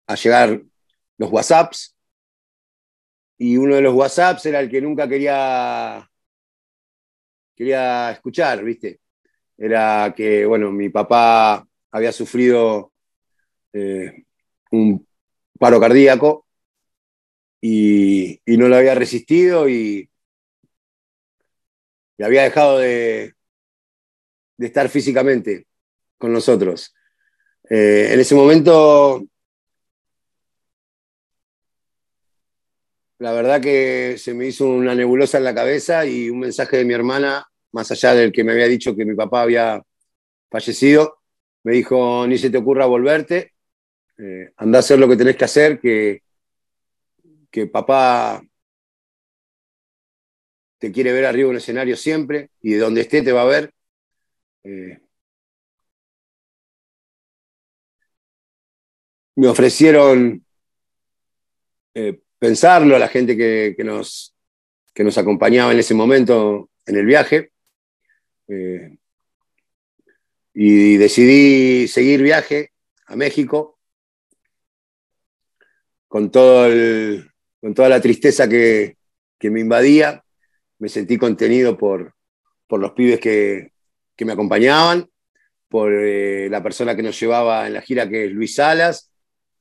a 0.07 0.15
llegar 0.15 0.61
los 1.17 1.31
WhatsApps. 1.31 1.95
Y 3.38 3.55
uno 3.55 3.75
de 3.75 3.81
los 3.81 3.93
WhatsApps 3.93 4.45
era 4.47 4.59
el 4.59 4.69
que 4.69 4.81
nunca 4.81 5.07
quería, 5.07 6.09
quería 7.55 8.11
escuchar, 8.11 8.61
¿viste? 8.65 8.99
Era 9.57 10.13
que, 10.15 10.45
bueno, 10.45 10.71
mi 10.71 10.89
papá 10.89 11.67
había 11.91 12.11
sufrido 12.11 12.91
eh, 13.73 14.25
un 14.71 15.07
paro 15.59 15.79
cardíaco 15.79 16.45
y, 17.61 18.41
no 18.45 18.67
lo 18.67 18.75
había 18.75 18.95
resistido 18.95 19.69
y, 19.69 20.09
había 22.19 22.43
dejado 22.43 22.79
de, 22.79 23.33
estar 24.57 24.89
físicamente 24.89 25.67
con 26.17 26.31
nosotros. 26.33 26.93
Eh, 27.69 28.09
en 28.13 28.19
ese 28.19 28.35
momento, 28.35 29.25
la 33.19 33.31
verdad 33.33 33.61
que 33.61 34.17
se 34.17 34.33
me 34.33 34.47
hizo 34.47 34.67
una 34.67 34.95
nebulosa 34.95 35.37
en 35.37 35.43
la 35.45 35.55
cabeza 35.55 36.05
y 36.05 36.29
un 36.29 36.39
mensaje 36.39 36.77
de 36.77 36.85
mi 36.85 36.93
hermana 36.93 37.47
más 37.76 37.91
allá 37.91 38.15
del 38.15 38.32
que 38.32 38.43
me 38.43 38.53
había 38.53 38.67
dicho 38.67 38.95
que 38.95 39.05
mi 39.05 39.15
papá 39.15 39.43
había 39.43 39.84
fallecido, 40.49 41.19
me 41.63 41.73
dijo, 41.73 42.26
ni 42.28 42.38
se 42.38 42.49
te 42.49 42.57
ocurra 42.57 42.86
volverte, 42.86 43.53
eh, 44.17 44.51
anda 44.57 44.80
a 44.80 44.82
hacer 44.82 44.97
lo 44.97 45.09
que 45.09 45.17
tenés 45.17 45.36
que 45.36 45.45
hacer, 45.45 45.80
que, 45.80 46.23
que 47.51 47.67
papá 47.67 48.41
te 50.78 50.91
quiere 50.91 51.11
ver 51.11 51.26
arriba 51.26 51.47
en 51.47 51.51
un 51.51 51.57
escenario 51.57 51.97
siempre 51.97 52.49
y 52.61 52.73
de 52.73 52.80
donde 52.80 53.01
esté 53.01 53.21
te 53.21 53.32
va 53.34 53.41
a 53.43 53.45
ver. 53.45 53.73
Eh, 54.63 54.99
me 59.36 59.47
ofrecieron 59.47 60.45
eh, 61.93 62.19
pensarlo 62.39 62.95
a 62.95 62.99
la 62.99 63.07
gente 63.07 63.36
que, 63.36 63.76
nos, 63.84 64.34
que 64.93 65.03
nos 65.03 65.17
acompañaba 65.17 65.71
en 65.71 65.80
ese 65.80 65.93
momento 65.93 66.69
en 66.86 66.97
el 66.97 67.05
viaje. 67.05 67.51
Eh, 68.47 68.97
y 70.53 70.97
decidí 70.97 71.87
seguir 71.87 72.21
viaje 72.21 72.71
a 73.07 73.15
México 73.15 73.77
con, 76.07 76.31
todo 76.31 76.69
con 77.59 77.73
toda 77.73 77.89
la 77.89 78.01
tristeza 78.01 78.47
que, 78.47 78.97
me 79.41 79.59
invadía. 79.59 80.23
Me 80.79 80.89
sentí 80.89 81.17
contenido 81.17 81.77
por, 81.77 82.15
los 82.69 82.91
pibes 82.93 83.19
que, 83.19 83.71
me 84.19 84.33
acompañaban, 84.33 85.09
por 85.67 85.93
eh, 85.93 86.49
la 86.49 86.63
persona 86.63 86.95
que 86.95 87.03
nos 87.03 87.19
llevaba 87.19 87.67
en 87.67 87.73
la 87.73 87.81
gira, 87.81 88.09
que 88.09 88.25
es 88.25 88.31
Luis 88.31 88.55
Salas, 88.55 89.11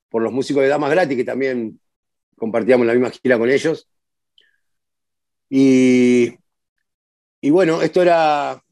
por 0.09 0.23
los 0.23 0.33
músicos 0.33 0.63
de 0.63 0.69
Damas 0.69 0.91
Gratis, 0.91 1.17
que 1.17 1.25
también 1.25 1.81
compartíamos 2.37 2.87
la 2.87 2.95
misma 2.95 3.11
gira 3.11 3.39
con 3.39 3.51
ellos. 3.51 3.89
Y, 5.51 6.35
y 7.41 7.51
bueno, 7.51 7.83
esto 7.83 8.01
era 8.01 8.64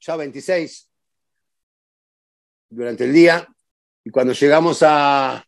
ya 0.00 0.16
26 0.16 0.90
durante 2.70 3.04
el 3.04 3.12
día. 3.12 3.46
Y 4.04 4.10
cuando 4.10 4.32
llegamos 4.32 4.82
al 4.82 5.44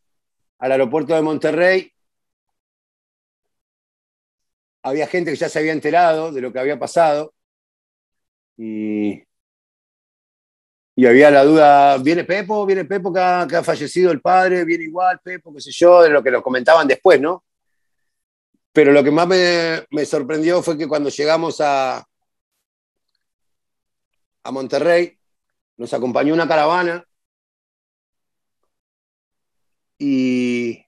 aeropuerto 0.58 1.14
de 1.14 1.22
Monterrey, 1.22 1.92
había 4.82 5.06
gente 5.06 5.30
que 5.30 5.36
ya 5.36 5.48
se 5.48 5.58
había 5.58 5.72
enterado 5.72 6.32
de 6.32 6.40
lo 6.40 6.52
que 6.52 6.58
había 6.58 6.78
pasado. 6.78 7.32
Y, 8.56 9.22
y 10.94 11.06
había 11.06 11.30
la 11.30 11.44
duda, 11.44 11.96
¿viene 11.98 12.24
Pepo? 12.24 12.66
¿Viene 12.66 12.84
Pepo 12.84 13.12
que 13.12 13.20
ha, 13.20 13.62
fallecido 13.64 14.12
el 14.12 14.20
padre? 14.20 14.64
¿Viene 14.64 14.84
igual 14.84 15.20
Pepo? 15.20 15.54
¿Qué 15.54 15.60
sé 15.60 15.72
yo? 15.72 16.02
De 16.02 16.10
lo 16.10 16.22
que 16.22 16.30
lo 16.30 16.42
comentaban 16.42 16.86
después, 16.86 17.20
¿no? 17.20 17.44
Pero 18.72 18.92
lo 18.92 19.02
que 19.04 19.10
más 19.10 19.26
me, 19.26 19.84
me 19.90 20.04
sorprendió 20.04 20.62
fue 20.62 20.78
que 20.78 20.88
cuando 20.88 21.10
llegamos 21.10 21.60
a, 21.60 22.06
a 24.44 24.50
Monterrey, 24.50 25.18
nos 25.76 25.92
acompañó 25.94 26.34
una 26.34 26.48
caravana 26.48 27.06
y 29.98 30.84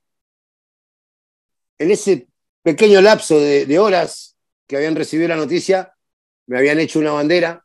en 1.78 1.90
ese 1.90 2.28
pequeño 2.62 3.00
lapso 3.00 3.38
de, 3.38 3.78
horas 3.78 4.36
que 4.66 4.76
habían 4.76 4.96
recibido 4.96 5.28
la 5.28 5.36
noticia, 5.36 5.94
me 6.46 6.58
habían 6.58 6.80
hecho 6.80 6.98
una 6.98 7.12
bandera 7.12 7.64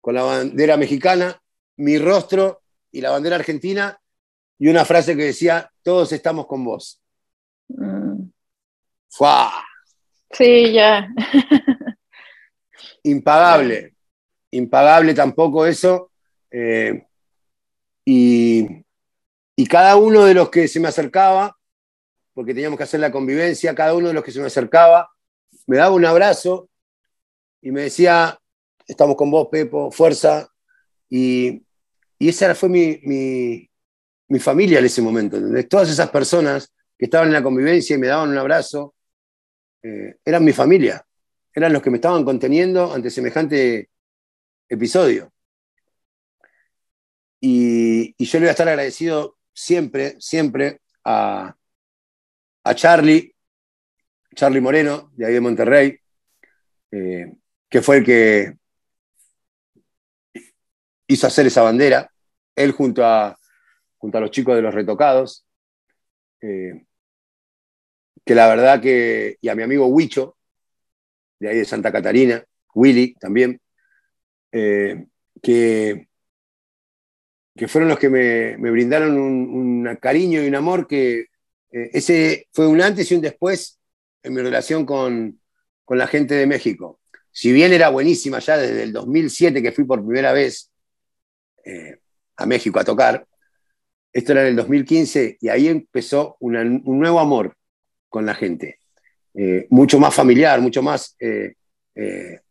con 0.00 0.14
la 0.14 0.22
bandera 0.22 0.76
mexicana, 0.76 1.40
mi 1.76 1.98
rostro 1.98 2.62
y 2.90 3.00
la 3.00 3.10
bandera 3.10 3.36
argentina 3.36 3.98
y 4.58 4.68
una 4.68 4.84
frase 4.84 5.16
que 5.16 5.24
decía, 5.24 5.70
todos 5.82 6.12
estamos 6.12 6.46
con 6.46 6.64
vos. 6.64 7.00
Mm. 7.68 8.30
Sí, 10.30 10.72
ya. 10.72 11.08
Impagable, 13.04 13.94
impagable 14.56 15.14
tampoco 15.14 15.66
eso. 15.66 16.10
Eh, 16.50 17.06
y, 18.04 18.66
y 19.56 19.66
cada 19.66 19.96
uno 19.96 20.24
de 20.24 20.34
los 20.34 20.50
que 20.50 20.68
se 20.68 20.80
me 20.80 20.88
acercaba, 20.88 21.56
porque 22.32 22.54
teníamos 22.54 22.76
que 22.76 22.84
hacer 22.84 23.00
la 23.00 23.12
convivencia, 23.12 23.74
cada 23.74 23.94
uno 23.94 24.08
de 24.08 24.14
los 24.14 24.24
que 24.24 24.32
se 24.32 24.40
me 24.40 24.46
acercaba, 24.46 25.10
me 25.66 25.76
daba 25.76 25.94
un 25.94 26.04
abrazo 26.04 26.68
y 27.62 27.70
me 27.70 27.82
decía, 27.82 28.38
estamos 28.86 29.16
con 29.16 29.30
vos, 29.30 29.48
Pepo, 29.50 29.90
fuerza. 29.90 30.48
Y, 31.08 31.62
esa 32.18 32.54
fue 32.54 32.68
mi, 32.68 33.70
familia 34.38 34.78
en 34.78 34.84
ese 34.86 35.02
momento. 35.02 35.38
Todas 35.68 35.90
esas 35.90 36.10
personas 36.10 36.72
que 36.98 37.04
estaban 37.04 37.28
en 37.28 37.34
la 37.34 37.42
convivencia 37.42 37.96
y 37.96 37.98
me 37.98 38.06
daban 38.06 38.30
un 38.30 38.38
abrazo, 38.38 38.94
eh, 39.82 40.16
eran 40.24 40.44
mi 40.44 40.52
familia, 40.52 41.04
eran 41.52 41.72
los 41.72 41.82
que 41.82 41.90
me 41.90 41.98
estaban 41.98 42.24
conteniendo 42.24 42.92
ante 42.92 43.10
semejante 43.10 43.90
episodio. 44.68 45.32
Y, 47.40 48.14
yo 48.24 48.38
le 48.38 48.46
voy 48.46 48.48
a 48.48 48.52
estar 48.52 48.68
agradecido 48.68 49.36
siempre, 49.52 50.16
siempre 50.18 50.80
a, 51.04 51.54
a 52.64 52.74
Charlie, 52.74 53.34
Charlie 54.34 54.60
Moreno, 54.60 55.12
de 55.14 55.26
ahí 55.26 55.34
de 55.34 55.40
Monterrey, 55.40 55.98
eh, 56.90 57.32
que 57.68 57.82
fue 57.82 57.98
el 57.98 58.04
que 58.04 58.56
hizo 61.06 61.26
hacer 61.26 61.46
esa 61.46 61.62
bandera, 61.62 62.10
él 62.56 62.72
junto 62.72 63.04
a, 63.04 63.38
junto 63.98 64.18
a 64.18 64.20
los 64.20 64.30
chicos 64.30 64.56
de 64.56 64.62
los 64.62 64.74
retocados, 64.74 65.46
eh, 66.40 66.84
que 68.24 68.34
la 68.34 68.48
verdad 68.48 68.80
que, 68.80 69.36
y 69.40 69.48
a 69.48 69.54
mi 69.54 69.62
amigo 69.62 69.86
Huicho, 69.86 70.36
de 71.38 71.50
ahí 71.50 71.58
de 71.58 71.64
Santa 71.64 71.92
Catarina, 71.92 72.44
Willy 72.74 73.14
también, 73.14 73.60
eh, 74.56 75.06
que 75.42 76.06
que 77.56 77.68
fueron 77.68 77.88
los 77.88 77.98
que 77.98 78.08
me, 78.08 78.56
brindaron 78.70 79.16
un, 79.16 79.98
cariño 80.00 80.42
y 80.42 80.48
un 80.48 80.54
amor 80.54 80.86
que 80.86 81.26
eh, 81.70 81.90
ese 81.92 82.48
fue 82.52 82.66
un 82.66 82.80
antes 82.80 83.10
y 83.10 83.14
un 83.14 83.20
después 83.20 83.78
en 84.22 84.34
mi 84.34 84.40
relación 84.40 84.86
con, 84.86 85.40
la 85.88 86.06
gente 86.06 86.34
de 86.34 86.46
México. 86.46 87.00
Si 87.30 87.52
bien 87.52 87.72
era 87.72 87.90
buenísima 87.90 88.38
ya 88.38 88.56
desde 88.56 88.84
el 88.84 88.92
2007 88.92 89.62
que 89.62 89.72
fui 89.72 89.84
por 89.84 90.04
primera 90.04 90.32
vez 90.32 90.72
eh, 91.64 91.98
a 92.36 92.46
México 92.46 92.80
a 92.80 92.84
tocar, 92.84 93.26
esto 94.12 94.32
era 94.32 94.42
en 94.42 94.48
el 94.48 94.56
2015 94.56 95.38
y 95.40 95.48
ahí 95.48 95.68
empezó 95.68 96.36
un 96.40 96.82
nuevo 96.84 97.20
amor 97.20 97.56
con 98.08 98.24
la 98.24 98.34
gente, 98.34 98.78
mucho 99.68 99.98
más 99.98 100.14
familiar, 100.14 100.60
mucho 100.60 100.82
más 100.82 101.16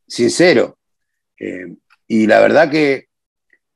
sincero. 0.08 0.78
Y 2.08 2.28
la 2.28 2.40
verdad 2.40 2.70
que 2.70 3.08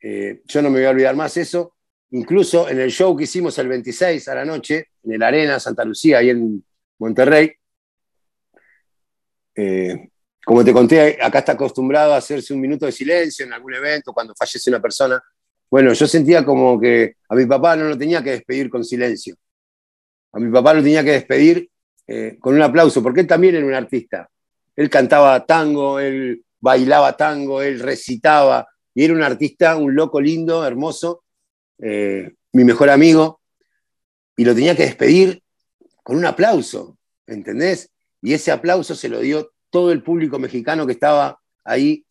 eh, 0.01 0.41
yo 0.45 0.61
no 0.61 0.69
me 0.69 0.79
voy 0.79 0.85
a 0.85 0.91
olvidar 0.91 1.15
más 1.15 1.37
eso. 1.37 1.75
Incluso 2.11 2.69
en 2.69 2.79
el 2.79 2.91
show 2.91 3.15
que 3.15 3.25
hicimos 3.25 3.57
el 3.57 3.67
26 3.67 4.27
a 4.29 4.35
la 4.35 4.45
noche, 4.45 4.89
en 5.03 5.13
el 5.13 5.23
Arena 5.23 5.59
Santa 5.59 5.83
Lucía, 5.83 6.19
ahí 6.19 6.29
en 6.29 6.63
Monterrey, 6.99 7.51
eh, 9.55 10.09
como 10.45 10.63
te 10.63 10.71
conté, 10.71 11.17
acá 11.21 11.39
está 11.39 11.51
acostumbrado 11.53 12.13
a 12.13 12.17
hacerse 12.17 12.53
un 12.53 12.61
minuto 12.61 12.85
de 12.85 12.91
silencio 12.93 13.45
en 13.45 13.51
algún 13.51 13.73
evento 13.73 14.13
cuando 14.13 14.33
fallece 14.33 14.69
una 14.69 14.81
persona. 14.81 15.21
Bueno, 15.69 15.91
yo 15.91 16.07
sentía 16.07 16.45
como 16.45 16.79
que 16.79 17.15
a 17.27 17.35
mi 17.35 17.45
papá 17.45 17.75
no 17.75 17.89
lo 17.89 17.97
tenía 17.97 18.23
que 18.23 18.31
despedir 18.31 18.69
con 18.69 18.85
silencio. 18.85 19.35
A 20.31 20.39
mi 20.39 20.49
papá 20.49 20.73
lo 20.73 20.81
tenía 20.81 21.03
que 21.03 21.11
despedir 21.11 21.69
eh, 22.05 22.37
con 22.39 22.55
un 22.55 22.61
aplauso, 22.61 23.03
porque 23.03 23.21
él 23.21 23.27
también 23.27 23.55
era 23.55 23.65
un 23.65 23.73
artista. 23.73 24.29
Él 24.75 24.89
cantaba 24.89 25.45
tango, 25.45 25.99
él 25.99 26.45
bailaba 26.59 27.15
tango, 27.15 27.61
él 27.61 27.79
recitaba, 27.79 28.67
y 28.93 29.03
era 29.03 29.13
un 29.13 29.23
artista, 29.23 29.75
un 29.77 29.95
loco 29.95 30.19
lindo, 30.19 30.65
hermoso, 30.65 31.23
eh, 31.79 32.33
mi 32.53 32.63
mejor 32.63 32.89
amigo, 32.89 33.41
y 34.35 34.43
lo 34.43 34.55
tenía 34.55 34.75
que 34.75 34.83
despedir 34.83 35.43
con 36.03 36.17
un 36.17 36.25
aplauso, 36.25 36.97
¿entendés? 37.25 37.91
Y 38.21 38.33
ese 38.33 38.51
aplauso 38.51 38.95
se 38.95 39.09
lo 39.09 39.19
dio 39.19 39.51
todo 39.69 39.91
el 39.91 40.03
público 40.03 40.39
mexicano 40.39 40.85
que 40.85 40.93
estaba 40.93 41.39
ahí, 41.63 42.05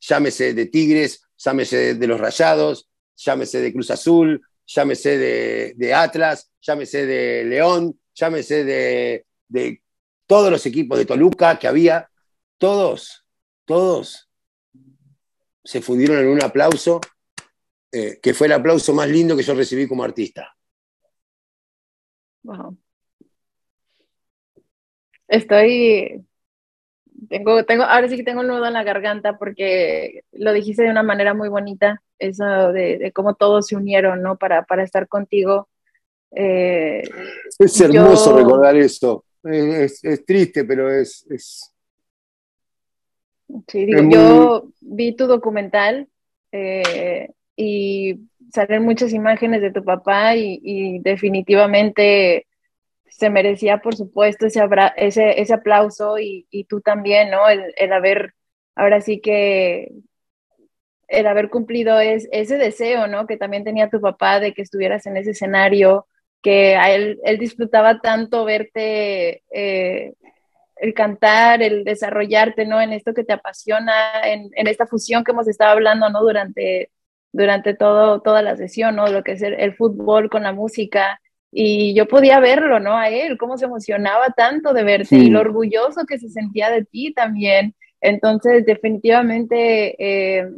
llámese 0.00 0.54
de 0.54 0.66
Tigres, 0.66 1.22
llámese 1.36 1.94
de, 1.94 2.06
los 2.06 2.20
Rayados, 2.20 2.88
llámese 3.16 3.60
de 3.60 3.72
Cruz 3.72 3.90
Azul, 3.90 4.40
llámese 4.66 5.18
de, 5.18 5.94
Atlas, 5.94 6.50
llámese 6.60 7.06
de 7.06 7.44
León, 7.44 7.98
llámese 8.14 8.64
de, 8.64 9.26
de 9.48 9.82
todos 10.26 10.50
los 10.50 10.64
equipos 10.66 10.98
de 10.98 11.04
Toluca 11.04 11.58
que 11.58 11.68
había, 11.68 12.08
todos, 12.58 13.21
todos 13.64 14.30
se 15.64 15.80
fundieron 15.80 16.18
en 16.18 16.28
un 16.28 16.42
aplauso, 16.42 17.00
eh, 17.92 18.18
que 18.22 18.34
fue 18.34 18.46
el 18.46 18.54
aplauso 18.54 18.92
más 18.94 19.08
lindo 19.08 19.36
que 19.36 19.42
yo 19.42 19.54
recibí 19.54 19.86
como 19.86 20.04
artista. 20.04 20.54
Wow. 22.42 22.76
Estoy, 25.28 26.24
tengo, 27.28 27.64
tengo, 27.64 27.84
ahora 27.84 28.08
sí 28.08 28.16
que 28.16 28.24
tengo 28.24 28.40
un 28.40 28.48
nudo 28.48 28.66
en 28.66 28.72
la 28.72 28.82
garganta 28.82 29.38
porque 29.38 30.24
lo 30.32 30.52
dijiste 30.52 30.82
de 30.82 30.90
una 30.90 31.02
manera 31.02 31.34
muy 31.34 31.48
bonita, 31.48 32.02
eso 32.18 32.72
de, 32.72 33.12
cómo 33.14 33.34
todos 33.34 33.68
se 33.68 33.76
unieron, 33.76 34.22
¿no? 34.22 34.36
Para, 34.36 34.64
para 34.64 34.82
estar 34.82 35.08
contigo. 35.08 35.68
Eh, 36.34 37.02
es 37.58 37.80
hermoso 37.80 38.36
recordar 38.36 38.76
eso. 38.76 39.24
Es, 39.44 40.04
es, 40.04 40.24
triste, 40.24 40.64
pero 40.64 40.90
es, 40.90 41.26
es, 41.30 41.71
Sí, 43.68 43.84
digo, 43.84 44.02
yo 44.10 44.68
vi 44.80 45.14
tu 45.14 45.26
documental 45.26 46.08
eh, 46.52 47.30
y 47.56 48.20
salen 48.52 48.84
muchas 48.84 49.12
imágenes 49.12 49.62
de 49.62 49.72
tu 49.72 49.84
papá 49.84 50.36
y, 50.36 50.98
definitivamente 51.00 52.46
se 53.08 53.30
merecía, 53.30 53.78
por 53.78 53.94
supuesto, 53.94 54.46
ese, 54.46 54.62
ese, 54.96 55.40
ese 55.40 55.54
aplauso 55.54 56.18
y, 56.18 56.66
tú 56.68 56.80
también, 56.80 57.30
¿no? 57.30 57.48
El, 57.48 57.92
haber, 57.92 58.34
ahora 58.74 59.00
sí 59.00 59.20
que, 59.20 59.92
el 61.08 61.26
haber 61.26 61.50
cumplido 61.50 62.00
es, 62.00 62.28
ese 62.32 62.56
deseo, 62.56 63.06
¿no? 63.06 63.26
Que 63.26 63.36
también 63.36 63.64
tenía 63.64 63.90
tu 63.90 64.00
papá 64.00 64.40
de 64.40 64.54
que 64.54 64.62
estuvieras 64.62 65.06
en 65.06 65.16
ese 65.18 65.32
escenario, 65.32 66.06
que 66.42 66.76
a 66.76 66.92
él, 66.94 67.20
él 67.24 67.38
disfrutaba 67.38 68.00
tanto 68.00 68.44
verte 68.44 69.42
eh, 69.50 70.14
el 70.82 70.94
cantar, 70.94 71.62
el 71.62 71.84
desarrollarte, 71.84 72.66
¿no? 72.66 72.80
En 72.80 72.92
esto 72.92 73.14
que 73.14 73.22
te 73.22 73.32
apasiona, 73.32 73.92
en, 74.24 74.50
esta 74.66 74.84
fusión 74.84 75.22
que 75.22 75.30
hemos 75.30 75.46
estado 75.46 75.70
hablando, 75.70 76.10
¿no? 76.10 76.22
Durante, 76.22 76.90
durante 77.30 77.74
todo, 77.74 78.20
toda 78.20 78.42
la 78.42 78.56
sesión, 78.56 78.96
¿no? 78.96 79.06
Lo 79.06 79.22
que 79.22 79.32
es 79.32 79.42
el, 79.42 79.76
fútbol 79.76 80.28
con 80.28 80.42
la 80.42 80.52
música 80.52 81.20
y 81.52 81.94
yo 81.94 82.08
podía 82.08 82.40
verlo, 82.40 82.80
¿no? 82.80 82.96
A 82.96 83.10
él, 83.10 83.38
cómo 83.38 83.56
se 83.58 83.66
emocionaba 83.66 84.30
tanto 84.36 84.72
de 84.74 84.82
verte 84.82 85.14
y 85.14 85.30
lo 85.30 85.38
orgulloso 85.38 86.04
que 86.04 86.18
se 86.18 86.28
sentía 86.28 86.68
de 86.68 86.84
ti 86.84 87.14
también. 87.14 87.76
Entonces, 88.00 88.66
definitivamente, 88.66 89.94
eh, 90.00 90.48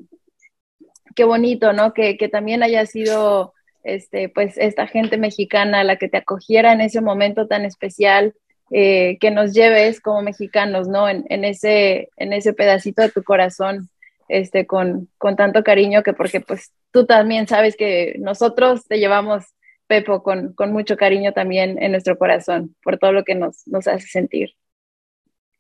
qué 1.15 1.25
bonito, 1.25 1.75
¿no? 1.75 1.93
Que, 1.93 2.17
que, 2.17 2.31
también 2.31 2.63
haya 2.63 2.87
sido, 2.87 3.53
este, 3.83 4.31
pues, 4.31 4.57
esta 4.57 4.87
gente 4.87 5.19
mexicana 5.19 5.85
la 5.85 5.97
que 5.97 6.09
te 6.09 6.17
acogiera 6.17 6.73
en 6.73 6.81
ese 6.81 7.03
momento 7.03 7.47
tan 7.47 7.67
especial, 7.67 8.35
eh, 8.71 9.19
que 9.21 9.31
nos 9.31 9.53
lleves 9.53 10.01
como 10.01 10.23
mexicanos, 10.23 10.89
¿no? 10.89 11.09
En, 11.09 11.25
en, 11.29 11.45
ese, 11.45 12.09
en 12.17 12.33
ese 12.33 12.53
pedacito 12.53 13.03
de 13.03 13.11
tu 13.11 13.23
corazón, 13.23 13.89
este, 14.29 14.67
con, 14.67 15.09
con 15.19 15.37
tanto 15.37 15.63
cariño 15.63 16.03
que 16.03 16.13
porque, 16.13 16.41
pues, 16.41 16.73
tú 16.91 17.07
también 17.07 17.47
sabes 17.47 17.77
que 17.77 18.17
nosotros 18.19 18.87
te 18.87 18.99
llevamos 18.99 19.45
Pepo, 19.87 20.23
con, 20.23 20.55
mucho 20.73 20.97
cariño 20.97 21.33
también 21.33 21.81
en 21.83 21.93
nuestro 21.93 22.17
corazón 22.17 22.75
por 22.83 22.99
todo 22.99 23.13
lo 23.13 23.23
que 23.23 23.35
nos, 23.35 23.67
nos 23.67 23.87
hace 23.87 24.07
sentir. 24.07 24.51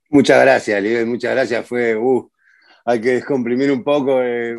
Muchas 0.08 0.40
gracias, 0.40 0.82
Libre, 0.82 1.04
muchas 1.04 1.32
gracias. 1.32 1.66
Fue, 1.66 1.94
uh, 1.94 2.30
hay 2.86 3.00
que 3.00 3.10
descomprimir 3.10 3.70
un 3.70 3.84
poco. 3.84 4.22
Eh, 4.22 4.56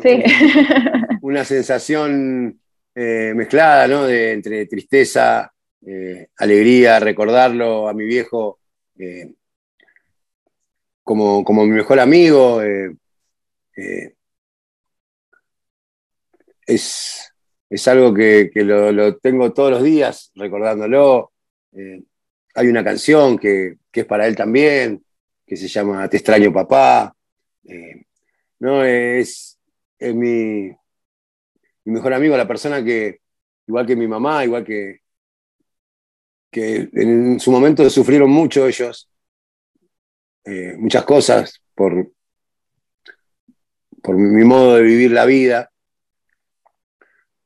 una 1.22 1.44
sensación 1.44 2.60
eh, 2.94 3.32
mezclada, 3.34 3.88
¿no? 3.88 4.06
De, 4.06 4.32
entre 4.32 4.66
tristeza, 4.66 5.52
eh, 5.86 6.28
alegría, 6.36 7.00
recordarlo 7.00 7.88
a 7.88 7.94
mi 7.94 8.04
viejo 8.04 8.60
como, 11.02 11.44
como, 11.44 11.64
mi 11.64 11.72
mejor 11.72 12.00
amigo. 12.00 12.60
es, 16.66 17.32
es 17.68 17.88
algo 17.88 18.14
que, 18.14 18.50
lo, 18.54 19.16
tengo 19.18 19.52
todos 19.52 19.70
los 19.70 19.82
días 19.82 20.30
recordándolo. 20.34 21.32
Eh, 21.72 22.02
hay 22.54 22.68
una 22.68 22.84
canción 22.84 23.38
que, 23.38 23.76
es 23.92 24.04
para 24.04 24.26
él 24.26 24.36
también, 24.36 25.04
que 25.46 25.56
se 25.56 25.68
llama 25.68 26.08
Te 26.08 26.16
extraño 26.18 26.52
papá. 26.52 27.14
Eh, 27.64 28.04
no, 28.60 28.84
es, 28.84 29.58
es 29.98 30.14
mi, 30.14 30.70
mejor 31.84 32.14
amigo, 32.14 32.36
la 32.36 32.48
persona 32.48 32.84
que, 32.84 33.20
igual 33.66 33.86
que 33.86 33.96
mi 33.96 34.06
mamá, 34.06 34.44
igual 34.44 34.64
que, 34.64 35.00
que 36.50 36.88
en 36.92 37.38
su 37.40 37.50
momento 37.50 37.88
sufrieron 37.90 38.30
mucho 38.30 38.66
ellos, 38.66 39.08
eh, 40.44 40.74
muchas 40.78 41.04
cosas 41.04 41.60
por, 41.74 42.12
por 44.02 44.16
mi 44.16 44.44
modo 44.44 44.76
de 44.76 44.82
vivir 44.82 45.10
la 45.10 45.24
vida 45.24 45.70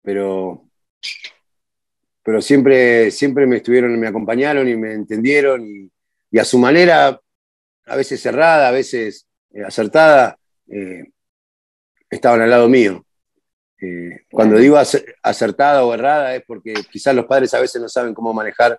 pero, 0.03 0.65
pero 2.23 2.41
siempre, 2.41 3.11
siempre 3.11 3.47
me 3.47 3.57
estuvieron, 3.59 3.99
me 3.99 4.09
acompañaron 4.09 4.69
y 4.69 4.77
me 4.77 4.95
entendieron 4.95 5.65
y, 5.67 6.39
a 6.39 6.45
su 6.45 6.59
manera, 6.59 7.21
a 7.87 7.97
veces 7.97 8.21
cerrada, 8.21 8.69
a 8.69 8.73
veces 8.73 9.27
eh, 9.53 9.63
acertada, 9.65 10.39
eh, 10.69 11.05
estaban 12.09 12.41
al 12.41 12.51
lado 12.51 12.69
mío. 12.69 13.05
Eh, 13.83 14.27
cuando 14.31 14.59
digo 14.59 14.77
acertada 15.23 15.85
o 15.85 15.95
errada 15.95 16.35
es 16.35 16.43
porque 16.47 16.75
quizás 16.91 17.15
los 17.15 17.25
padres 17.25 17.55
a 17.55 17.61
veces 17.61 17.81
no 17.81 17.89
saben 17.89 18.13
cómo 18.13 18.35
manejar 18.35 18.79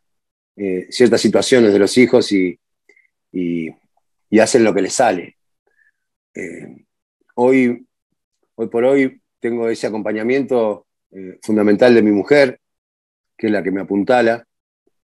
ciertas 0.89 1.21
situaciones 1.21 1.73
de 1.73 1.79
los 1.79 1.97
hijos 1.97 2.31
y, 2.31 2.59
hacen 4.39 4.63
lo 4.63 4.73
que 4.73 4.81
les 4.81 4.93
sale. 4.93 5.37
hoy, 7.35 7.85
hoy 8.55 8.67
por 8.67 8.83
hoy 8.85 9.21
tengo 9.41 9.67
ese 9.67 9.87
acompañamiento 9.87 10.85
eh, 11.11 11.39
fundamental 11.41 11.93
de 11.93 12.03
mi 12.03 12.11
mujer, 12.11 12.61
que 13.35 13.47
es 13.47 13.53
la 13.53 13.61
que 13.61 13.71
me 13.71 13.81
apuntala, 13.81 14.47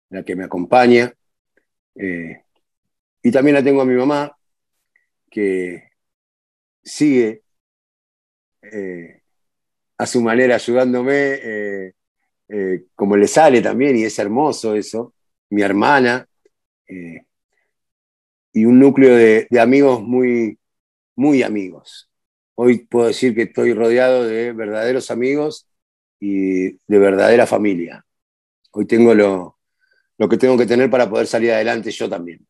la 0.09 0.25
que 0.25 0.35
me 0.35 0.45
acompaña. 0.45 1.13
Eh, 1.95 2.43
y 3.23 3.31
también 3.31 3.57
la 3.57 3.63
tengo 3.63 3.83
a 3.83 3.85
mi 3.85 3.95
mamá, 3.95 4.35
que 5.31 5.91
sigue 6.83 7.43
eh, 8.63 9.21
a 9.99 10.07
su 10.07 10.23
manera 10.23 10.55
ayudándome, 10.55 11.93
como 12.95 13.17
le 13.17 13.29
sale 13.29 13.61
también, 13.61 13.97
y 13.97 14.05
es 14.05 14.19
hermoso 14.19 14.75
eso. 14.75 15.15
Mi 15.51 15.63
hermana, 15.63 16.27
y 18.53 18.65
un 18.65 18.79
núcleo 18.79 19.15
de, 19.15 19.47
de 19.51 19.61
amigos 19.61 20.03
muy, 20.03 20.59
muy 21.15 21.43
amigos. 21.43 22.11
Hoy 22.55 22.79
puedo 22.79 23.09
decir 23.09 23.35
que 23.35 23.43
estoy 23.43 23.75
rodeado 23.75 24.25
de 24.27 24.53
verdaderos 24.53 25.11
amigos 25.11 25.67
y 26.19 26.73
de 26.73 26.99
verdadera 26.99 27.47
familia. 27.47 28.05
Hoy 28.73 28.87
tengo 28.87 29.15
lo, 29.15 29.59
que 30.29 30.37
tengo 30.37 30.57
que 30.57 30.67
tener 30.67 30.91
para 30.91 31.09
poder 31.09 31.27
salir 31.27 31.53
adelante 31.53 31.91
yo 31.91 32.09
también. 32.09 32.47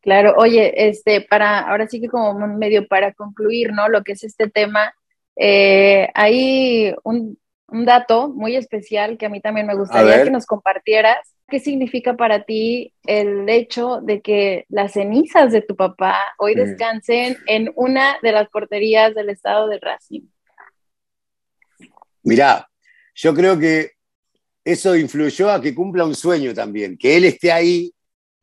Claro, 0.00 0.34
oye, 0.36 0.88
este, 0.88 1.20
para, 1.20 1.60
ahora 1.60 1.86
sí 1.88 2.00
que 2.00 2.08
como 2.08 2.46
medio 2.46 2.86
para 2.86 3.12
concluir, 3.12 3.72
¿no? 3.72 3.88
Lo 3.88 4.02
que 4.02 4.12
es 4.12 4.24
este 4.24 4.48
tema, 4.48 4.94
eh, 5.36 6.08
hay 6.14 6.94
un, 7.04 7.38
dato 7.68 8.28
muy 8.28 8.56
especial 8.56 9.16
que 9.16 9.26
a 9.26 9.28
mí 9.28 9.40
también 9.40 9.66
me 9.66 9.76
gustaría 9.76 10.24
que 10.24 10.30
nos 10.30 10.44
compartieras. 10.44 11.18
¿Qué 11.50 11.58
significa 11.58 12.16
para 12.16 12.44
ti 12.44 12.94
el 13.04 13.48
hecho 13.48 14.00
de 14.02 14.20
que 14.20 14.66
las 14.68 14.92
cenizas 14.92 15.52
de 15.52 15.62
tu 15.62 15.74
papá 15.74 16.16
hoy 16.38 16.54
descansen 16.54 17.36
en 17.46 17.72
una 17.74 18.16
de 18.22 18.32
las 18.32 18.48
porterías 18.48 19.14
del 19.14 19.30
estado 19.30 19.68
de 19.68 19.80
Racing? 19.80 20.22
Mirá, 22.22 22.68
yo 23.14 23.34
creo 23.34 23.58
que 23.58 23.92
eso 24.64 24.96
influyó 24.96 25.50
a 25.50 25.60
que 25.60 25.74
cumpla 25.74 26.04
un 26.04 26.14
sueño 26.14 26.54
también, 26.54 26.96
que 26.96 27.16
él 27.16 27.24
esté 27.24 27.50
ahí 27.50 27.92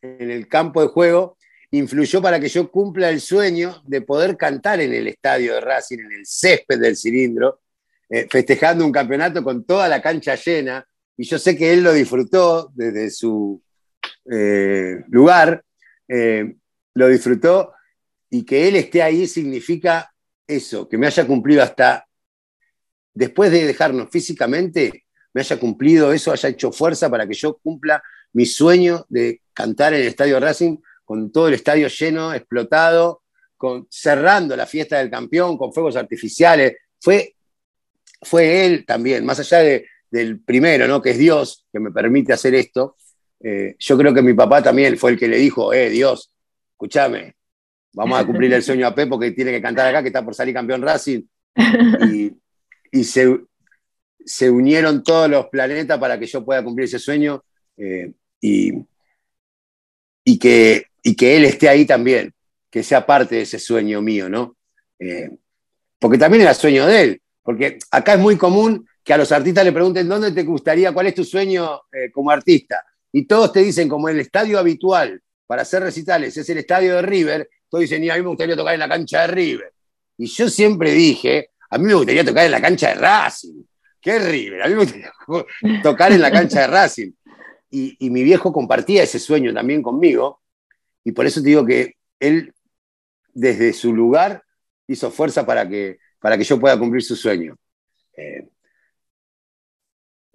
en 0.01 0.29
el 0.29 0.47
campo 0.47 0.81
de 0.81 0.87
juego, 0.87 1.37
influyó 1.71 2.21
para 2.21 2.39
que 2.39 2.49
yo 2.49 2.69
cumpla 2.69 3.09
el 3.09 3.21
sueño 3.21 3.81
de 3.85 4.01
poder 4.01 4.35
cantar 4.35 4.81
en 4.81 4.93
el 4.93 5.07
estadio 5.07 5.53
de 5.53 5.61
Racing, 5.61 5.99
en 5.99 6.11
el 6.11 6.25
césped 6.25 6.79
del 6.79 6.97
cilindro, 6.97 7.61
eh, 8.09 8.27
festejando 8.29 8.85
un 8.85 8.91
campeonato 8.91 9.43
con 9.43 9.63
toda 9.63 9.87
la 9.87 10.01
cancha 10.01 10.35
llena, 10.35 10.85
y 11.17 11.23
yo 11.23 11.39
sé 11.39 11.57
que 11.57 11.73
él 11.73 11.83
lo 11.83 11.91
disfrutó 11.93 12.71
desde 12.75 13.09
su 13.09 13.61
eh, 14.31 15.03
lugar, 15.09 15.63
eh, 16.07 16.55
lo 16.93 17.07
disfrutó, 17.07 17.73
y 18.29 18.45
que 18.45 18.67
él 18.67 18.75
esté 18.75 19.01
ahí 19.01 19.25
significa 19.25 20.13
eso, 20.45 20.87
que 20.87 20.97
me 20.97 21.07
haya 21.07 21.25
cumplido 21.25 21.63
hasta 21.63 22.07
después 23.13 23.51
de 23.51 23.65
dejarnos 23.65 24.09
físicamente, 24.11 25.05
me 25.33 25.41
haya 25.41 25.59
cumplido 25.59 26.13
eso, 26.13 26.31
haya 26.31 26.49
hecho 26.49 26.71
fuerza 26.71 27.09
para 27.09 27.27
que 27.27 27.33
yo 27.33 27.57
cumpla 27.57 28.01
mi 28.33 28.45
sueño 28.45 29.05
de 29.09 29.41
cantar 29.53 29.93
en 29.93 30.01
el 30.01 30.07
Estadio 30.07 30.39
Racing 30.39 30.77
con 31.03 31.31
todo 31.31 31.47
el 31.47 31.53
estadio 31.53 31.87
lleno, 31.87 32.33
explotado, 32.33 33.23
con, 33.55 33.87
cerrando 33.89 34.55
la 34.55 34.65
fiesta 34.65 34.97
del 34.97 35.09
campeón 35.09 35.57
con 35.57 35.73
fuegos 35.73 35.95
artificiales. 35.95 36.75
Fue, 36.99 37.33
fue 38.21 38.65
él 38.65 38.85
también, 38.85 39.25
más 39.25 39.39
allá 39.39 39.59
del 40.11 40.39
primero, 40.39 40.87
¿no? 40.87 41.01
que 41.01 41.11
es 41.11 41.17
Dios, 41.17 41.65
que 41.71 41.79
me 41.79 41.91
permite 41.91 42.33
hacer 42.33 42.55
esto. 42.55 42.95
Eh, 43.39 43.75
yo 43.79 43.97
creo 43.97 44.13
que 44.13 44.21
mi 44.21 44.33
papá 44.33 44.61
también 44.61 44.97
fue 44.97 45.11
el 45.11 45.19
que 45.19 45.27
le 45.27 45.37
dijo, 45.37 45.73
eh, 45.73 45.89
Dios, 45.89 46.31
escúchame, 46.71 47.35
vamos 47.93 48.19
a 48.19 48.25
cumplir 48.25 48.53
el 48.53 48.63
sueño 48.63 48.87
a 48.87 48.95
Pepo 48.95 49.19
que 49.19 49.31
tiene 49.31 49.51
que 49.51 49.61
cantar 49.61 49.87
acá, 49.87 50.01
que 50.01 50.09
está 50.09 50.23
por 50.23 50.35
salir 50.35 50.53
campeón 50.53 50.81
Racing. 50.81 51.21
Y, 52.11 52.31
y 52.91 53.03
se, 53.03 54.49
unieron 54.49 55.03
todos 55.03 55.29
los 55.29 55.47
planetas 55.47 55.97
para 55.97 56.19
que 56.19 56.25
yo 56.25 56.43
pueda 56.45 56.63
cumplir 56.63 56.85
ese 56.85 56.99
sueño 56.99 57.43
eh, 57.77 58.11
y, 58.41 58.73
y, 60.23 60.39
que, 60.39 60.85
y 61.03 61.15
que 61.15 61.37
él 61.37 61.45
esté 61.45 61.69
ahí 61.69 61.85
también, 61.85 62.33
que 62.69 62.83
sea 62.83 63.05
parte 63.05 63.35
de 63.35 63.41
ese 63.41 63.59
sueño 63.59 64.01
mío, 64.01 64.29
¿no? 64.29 64.55
Eh, 64.99 65.29
porque 65.99 66.17
también 66.17 66.43
era 66.43 66.53
sueño 66.53 66.85
de 66.85 67.01
él, 67.01 67.21
porque 67.43 67.79
acá 67.91 68.13
es 68.13 68.19
muy 68.19 68.37
común 68.37 68.87
que 69.07 69.13
a 69.13 69.17
los 69.17 69.31
artistas 69.31 69.63
le 69.63 69.71
pregunten 69.71 70.09
dónde 70.09 70.33
te 70.33 70.43
gustaría, 70.43 70.91
cuál 70.91 71.07
es 71.07 71.15
tu 71.15 71.23
sueño 71.23 71.79
eh, 71.93 72.11
como 72.11 72.29
artista, 72.29 72.83
y 73.13 73.25
todos 73.25 73.53
te 73.53 73.61
dicen 73.61 73.87
como 73.87 74.09
el 74.09 74.19
estadio 74.19 74.59
habitual 74.59 75.21
para 75.45 75.61
hacer 75.61 75.81
recitales 75.81 76.35
es 76.35 76.49
el 76.49 76.57
estadio 76.57 76.97
de 76.97 77.01
River, 77.03 77.49
todos 77.69 77.83
dicen, 77.83 78.03
y 78.03 78.09
a 78.09 78.15
mí 78.15 78.21
me 78.21 78.27
gustaría 78.27 78.57
tocar 78.57 78.73
en 78.73 78.81
la 78.81 78.89
cancha 78.89 79.21
de 79.21 79.27
River. 79.27 79.73
Y 80.17 80.25
yo 80.27 80.49
siempre 80.49 80.91
dije, 80.91 81.51
a 81.69 81.77
mí 81.77 81.85
me 81.85 81.93
gustaría 81.93 82.25
tocar 82.25 82.45
en 82.47 82.51
la 82.51 82.59
cancha 82.59 82.89
de 82.89 82.95
Racing. 82.95 83.63
Qué 84.01 84.19
River. 84.19 84.63
A 84.63 84.67
mí 84.67 84.73
me 84.73 84.81
gustaría 84.81 85.13
tocar 85.83 86.11
en 86.11 86.19
la 86.19 86.29
cancha 86.29 86.61
de 86.61 86.67
Racing. 86.67 87.11
Y, 87.69 88.09
mi 88.09 88.23
viejo 88.23 88.51
compartía 88.51 89.03
ese 89.03 89.19
sueño 89.19 89.53
también 89.53 89.81
conmigo. 89.81 90.41
Y 91.05 91.13
por 91.13 91.25
eso 91.25 91.41
te 91.41 91.47
digo 91.47 91.65
que 91.65 91.95
él, 92.19 92.53
desde 93.33 93.71
su 93.71 93.93
lugar, 93.93 94.43
hizo 94.85 95.11
fuerza 95.11 95.45
para 95.45 95.67
que, 95.67 95.97
para 96.19 96.37
que 96.37 96.43
yo 96.43 96.59
pueda 96.59 96.77
cumplir 96.77 97.03
su 97.03 97.15
sueño. 97.15 97.55
Eh, 98.17 98.49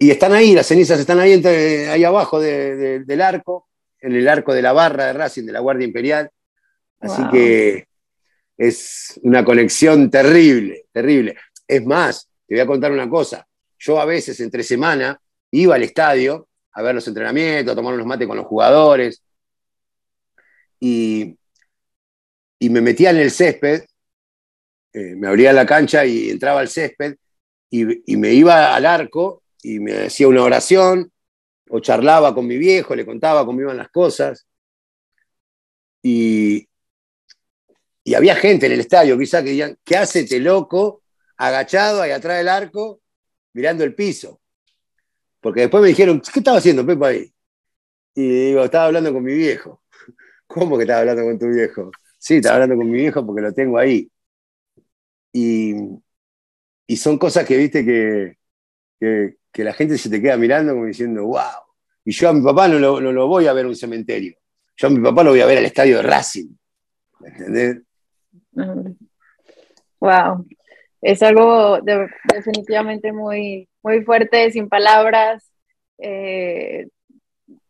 y 0.03 0.11
están 0.11 0.33
ahí, 0.33 0.53
las 0.53 0.67
cenizas 0.67 0.99
están 0.99 1.17
ahí, 1.21 1.41
ahí 1.45 2.03
abajo 2.03 2.37
del 2.41 3.21
arco, 3.21 3.69
en 4.01 4.13
el 4.13 4.27
arco 4.27 4.53
de 4.53 4.61
la 4.61 4.73
barra 4.73 5.05
de 5.05 5.13
Racing, 5.13 5.45
de 5.45 5.53
la 5.53 5.61
Guardia 5.61 5.87
Imperial. 5.87 6.29
Así 6.99 7.21
que 7.31 7.87
es 8.57 9.17
una 9.23 9.45
conexión 9.45 10.11
terrible, 10.11 10.87
terrible. 10.91 11.37
Es 11.65 11.85
más, 11.85 12.29
te 12.45 12.55
voy 12.55 12.59
a 12.59 12.67
contar 12.67 12.91
una 12.91 13.09
cosa. 13.09 13.47
Yo 13.79 13.97
a 13.97 14.03
veces 14.03 14.37
entre 14.41 14.61
semana 14.63 15.17
iba 15.51 15.75
al 15.75 15.83
estadio 15.83 16.49
a 16.73 16.81
ver 16.81 16.95
los 16.95 17.07
entrenamientos, 17.07 17.71
a 17.71 17.75
tomar 17.77 17.93
unos 17.93 18.05
mates 18.05 18.27
con 18.27 18.35
los 18.35 18.45
jugadores. 18.45 19.23
Y, 20.81 21.37
y 22.59 22.69
me 22.69 22.81
metía 22.81 23.11
en 23.11 23.17
el 23.19 23.31
césped, 23.31 23.85
eh, 24.91 25.15
me 25.15 25.29
abría 25.29 25.53
la 25.53 25.65
cancha 25.65 26.05
y 26.05 26.29
entraba 26.29 26.59
al 26.59 26.67
césped 26.67 27.15
y, 27.69 28.11
y, 28.11 28.17
me 28.17 28.33
iba 28.33 28.75
al 28.75 28.85
arco 28.85 29.42
y 29.63 29.79
me 29.79 30.05
hacía 30.05 30.27
una 30.27 30.43
oración 30.43 31.11
o 31.69 31.79
charlaba 31.79 32.35
con 32.35 32.45
mi 32.45 32.57
viejo, 32.57 32.95
le 32.95 33.05
contaba 33.05 33.45
cómo 33.45 33.61
iban 33.61 33.77
las 33.77 33.89
cosas. 33.89 34.45
Y, 36.01 36.67
y 38.03 38.13
había 38.13 38.35
gente 38.35 38.65
en 38.65 38.73
el 38.73 38.81
estadio 38.81 39.17
quizá 39.17 39.41
que 39.41 39.49
decían, 39.49 39.77
¿qué 39.83 39.97
hace 39.97 40.21
este 40.21 40.39
loco 40.39 41.01
agachado 41.37 42.01
ahí 42.01 42.11
atrás 42.11 42.37
del 42.37 42.49
arco 42.49 43.01
mirando 43.53 43.83
el 43.83 43.95
piso? 43.95 44.41
Porque 45.39 45.61
después 45.61 45.81
me 45.81 45.89
dijeron, 45.89 46.21
¿qué 46.21 46.39
estaba 46.39 46.57
haciendo 46.57 46.85
Pepa 46.85 47.07
ahí? 47.07 47.33
Y 48.15 48.27
digo, 48.47 48.63
estaba 48.63 48.85
hablando 48.85 49.13
con 49.13 49.23
mi 49.23 49.33
viejo. 49.33 49.81
¿Cómo 50.47 50.77
que 50.77 50.83
estaba 50.83 50.99
hablando 51.01 51.23
con 51.23 51.39
tu 51.39 51.47
viejo? 51.47 51.91
Sí, 52.19 52.35
estaba 52.35 52.55
hablando 52.55 52.75
con 52.77 52.89
mi 52.89 52.97
viejo 52.99 53.25
porque 53.25 53.41
lo 53.41 53.53
tengo 53.53 53.77
ahí. 53.77 54.09
Y, 55.31 55.73
y 56.87 56.97
son 56.97 57.17
cosas 57.17 57.45
que, 57.45 57.57
viste, 57.57 57.83
que, 57.85 58.37
que, 58.99 59.37
que, 59.53 59.63
la 59.63 59.73
gente 59.73 59.97
se 59.97 60.09
te 60.09 60.21
queda 60.21 60.35
mirando 60.35 60.73
como 60.73 60.85
diciendo, 60.85 61.25
wow. 61.25 61.63
Y 62.03 62.11
yo 62.11 62.29
a 62.29 62.33
mi 62.33 62.41
papá 62.41 62.67
no 62.67 62.79
lo, 62.79 62.99
no 62.99 63.11
lo 63.11 63.27
voy 63.27 63.47
a 63.47 63.53
ver 63.53 63.65
en 63.65 63.69
un 63.69 63.75
cementerio. 63.75 64.35
Yo 64.75 64.87
a 64.87 64.89
mi 64.89 64.99
papá 64.99 65.23
lo 65.23 65.29
voy 65.29 65.41
a 65.41 65.45
ver 65.45 65.59
al 65.59 65.65
estadio 65.65 65.97
de 65.97 66.03
Racing. 66.03 66.49
¿Me 67.19 67.29
entendés? 67.29 67.81
Wow, 69.99 70.45
es 71.01 71.23
algo 71.23 71.79
definitivamente 71.81 73.13
muy, 73.13 73.69
muy 73.81 74.03
fuerte, 74.03 74.51
sin 74.51 74.67
palabras. 74.67 75.49
Eh, 75.97 76.87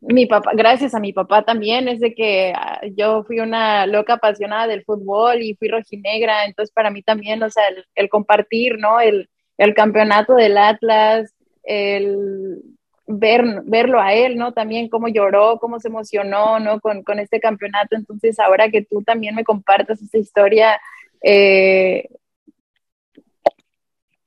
mi 0.02 0.26
papá, 0.26 0.52
gracias 0.54 0.94
a 0.94 1.00
mi 1.00 1.14
papá 1.14 1.44
también, 1.44 1.88
es 1.88 2.00
de 2.00 2.14
que 2.14 2.54
ah, 2.56 2.82
yo 2.96 3.24
fui 3.24 3.40
una 3.40 3.86
loca 3.86 4.14
apasionada 4.14 4.68
del 4.68 4.84
fútbol 4.84 5.42
y 5.42 5.56
fui 5.56 5.70
rojinegra, 5.70 6.46
entonces 6.46 6.74
para 6.74 6.92
mí 6.92 7.04
también, 7.04 7.42
o 7.44 7.50
sea, 7.50 7.64
el, 7.96 8.10
compartir, 8.10 8.78
¿no? 8.80 9.00
El, 9.00 9.30
el, 9.58 9.74
campeonato 9.74 10.36
del 10.36 10.58
Atlas, 10.58 11.34
el 11.64 12.62
ver, 13.08 13.62
verlo 13.66 14.00
a 14.00 14.14
él, 14.14 14.38
¿no? 14.38 14.54
También 14.54 14.90
cómo 14.90 15.08
lloró, 15.08 15.60
cómo 15.60 15.80
se 15.80 15.88
emocionó, 15.88 16.60
¿no? 16.60 16.80
Con, 16.80 17.04
con 17.04 17.20
este 17.20 17.40
campeonato, 17.40 17.96
entonces 17.96 18.40
ahora 18.40 18.70
que 18.70 18.84
tú 18.84 19.04
también 19.04 19.36
me 19.36 19.44
compartas 19.44 20.02
esta 20.02 20.18
historia, 20.18 20.80
eh, 21.22 22.10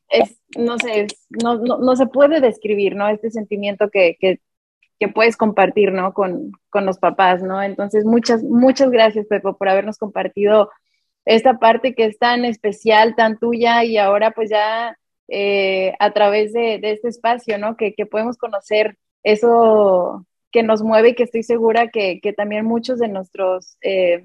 es, 0.09 0.41
no 0.57 0.79
sé, 0.79 1.07
no, 1.43 1.57
no, 1.57 1.79
no, 1.79 1.97
se 1.97 2.07
puede 2.07 2.41
describir, 2.41 2.95
¿no? 2.97 3.09
Este 3.09 3.31
sentimiento 3.31 3.91
que, 3.91 4.17
que, 4.21 4.41
que 4.99 5.09
puedes 5.09 5.37
compartir, 5.37 5.93
¿no? 5.93 6.13
Con, 6.15 6.53
con, 6.71 6.87
los 6.87 6.99
papás, 6.99 7.43
¿no? 7.43 7.63
Entonces, 7.63 8.05
muchas, 8.05 8.43
muchas 8.43 8.91
gracias, 8.91 9.27
Pepo, 9.27 9.57
por 9.57 9.69
habernos 9.69 9.99
compartido 9.99 10.71
esta 11.25 11.59
parte 11.59 11.95
que 11.95 12.07
es 12.07 12.19
tan 12.19 12.45
especial, 12.45 13.17
tan 13.17 13.39
tuya, 13.39 13.85
y 13.85 13.99
ahora 13.99 14.31
pues 14.31 14.49
ya 14.51 14.97
eh, 15.29 15.95
a 15.99 16.13
través 16.13 16.53
de, 16.53 16.79
de, 16.79 16.93
este 16.93 17.09
espacio, 17.09 17.59
¿no? 17.59 17.77
Que, 17.77 17.95
que, 17.95 18.07
podemos 18.07 18.37
conocer 18.37 18.97
eso 19.23 20.27
que 20.53 20.63
nos 20.63 20.83
mueve 20.83 21.11
y 21.11 21.15
que 21.15 21.25
estoy 21.25 21.43
segura 21.43 21.89
que, 21.89 22.21
que 22.21 22.33
también 22.33 22.65
muchos 22.65 22.99
de 22.99 23.09
nuestros... 23.09 23.77
Eh, 23.83 24.23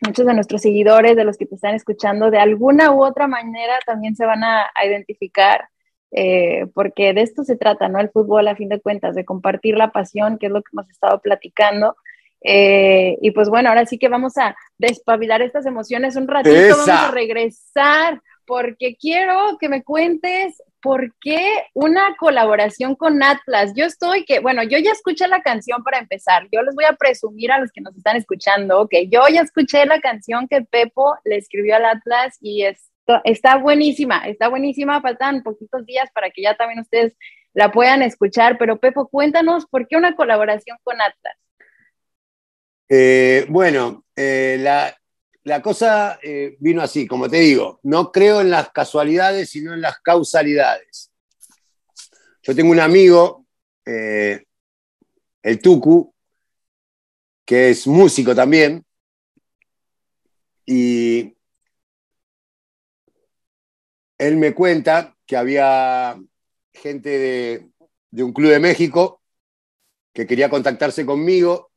muchos 0.00 0.26
de 0.26 0.34
nuestros 0.34 0.62
seguidores, 0.62 1.16
de 1.16 1.24
los 1.24 1.36
que 1.36 1.46
te 1.46 1.56
están 1.56 1.74
escuchando, 1.74 2.30
de 2.30 2.38
alguna 2.38 2.92
u 2.92 3.04
otra 3.04 3.26
manera 3.26 3.78
también 3.84 4.14
se 4.14 4.26
van 4.26 4.44
a, 4.44 4.70
identificar, 4.86 5.68
eh, 6.10 6.66
porque 6.74 7.12
de 7.12 7.22
esto 7.22 7.42
se 7.44 7.56
trata, 7.56 7.88
¿no? 7.88 8.00
El 8.00 8.10
fútbol, 8.10 8.46
a 8.48 8.56
fin 8.56 8.68
de 8.68 8.80
cuentas, 8.80 9.14
de 9.14 9.24
compartir 9.24 9.76
la 9.76 9.90
pasión, 9.90 10.38
que 10.38 10.46
es 10.46 10.52
lo 10.52 10.62
que 10.62 10.70
hemos 10.72 10.88
estado 10.90 11.20
platicando. 11.20 11.96
Eh, 12.42 13.18
y 13.20 13.32
pues 13.32 13.48
bueno, 13.48 13.68
ahora 13.68 13.84
sí 13.86 13.98
que 13.98 14.08
vamos 14.08 14.38
a 14.38 14.56
despabilar 14.78 15.42
estas 15.42 15.66
emociones 15.66 16.14
un 16.14 16.28
ratito, 16.28 16.70
vamos 16.70 16.88
a 16.88 17.10
regresar, 17.10 18.22
porque 18.48 18.96
quiero 18.96 19.58
que 19.60 19.68
me 19.68 19.84
cuentes 19.84 20.60
¿por 20.80 21.14
qué 21.20 21.66
una 21.74 22.16
colaboración 22.16 22.94
con 22.94 23.22
Atlas? 23.22 23.72
Yo 23.74 23.84
estoy 23.84 24.24
que, 24.24 24.40
bueno, 24.40 24.62
yo 24.62 24.78
ya 24.78 24.92
escuché 24.92 25.26
la 25.28 25.42
canción 25.42 25.82
para 25.82 25.98
empezar. 25.98 26.48
Yo 26.52 26.62
les 26.62 26.74
voy 26.74 26.84
a 26.84 26.94
presumir 26.94 27.52
a 27.52 27.58
los 27.58 27.70
que 27.72 27.80
nos 27.80 27.96
están 27.96 28.16
escuchando 28.16 28.88
que 28.88 29.08
yo 29.08 29.22
ya 29.32 29.42
escuché 29.42 29.86
la 29.86 30.00
canción 30.00 30.48
que 30.48 30.62
Pepo 30.62 31.16
le 31.24 31.36
escribió 31.36 31.76
al 31.76 31.84
Atlas 31.84 32.38
y 32.40 32.64
esto, 32.64 33.20
está 33.24 33.56
buenísima, 33.56 34.26
está 34.26 34.48
buenísima. 34.48 35.00
Faltan 35.00 35.42
poquitos 35.42 35.84
días 35.86 36.10
para 36.12 36.30
que 36.30 36.42
ya 36.42 36.56
también 36.56 36.80
ustedes 36.80 37.14
la 37.54 37.72
puedan 37.72 38.02
escuchar. 38.02 38.56
Pero 38.58 38.78
Pepo, 38.78 39.08
cuéntanos 39.08 39.66
por 39.66 39.88
qué 39.88 39.96
una 39.96 40.14
colaboración 40.14 40.78
con 40.82 41.00
Atlas. 41.00 41.36
Eh, 42.90 43.44
bueno, 43.48 44.04
eh, 44.16 44.56
la, 44.60 44.97
la 45.48 45.62
cosa 45.62 46.20
eh, 46.22 46.56
vino 46.60 46.82
así, 46.82 47.06
como 47.06 47.28
te 47.28 47.38
digo, 47.38 47.80
no 47.82 48.12
creo 48.12 48.42
en 48.42 48.50
las 48.50 48.70
casualidades, 48.70 49.48
sino 49.48 49.72
en 49.72 49.80
las 49.80 49.98
causalidades. 50.00 51.10
Yo 52.42 52.54
tengo 52.54 52.70
un 52.70 52.80
amigo, 52.80 53.46
eh, 53.86 54.44
el 55.42 55.60
Tucu, 55.60 56.14
que 57.46 57.70
es 57.70 57.86
músico 57.86 58.34
también, 58.34 58.84
y 60.66 61.34
él 64.18 64.36
me 64.36 64.54
cuenta 64.54 65.16
que 65.24 65.36
había 65.36 66.20
gente 66.74 67.70
de, 68.10 68.22
un 68.22 68.34
club 68.34 68.50
de 68.50 68.60
México 68.60 69.22
que 70.12 70.26
quería 70.26 70.50
contactarse 70.50 71.06
conmigo. 71.06 71.70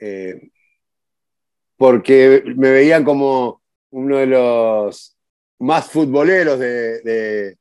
Eh, 0.00 0.50
porque 1.82 2.44
me 2.54 2.70
veían 2.70 3.02
como 3.02 3.60
uno 3.90 4.18
de 4.18 4.26
los 4.26 5.16
más 5.58 5.90
futboleros 5.90 6.56
de, 6.60 7.58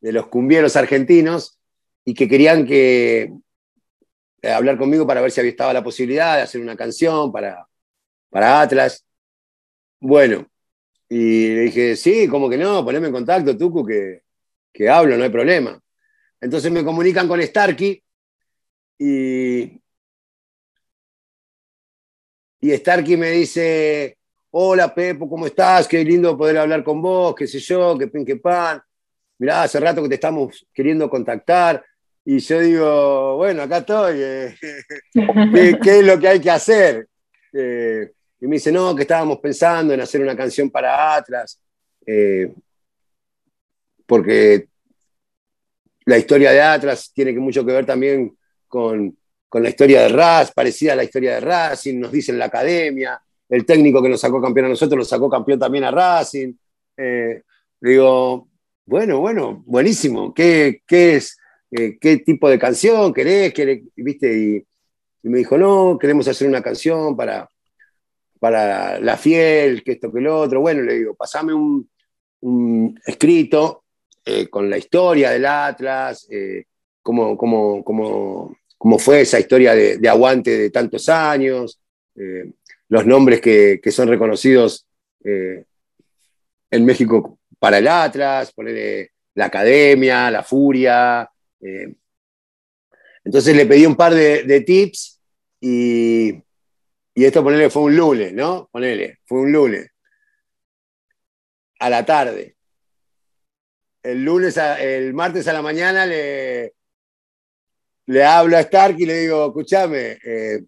los 0.00 0.26
cumbieros 0.26 0.74
argentinos 0.74 1.60
y 2.04 2.12
que 2.12 2.28
querían 2.28 2.66
que 2.66 3.32
eh, 4.42 4.50
hablar 4.50 4.76
conmigo 4.78 5.06
para 5.06 5.20
ver 5.20 5.30
si 5.30 5.38
había 5.38 5.52
estaba 5.52 5.72
la 5.72 5.84
posibilidad 5.84 6.38
de 6.38 6.42
hacer 6.42 6.60
una 6.60 6.74
canción 6.74 7.30
para, 7.30 7.68
para 8.30 8.62
Atlas. 8.62 9.06
Bueno, 10.00 10.44
y 11.08 11.54
le 11.54 11.60
dije, 11.60 11.94
sí, 11.94 12.26
como 12.26 12.50
que 12.50 12.58
no, 12.58 12.84
poneme 12.84 13.06
en 13.06 13.12
contacto, 13.12 13.56
Tucu, 13.56 13.86
que, 13.86 14.22
que 14.72 14.88
hablo, 14.88 15.16
no 15.16 15.22
hay 15.22 15.30
problema. 15.30 15.80
Entonces 16.40 16.72
me 16.72 16.84
comunican 16.84 17.28
con 17.28 17.40
Starkey 17.40 18.02
y, 18.98 19.81
y 22.62 22.70
Starkey 22.76 23.16
me 23.16 23.32
dice, 23.32 24.16
hola 24.52 24.94
Pepo, 24.94 25.28
¿cómo 25.28 25.46
estás? 25.46 25.88
Qué 25.88 26.04
lindo 26.04 26.38
poder 26.38 26.58
hablar 26.58 26.84
con 26.84 27.02
vos, 27.02 27.34
qué 27.34 27.48
sé 27.48 27.58
yo, 27.58 27.98
qué 27.98 28.06
pin, 28.06 28.24
qué 28.24 28.36
pan. 28.36 28.80
Mirá, 29.38 29.64
hace 29.64 29.80
rato 29.80 30.00
que 30.00 30.08
te 30.08 30.14
estamos 30.14 30.64
queriendo 30.72 31.10
contactar. 31.10 31.84
Y 32.24 32.38
yo 32.38 32.60
digo, 32.60 33.36
bueno, 33.36 33.62
acá 33.62 33.78
estoy. 33.78 34.14
Eh, 34.16 34.54
¿Qué, 35.82 35.98
es 35.98 36.04
lo 36.04 36.20
que 36.20 36.28
hay 36.28 36.40
que 36.40 36.50
hacer? 36.50 37.08
Eh, 37.52 38.12
y 38.40 38.46
me 38.46 38.54
dice, 38.54 38.70
no, 38.70 38.94
que 38.94 39.02
estábamos 39.02 39.40
pensando 39.40 39.92
en 39.92 40.00
hacer 40.00 40.22
una 40.22 40.36
canción 40.36 40.70
para 40.70 41.16
Atlas. 41.16 41.60
Eh, 42.06 42.54
porque 44.06 44.68
la 46.04 46.16
historia 46.16 46.52
de 46.52 46.62
Atlas 46.62 47.10
tiene 47.12 47.32
mucho 47.32 47.66
que 47.66 47.72
ver 47.72 47.84
también 47.84 48.38
con, 48.68 49.16
con 49.52 49.62
la 49.62 49.68
historia 49.68 50.00
de 50.00 50.08
Raz, 50.08 50.50
parecida 50.50 50.94
a 50.94 50.96
la 50.96 51.04
historia 51.04 51.34
de 51.34 51.40
Racing, 51.40 52.00
nos 52.00 52.10
dicen 52.10 52.38
la 52.38 52.46
academia, 52.46 53.20
el 53.50 53.66
técnico 53.66 54.02
que 54.02 54.08
nos 54.08 54.18
sacó 54.18 54.40
campeón 54.40 54.64
a 54.64 54.68
nosotros 54.70 54.96
nos 54.96 55.08
sacó 55.08 55.28
campeón 55.28 55.58
también 55.58 55.84
a 55.84 55.90
Racing. 55.90 56.54
Eh, 56.96 57.42
digo, 57.78 58.48
bueno, 58.86 59.20
bueno, 59.20 59.62
buenísimo, 59.66 60.32
¿qué, 60.32 60.80
qué 60.86 61.16
es? 61.16 61.36
Eh, 61.70 61.98
¿Qué 62.00 62.16
tipo 62.16 62.48
de 62.48 62.58
canción 62.58 63.12
querés? 63.12 63.52
¿Viste? 63.94 64.66
Y, 65.22 65.28
me 65.28 65.36
dijo, 65.36 65.58
no, 65.58 65.98
queremos 66.00 66.26
hacer 66.28 66.48
una 66.48 66.62
canción 66.62 67.14
para, 67.14 67.46
para 68.40 68.98
La 69.00 69.18
Fiel, 69.18 69.84
que 69.84 69.92
esto, 69.92 70.10
que 70.10 70.22
lo 70.22 70.40
otro. 70.40 70.62
Bueno, 70.62 70.80
le 70.80 70.94
digo, 70.94 71.14
pasame 71.14 71.52
un, 71.52 72.98
escrito 73.04 73.84
eh, 74.24 74.48
con 74.48 74.70
la 74.70 74.78
historia 74.78 75.30
del 75.30 75.44
Atlas, 75.44 76.26
como, 77.02 77.36
como, 77.36 77.84
cómo 78.82 78.98
fue 78.98 79.20
esa 79.20 79.38
historia 79.38 79.76
de, 79.76 80.08
aguante 80.08 80.58
de 80.58 80.70
tantos 80.70 81.08
años, 81.08 81.80
eh, 82.16 82.50
los 82.88 83.06
nombres 83.06 83.40
que, 83.40 83.80
son 83.92 84.08
reconocidos 84.08 84.88
eh, 85.22 85.64
en 86.68 86.84
México 86.84 87.38
para 87.60 87.78
el 87.78 87.86
Atlas, 87.86 88.52
poner 88.52 89.12
la 89.34 89.44
Academia, 89.44 90.32
la 90.32 90.42
Furia. 90.42 91.30
Eh. 91.60 91.94
Entonces 93.22 93.54
le 93.54 93.66
pedí 93.66 93.86
un 93.86 93.94
par 93.94 94.14
de, 94.14 94.64
tips 94.66 95.20
y, 95.60 96.30
y, 97.14 97.24
esto 97.24 97.44
ponerle 97.44 97.70
fue 97.70 97.82
un 97.82 97.96
lunes, 97.96 98.32
¿no? 98.32 98.68
Ponele, 98.72 99.20
fue 99.26 99.42
un 99.42 99.52
lunes. 99.52 99.92
A 101.78 101.88
la 101.88 102.04
tarde. 102.04 102.56
El 104.02 104.24
lunes, 104.24 104.56
el 104.56 105.14
martes 105.14 105.46
a 105.46 105.52
la 105.52 105.62
mañana 105.62 106.04
le, 106.04 106.74
le 108.06 108.24
hablo 108.24 108.56
a 108.56 108.60
Stark 108.60 108.96
y 108.98 109.06
le 109.06 109.20
digo, 109.20 109.46
escúchame, 109.46 110.18
eh, 110.24 110.62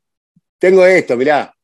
tengo 0.59 0.85
esto, 0.87 1.17
mirá. 1.17 1.55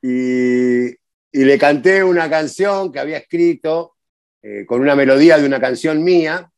Y, 0.00 1.00
le 1.34 1.58
canté 1.58 2.04
una 2.04 2.28
canción 2.28 2.92
que 2.92 2.98
había 2.98 3.16
escrito 3.16 3.96
eh, 4.42 4.66
con 4.66 4.82
una 4.82 4.94
melodía 4.94 5.38
de 5.38 5.46
una 5.46 5.58
canción 5.58 6.04
mía. 6.04 6.50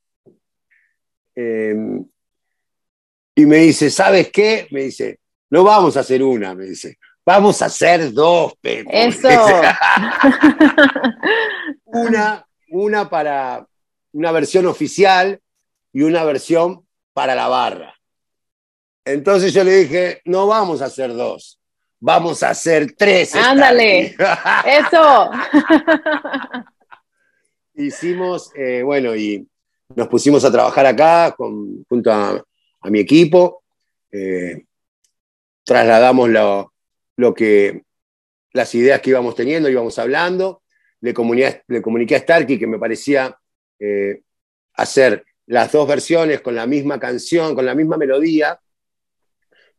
y 3.36 3.46
me 3.46 3.56
dice, 3.56 3.90
¿sabes 3.90 4.30
qué? 4.30 4.66
Me 4.70 4.84
dice, 4.84 5.20
no 5.50 5.62
vamos 5.62 5.96
a 5.96 6.00
hacer 6.00 6.22
una, 6.22 6.54
me 6.54 6.66
dice, 6.66 6.98
vamos 7.24 7.62
a 7.62 7.66
hacer 7.66 8.12
dos, 8.12 8.54
Pepe. 8.60 8.88
Eso. 9.06 9.28
una, 11.86 12.46
una 12.68 13.08
para 13.08 13.66
una 14.14 14.32
versión 14.32 14.66
oficial 14.66 15.40
y 15.92 16.02
una 16.02 16.24
versión 16.24 16.86
para 17.12 17.34
la 17.34 17.48
barra. 17.48 17.93
Entonces 19.04 19.52
yo 19.52 19.62
le 19.64 19.76
dije, 19.76 20.22
no 20.24 20.46
vamos 20.46 20.80
a 20.80 20.86
hacer 20.86 21.12
dos, 21.12 21.60
vamos 22.00 22.42
a 22.42 22.50
hacer 22.50 22.94
tres. 22.96 23.34
Ándale, 23.34 24.16
eso. 24.66 25.30
Hicimos, 27.74 28.50
eh, 28.56 28.82
bueno, 28.82 29.14
y 29.14 29.46
nos 29.94 30.08
pusimos 30.08 30.44
a 30.44 30.52
trabajar 30.52 30.86
acá 30.86 31.34
con, 31.36 31.84
junto 31.88 32.12
a, 32.12 32.42
mi 32.84 33.00
equipo. 33.00 33.62
Eh, 34.12 34.64
trasladamos 35.64 36.28
lo, 37.16 37.34
que, 37.34 37.82
las 38.52 38.74
ideas 38.74 39.00
que 39.00 39.10
íbamos 39.10 39.34
teniendo, 39.34 39.68
íbamos 39.68 39.98
hablando. 39.98 40.62
Le 41.00 41.12
comuniqué, 41.12 41.62
le 41.68 41.82
comuniqué 41.82 42.16
a 42.16 42.20
Starkey 42.20 42.58
que 42.58 42.66
me 42.66 42.78
parecía 42.78 43.36
eh, 43.78 44.22
hacer 44.74 45.24
las 45.46 45.72
dos 45.72 45.86
versiones 45.86 46.40
con 46.40 46.54
la 46.54 46.66
misma 46.66 46.98
canción, 46.98 47.54
con 47.54 47.66
la 47.66 47.74
misma 47.74 47.96
melodía, 47.96 48.58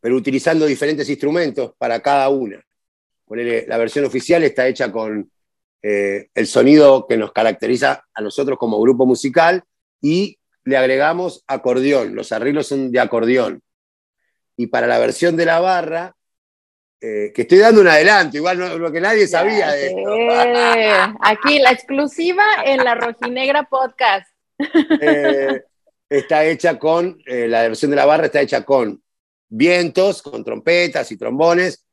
pero 0.06 0.14
utilizando 0.14 0.66
diferentes 0.66 1.08
instrumentos 1.08 1.72
para 1.76 1.98
cada 1.98 2.28
una. 2.28 2.64
la 3.28 3.76
versión 3.76 4.04
oficial 4.04 4.44
está 4.44 4.68
hecha 4.68 4.92
con 4.92 5.28
eh, 5.82 6.28
el 6.32 6.46
sonido 6.46 7.08
que 7.08 7.16
nos 7.16 7.32
caracteriza 7.32 8.04
a 8.14 8.22
nosotros 8.22 8.56
como 8.56 8.80
grupo 8.80 9.04
musical 9.04 9.64
y 10.00 10.38
le 10.62 10.76
agregamos 10.76 11.42
acordeón, 11.48 12.14
los 12.14 12.30
arreglos 12.30 12.68
son 12.68 12.92
de 12.92 13.00
acordeón. 13.00 13.60
Y 14.56 14.68
para 14.68 14.86
la 14.86 15.00
versión 15.00 15.36
de 15.36 15.46
la 15.46 15.58
barra, 15.58 16.14
eh, 17.00 17.32
que 17.34 17.42
estoy 17.42 17.58
dando 17.58 17.80
un 17.80 17.88
adelanto, 17.88 18.36
igual 18.36 18.60
no, 18.60 18.78
lo 18.78 18.92
que 18.92 19.00
nadie 19.00 19.26
sabía 19.26 19.72
de 19.72 19.88
esto. 19.88 21.16
Aquí 21.20 21.58
la 21.58 21.72
exclusiva 21.72 22.44
en 22.64 22.84
la 22.84 22.94
Rojinegra 22.94 23.64
Podcast. 23.64 24.30
Eh, 25.00 25.64
está 26.08 26.44
hecha 26.44 26.78
con, 26.78 27.18
eh, 27.26 27.48
la 27.48 27.62
versión 27.62 27.90
de 27.90 27.96
la 27.96 28.06
barra 28.06 28.26
está 28.26 28.40
hecha 28.40 28.64
con 28.64 29.02
vientos, 29.48 30.22
con 30.22 30.44
trompetas 30.44 31.10
y 31.12 31.16
trombones 31.16 31.84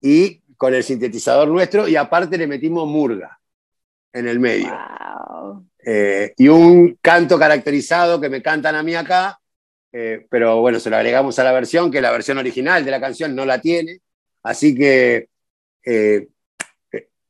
y 0.00 0.42
con 0.56 0.74
el 0.74 0.82
sintetizador 0.82 1.48
nuestro 1.48 1.88
y 1.88 1.96
aparte 1.96 2.36
le 2.36 2.46
metimos 2.46 2.86
murga 2.86 3.38
en 4.12 4.28
el 4.28 4.38
medio. 4.40 4.72
y 6.36 6.48
un 6.48 6.98
canto 7.00 7.38
caracterizado 7.38 8.20
que 8.20 8.28
me 8.28 8.42
cantan 8.42 8.74
a 8.74 8.82
mí 8.82 8.94
acá, 8.94 9.40
pero 9.90 10.60
bueno, 10.60 10.80
se 10.80 10.90
lo 10.90 10.96
agregamos 10.96 11.38
a 11.38 11.44
la 11.44 11.52
versión, 11.52 11.90
que 11.90 12.00
la 12.00 12.10
versión 12.10 12.38
original 12.38 12.84
de 12.84 12.90
la 12.90 13.00
canción 13.00 13.34
no 13.34 13.44
la 13.44 13.60
tiene. 13.60 14.00
Así 14.42 14.74
que 14.74 15.28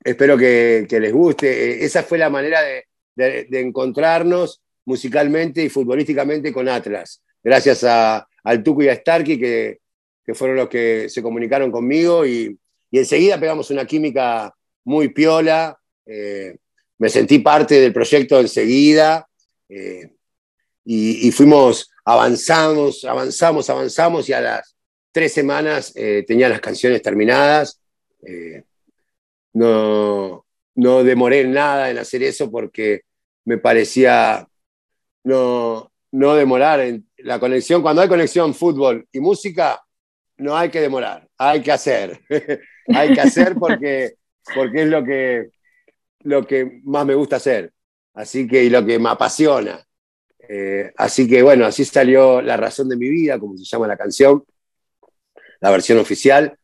espero 0.03 0.37
que, 0.37 0.87
les 0.91 1.12
guste. 1.12 1.85
Esa 1.85 2.03
fue 2.03 2.18
la 2.18 2.31
manera 2.31 2.61
de, 2.62 2.85
de 3.16 3.61
encontrarnos 3.61 4.61
musicalmente 4.85 5.62
y 5.62 5.68
futbolísticamente 5.68 6.53
con 6.53 6.68
Atlas. 6.68 7.22
Gracias 7.43 7.85
a, 7.85 8.28
al 8.49 8.62
Tuco 8.62 8.82
y 8.82 8.88
a 8.88 8.94
Starkey, 8.94 9.38
que, 9.38 9.78
fueron 10.34 10.57
los 10.57 10.68
que 10.68 11.09
se 11.09 11.22
comunicaron 11.22 11.70
conmigo 11.70 12.26
y, 12.26 12.59
enseguida 12.90 13.38
pegamos 13.38 13.70
una 13.70 13.84
química 13.86 14.55
muy 14.84 15.09
piola. 15.09 15.78
Eh, 16.07 16.57
me 16.96 17.11
sentí 17.11 17.38
parte 17.40 17.78
del 17.78 17.92
proyecto 17.92 18.40
enseguida 18.40 19.28
eh, 19.68 20.14
y, 20.84 21.30
fuimos, 21.30 21.90
avanzamos, 22.05 23.05
avanzamos, 23.05 23.68
avanzamos 23.68 24.28
y 24.30 24.32
a 24.32 24.40
las 24.40 24.74
tres 25.12 25.34
semanas 25.34 25.92
eh, 25.94 26.24
tenía 26.26 26.49
las 26.49 26.61
canciones 26.61 27.03
terminadas. 27.03 27.80
no, 29.53 30.46
no 30.74 31.05
demoré 31.05 31.44
nada 31.44 31.90
en 31.90 31.99
hacer 31.99 32.22
eso 32.22 32.51
porque 32.51 33.03
me 33.44 33.59
parecía 33.59 34.49
no, 35.24 35.92
no 36.13 36.35
demorar 36.35 36.81
en 36.81 37.07
la 37.19 37.39
conexión. 37.39 37.83
Cuando 37.83 38.03
hay 38.03 38.09
conexión 38.09 38.55
fútbol 38.55 39.07
y 39.13 39.21
música, 39.21 39.81
no 40.39 40.57
hay 40.57 40.71
que 40.71 40.81
demorar, 40.81 41.29
hay 41.37 41.63
que 41.63 41.73
hacer. 41.73 42.21
hay 42.95 43.13
que 43.13 43.21
hacer 43.21 43.55
porque, 43.57 44.15
porque 44.55 44.83
es 44.83 44.89
lo 44.89 45.05
que, 45.05 45.51
lo 46.21 46.47
que 46.47 46.81
más 46.85 47.05
me 47.05 47.15
gusta 47.15 47.37
hacer. 47.37 47.73
Así 48.15 48.47
que, 48.47 48.65
y 48.65 48.71
lo 48.71 48.85
que 48.85 48.99
me 48.99 49.11
apasiona. 49.11 49.85
Eh, 50.49 50.93
así 50.97 51.29
que 51.29 51.43
bueno, 51.43 51.67
así 51.67 51.85
salió 51.85 52.41
La 52.41 52.57
razón 52.57 52.89
de 52.89 52.97
mi 52.97 53.11
vida, 53.11 53.39
como 53.39 53.57
se 53.59 53.65
llama 53.65 53.87
la 53.87 53.99
canción, 53.99 54.43
la 55.61 55.71
versión 55.71 55.99
oficial. 55.99 56.57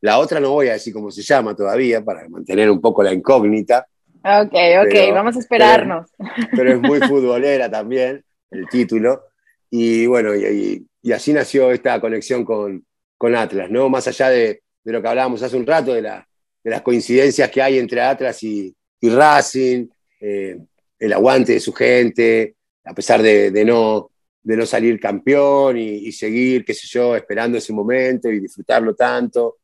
La 0.00 0.18
otra 0.18 0.40
no 0.40 0.50
voy 0.50 0.68
a 0.68 0.74
decir 0.74 0.92
cómo 0.92 1.10
se 1.10 1.22
llama 1.22 1.54
todavía, 1.54 2.04
para 2.04 2.28
mantener 2.28 2.70
un 2.70 2.80
poco 2.80 3.02
la 3.02 3.12
incógnita. 3.12 3.86
Ok, 4.24 4.54
ok, 4.84 5.12
vamos 5.12 5.36
a 5.36 5.38
esperarnos. 5.40 6.10
Pero, 6.54 6.72
es 6.72 6.80
muy 6.80 7.00
futbolera 7.08 7.70
también 7.70 8.24
el 8.52 8.68
título. 8.68 9.24
Y 9.70 10.06
bueno, 10.06 10.34
y, 10.34 10.86
así 11.12 11.32
nació 11.32 11.72
esta 11.72 12.00
conexión 12.00 12.44
con, 12.44 12.84
con, 13.16 13.34
Atlas, 13.34 13.70
¿no? 13.70 13.88
Más 13.88 14.06
allá 14.06 14.28
de, 14.30 14.62
de, 14.84 14.92
lo 14.92 15.00
que 15.00 15.08
hablábamos 15.08 15.42
hace 15.42 15.56
un 15.56 15.66
rato, 15.66 15.94
de, 15.94 16.02
la, 16.02 16.28
de, 16.62 16.70
las 16.70 16.82
coincidencias 16.82 17.50
que 17.50 17.62
hay 17.62 17.78
entre 17.78 18.00
Atlas 18.00 18.42
y, 18.42 18.74
Racing, 19.02 19.88
eh, 20.20 20.58
el 20.98 21.12
aguante 21.12 21.54
de 21.54 21.60
su 21.60 21.72
gente, 21.72 22.54
a 22.84 22.94
pesar 22.94 23.20
de, 23.20 23.50
de 23.50 23.64
no, 23.64 24.12
de 24.42 24.56
no 24.56 24.66
salir 24.66 24.98
campeón 25.00 25.78
y, 25.78 26.12
seguir, 26.12 26.64
qué 26.64 26.74
sé 26.74 26.86
yo, 26.86 27.16
esperando 27.16 27.58
ese 27.58 27.72
momento 27.72 28.30
y 28.30 28.40
disfrutarlo 28.40 28.94
tanto. 28.94 29.58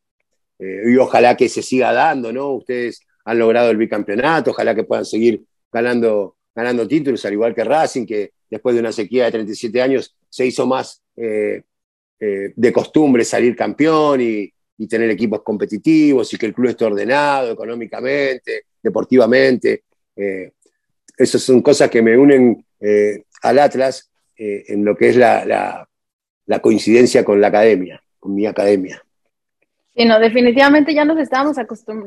Eh, 0.58 0.82
y 0.86 0.96
ojalá 0.96 1.36
que 1.36 1.48
se 1.48 1.62
siga 1.62 1.92
dando, 1.92 2.32
¿no? 2.32 2.52
Ustedes 2.54 3.00
han 3.24 3.38
logrado 3.38 3.70
el 3.70 3.76
bicampeonato, 3.76 4.50
ojalá 4.50 4.74
que 4.74 4.84
puedan 4.84 5.04
seguir 5.04 5.44
ganando, 5.70 6.36
ganando 6.54 6.88
títulos, 6.88 7.24
al 7.24 7.34
igual 7.34 7.54
que 7.54 7.64
Racing, 7.64 8.06
que 8.06 8.32
después 8.50 8.74
de 8.74 8.80
una 8.80 8.92
sequía 8.92 9.26
de 9.26 9.32
37 9.32 9.82
años 9.82 10.16
se 10.28 10.46
hizo 10.46 10.66
más 10.66 11.02
eh, 11.16 11.62
eh, 12.20 12.52
de 12.54 12.72
costumbre 12.72 13.24
salir 13.24 13.54
campeón 13.56 14.20
y, 14.20 14.52
tener 14.88 15.10
equipos 15.10 15.42
competitivos 15.42 16.32
y 16.32 16.38
que 16.38 16.46
el 16.46 16.54
club 16.54 16.68
esté 16.68 16.84
ordenado 16.84 17.50
económicamente, 17.50 18.66
deportivamente. 18.80 19.82
Eh, 20.14 20.52
esas 21.16 21.42
son 21.42 21.62
cosas 21.62 21.90
que 21.90 22.00
me 22.00 22.16
unen 22.16 22.64
al 23.42 23.58
Atlas 23.58 24.08
en 24.36 24.84
lo 24.84 24.96
que 24.96 25.08
es 25.08 25.16
la 25.16 25.88
coincidencia 26.62 27.24
con 27.24 27.40
la 27.40 27.48
academia, 27.48 28.00
con 28.20 28.36
mi 28.36 28.46
academia. 28.46 29.02
Sí, 29.98 30.04
no, 30.04 30.20
definitivamente 30.20 30.94
ya 30.94 31.04
nos 31.04 31.18
estamos 31.18 31.56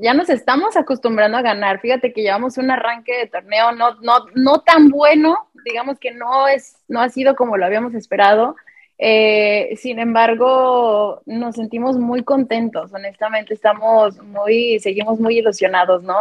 ya 0.02 0.14
nos 0.14 0.30
estamos 0.30 0.78
acostumbrando 0.78 1.38
a 1.38 1.42
ganar. 1.42 1.82
Fíjate 1.82 2.14
que 2.14 2.22
llevamos 2.22 2.58
un 2.58 2.72
arranque 2.72 3.12
de 3.18 3.28
torneo 3.28 3.74
no, 3.74 3.96
no, 3.96 4.28
no 4.34 4.62
tan 4.62 4.88
bueno, 4.88 5.50
digamos 5.66 6.00
que 6.00 6.12
no 6.12 6.48
es, 6.48 6.78
no 6.88 7.02
ha 7.02 7.10
sido 7.10 7.36
como 7.36 7.58
lo 7.58 7.66
habíamos 7.66 7.94
esperado. 7.94 8.56
Eh, 8.98 9.76
sin 9.76 10.00
embargo, 10.00 11.22
nos 11.26 11.56
sentimos 11.56 11.98
muy 11.98 12.24
contentos, 12.24 12.94
honestamente, 12.94 13.54
estamos 13.54 14.18
muy, 14.22 14.80
seguimos 14.80 15.20
muy 15.20 15.40
ilusionados, 15.40 16.02
¿no? 16.04 16.16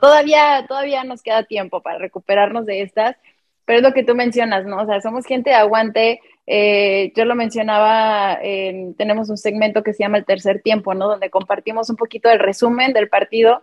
todavía, 0.00 0.64
todavía 0.68 1.04
nos 1.04 1.22
queda 1.22 1.42
tiempo 1.42 1.82
para 1.82 1.98
recuperarnos 1.98 2.64
de 2.64 2.80
estas, 2.80 3.16
pero 3.66 3.80
es 3.80 3.82
lo 3.82 3.92
que 3.92 4.04
tú 4.04 4.14
mencionas, 4.14 4.64
¿no? 4.64 4.80
O 4.82 4.86
sea, 4.86 5.00
somos 5.00 5.26
gente 5.26 5.50
de 5.50 5.56
aguante, 5.56 6.20
eh, 6.52 7.12
yo 7.14 7.24
lo 7.24 7.36
mencionaba, 7.36 8.40
tenemos 8.96 9.30
un 9.30 9.36
segmento 9.36 9.84
que 9.84 9.94
se 9.94 10.02
llama 10.02 10.18
el 10.18 10.24
tercer 10.24 10.62
tiempo, 10.62 10.94
¿no? 10.94 11.06
Donde 11.06 11.30
compartimos 11.30 11.88
un 11.90 11.96
poquito 11.96 12.28
del 12.28 12.40
resumen 12.40 12.92
del 12.92 13.08
partido. 13.08 13.62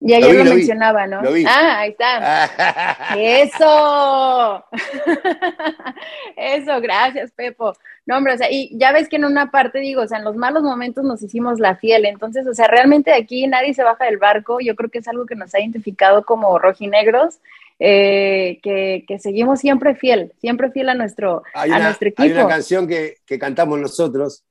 Y 0.00 0.12
ayer 0.12 0.44
lo, 0.44 0.54
mencionaba, 0.54 1.06
¿no? 1.06 1.20
Ah, 1.46 1.80
ahí 1.80 1.90
está. 1.90 3.16
Eso. 3.18 4.64
Eso, 6.36 6.80
gracias, 6.80 7.30
Pepo. 7.32 7.72
No, 8.04 8.18
hombre, 8.18 8.34
o 8.34 8.36
sea, 8.36 8.50
y 8.50 8.76
ya 8.78 8.92
ves 8.92 9.08
que 9.08 9.16
en 9.16 9.24
una 9.24 9.50
parte 9.50 9.78
digo, 9.78 10.02
o 10.02 10.06
sea, 10.06 10.18
en 10.18 10.24
los 10.24 10.36
malos 10.36 10.62
momentos 10.62 11.04
nos 11.04 11.22
hicimos 11.22 11.58
la 11.58 11.76
fiel. 11.76 12.04
Entonces, 12.04 12.46
o 12.46 12.54
sea, 12.54 12.68
realmente 12.68 13.12
aquí 13.12 13.46
nadie 13.46 13.74
se 13.74 13.82
baja 13.82 14.04
del 14.04 14.18
barco. 14.18 14.58
Yo 14.60 14.76
creo 14.76 14.90
que 14.90 14.98
es 14.98 15.08
algo 15.08 15.26
que 15.26 15.34
nos 15.34 15.54
ha 15.54 15.60
identificado 15.60 16.24
como 16.24 16.58
rojinegros 16.58 17.40
eh, 17.78 18.58
que, 18.62 19.18
seguimos 19.18 19.60
siempre 19.60 19.94
fiel, 19.94 20.32
siempre 20.40 20.70
fiel 20.70 20.88
a 20.88 20.94
nuestro, 20.94 21.42
a 21.52 21.66
nuestro 21.66 22.08
equipo. 22.08 22.22
Hay 22.22 22.32
una 22.32 22.48
canción 22.48 22.86
que, 22.86 23.16
cantamos 23.38 23.78
nosotros, 23.78 24.44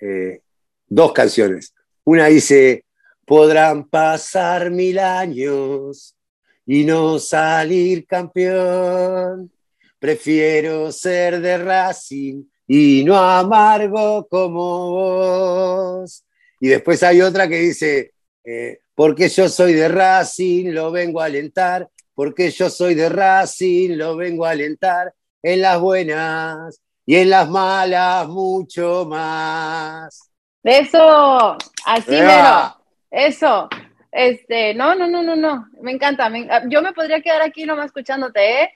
eh, 0.00 0.40
dos 0.86 1.12
canciones. 1.12 1.74
Una 2.04 2.26
dice, 2.26 2.84
podrán 3.26 3.88
pasar 3.88 4.70
mil 4.70 4.98
años 4.98 6.16
y 6.64 6.84
no 6.84 7.18
salir 7.18 8.06
campeón. 8.06 9.52
Prefiero 9.98 10.92
ser 10.92 11.40
de 11.40 11.58
Racing 11.58 12.44
y 12.66 13.02
no 13.04 13.16
amargo 13.16 14.26
como 14.28 14.90
vos. 14.90 16.24
Y 16.60 16.68
después 16.68 17.02
hay 17.02 17.20
otra 17.20 17.48
que 17.48 17.58
dice, 17.58 18.12
eh, 18.44 18.78
porque 18.94 19.28
yo 19.28 19.48
soy 19.48 19.74
de 19.74 19.88
Racing, 19.88 20.70
lo 20.70 20.90
vengo 20.90 21.20
a 21.20 21.26
alentar, 21.26 21.88
porque 22.14 22.50
yo 22.50 22.70
soy 22.70 22.94
de 22.94 23.08
Racing, 23.08 23.96
lo 23.96 24.16
vengo 24.16 24.46
a 24.46 24.50
alentar, 24.50 25.12
en 25.42 25.60
las 25.60 25.80
buenas 25.80 26.80
y 27.04 27.16
en 27.16 27.30
las 27.30 27.48
malas 27.48 28.28
mucho 28.28 29.04
más. 29.06 30.30
Eso, 30.62 31.56
así 31.84 32.10
mero, 32.10 32.76
eso. 33.10 33.68
Este, 34.12 34.74
no, 34.74 34.94
no, 34.94 35.06
no, 35.06 35.22
no, 35.22 35.36
no, 35.36 35.66
me 35.82 35.92
encanta. 35.92 36.30
yo 36.68 36.80
me 36.80 36.92
podría 36.92 37.20
quedar 37.20 37.42
aquí 37.42 37.64
nomás 37.64 37.86
escuchándote, 37.86 38.62
¿eh? 38.62 38.70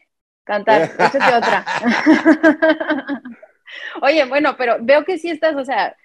Cantar, 0.44 0.82
échate 0.98 1.34
otra. 1.34 1.64
Oye, 4.02 4.24
bueno, 4.26 4.56
pero 4.56 4.76
veo 4.80 5.04
que 5.04 5.18
sí 5.18 5.30
estás, 5.30 5.54
o 5.56 5.64
sea, 5.64 5.96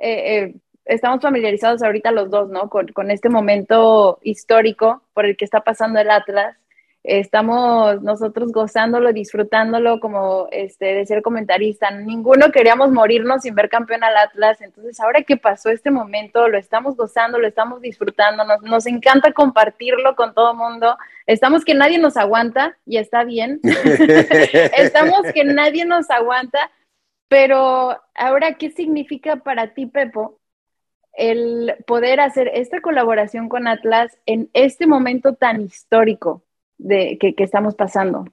eh, 0.00 0.36
eh, 0.36 0.54
estamos 0.84 1.20
familiarizados 1.20 1.82
ahorita 1.82 2.12
los 2.12 2.30
dos, 2.30 2.48
¿no? 2.48 2.70
Con, 2.70 2.88
con, 2.88 3.10
este 3.10 3.28
momento 3.28 4.18
histórico 4.22 5.02
por 5.12 5.26
el 5.26 5.36
que 5.36 5.44
está 5.44 5.60
pasando 5.60 6.00
el 6.00 6.10
Atlas 6.10 6.56
estamos 7.04 8.00
nosotros 8.02 8.52
gozándolo, 8.52 9.12
disfrutándolo 9.12 9.98
como 9.98 10.46
este, 10.52 10.94
de 10.94 11.06
ser 11.06 11.22
comentarista. 11.22 11.90
Ninguno 11.90 12.52
queríamos 12.52 12.92
morirnos 12.92 13.42
sin 13.42 13.54
ver 13.54 13.68
campeón 13.68 14.04
al 14.04 14.16
Atlas. 14.16 14.60
Entonces, 14.60 15.00
ahora 15.00 15.22
que 15.22 15.36
pasó 15.36 15.70
este 15.70 15.90
momento, 15.90 16.46
lo 16.48 16.58
estamos 16.58 16.96
gozando, 16.96 17.38
lo 17.38 17.48
estamos 17.48 17.80
disfrutando, 17.80 18.44
nos, 18.44 18.62
nos 18.62 18.86
encanta 18.86 19.32
compartirlo 19.32 20.14
con 20.14 20.32
todo 20.32 20.52
el 20.52 20.58
mundo. 20.58 20.96
Estamos 21.26 21.64
que 21.64 21.74
nadie 21.74 21.98
nos 21.98 22.16
aguanta 22.16 22.76
y 22.86 22.98
está 22.98 23.24
bien. 23.24 23.60
estamos 24.76 25.22
que 25.34 25.44
nadie 25.44 25.84
nos 25.84 26.08
aguanta. 26.10 26.70
Pero 27.28 27.98
ahora, 28.14 28.54
¿qué 28.54 28.70
significa 28.70 29.36
para 29.36 29.74
ti, 29.74 29.86
Pepo, 29.86 30.38
el 31.14 31.76
poder 31.86 32.20
hacer 32.20 32.48
esta 32.54 32.80
colaboración 32.80 33.48
con 33.48 33.66
Atlas 33.66 34.18
en 34.26 34.50
este 34.52 34.86
momento 34.86 35.34
tan 35.34 35.62
histórico? 35.62 36.44
De, 36.82 37.16
que, 37.18 37.34
estamos 37.38 37.74
pasando. 37.74 38.24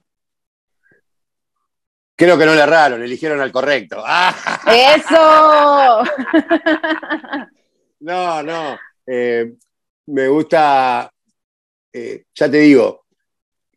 Creo 2.16 2.36
que 2.36 2.44
no 2.44 2.54
le 2.54 2.60
erraron, 2.60 3.02
eligieron 3.02 3.40
al 3.40 3.52
correcto. 3.52 4.04
¡Eso! 4.66 6.02
no, 8.00 8.42
no. 8.42 8.78
Eh, 9.06 9.54
me 10.06 10.28
gusta, 10.28 11.10
eh, 11.92 12.24
ya 12.34 12.50
te 12.50 12.58
digo, 12.58 13.06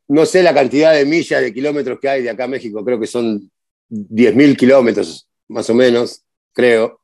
no 0.09 0.25
sé 0.25 0.43
la 0.43 0.53
cantidad 0.53 0.93
de 0.93 1.05
millas, 1.05 1.41
de 1.41 1.53
kilómetros 1.53 1.99
que 1.99 2.09
hay 2.09 2.23
de 2.23 2.29
acá 2.29 2.43
a 2.43 2.49
México, 2.49 2.83
creo 2.83 2.99
que 2.99 3.07
son 3.07 3.49
10.000 3.89 4.57
kilómetros, 4.57 5.27
más 5.47 5.69
o 5.69 5.73
menos, 5.73 6.23
creo. 6.51 7.01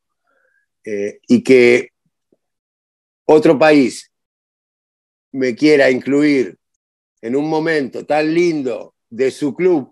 Eh, 0.83 1.19
y 1.27 1.43
que 1.43 1.89
otro 3.25 3.57
país 3.57 4.11
me 5.31 5.55
quiera 5.55 5.89
incluir 5.89 6.58
en 7.21 7.35
un 7.35 7.49
momento 7.49 8.05
tan 8.05 8.33
lindo 8.33 8.95
de 9.09 9.31
su 9.31 9.53
club 9.53 9.91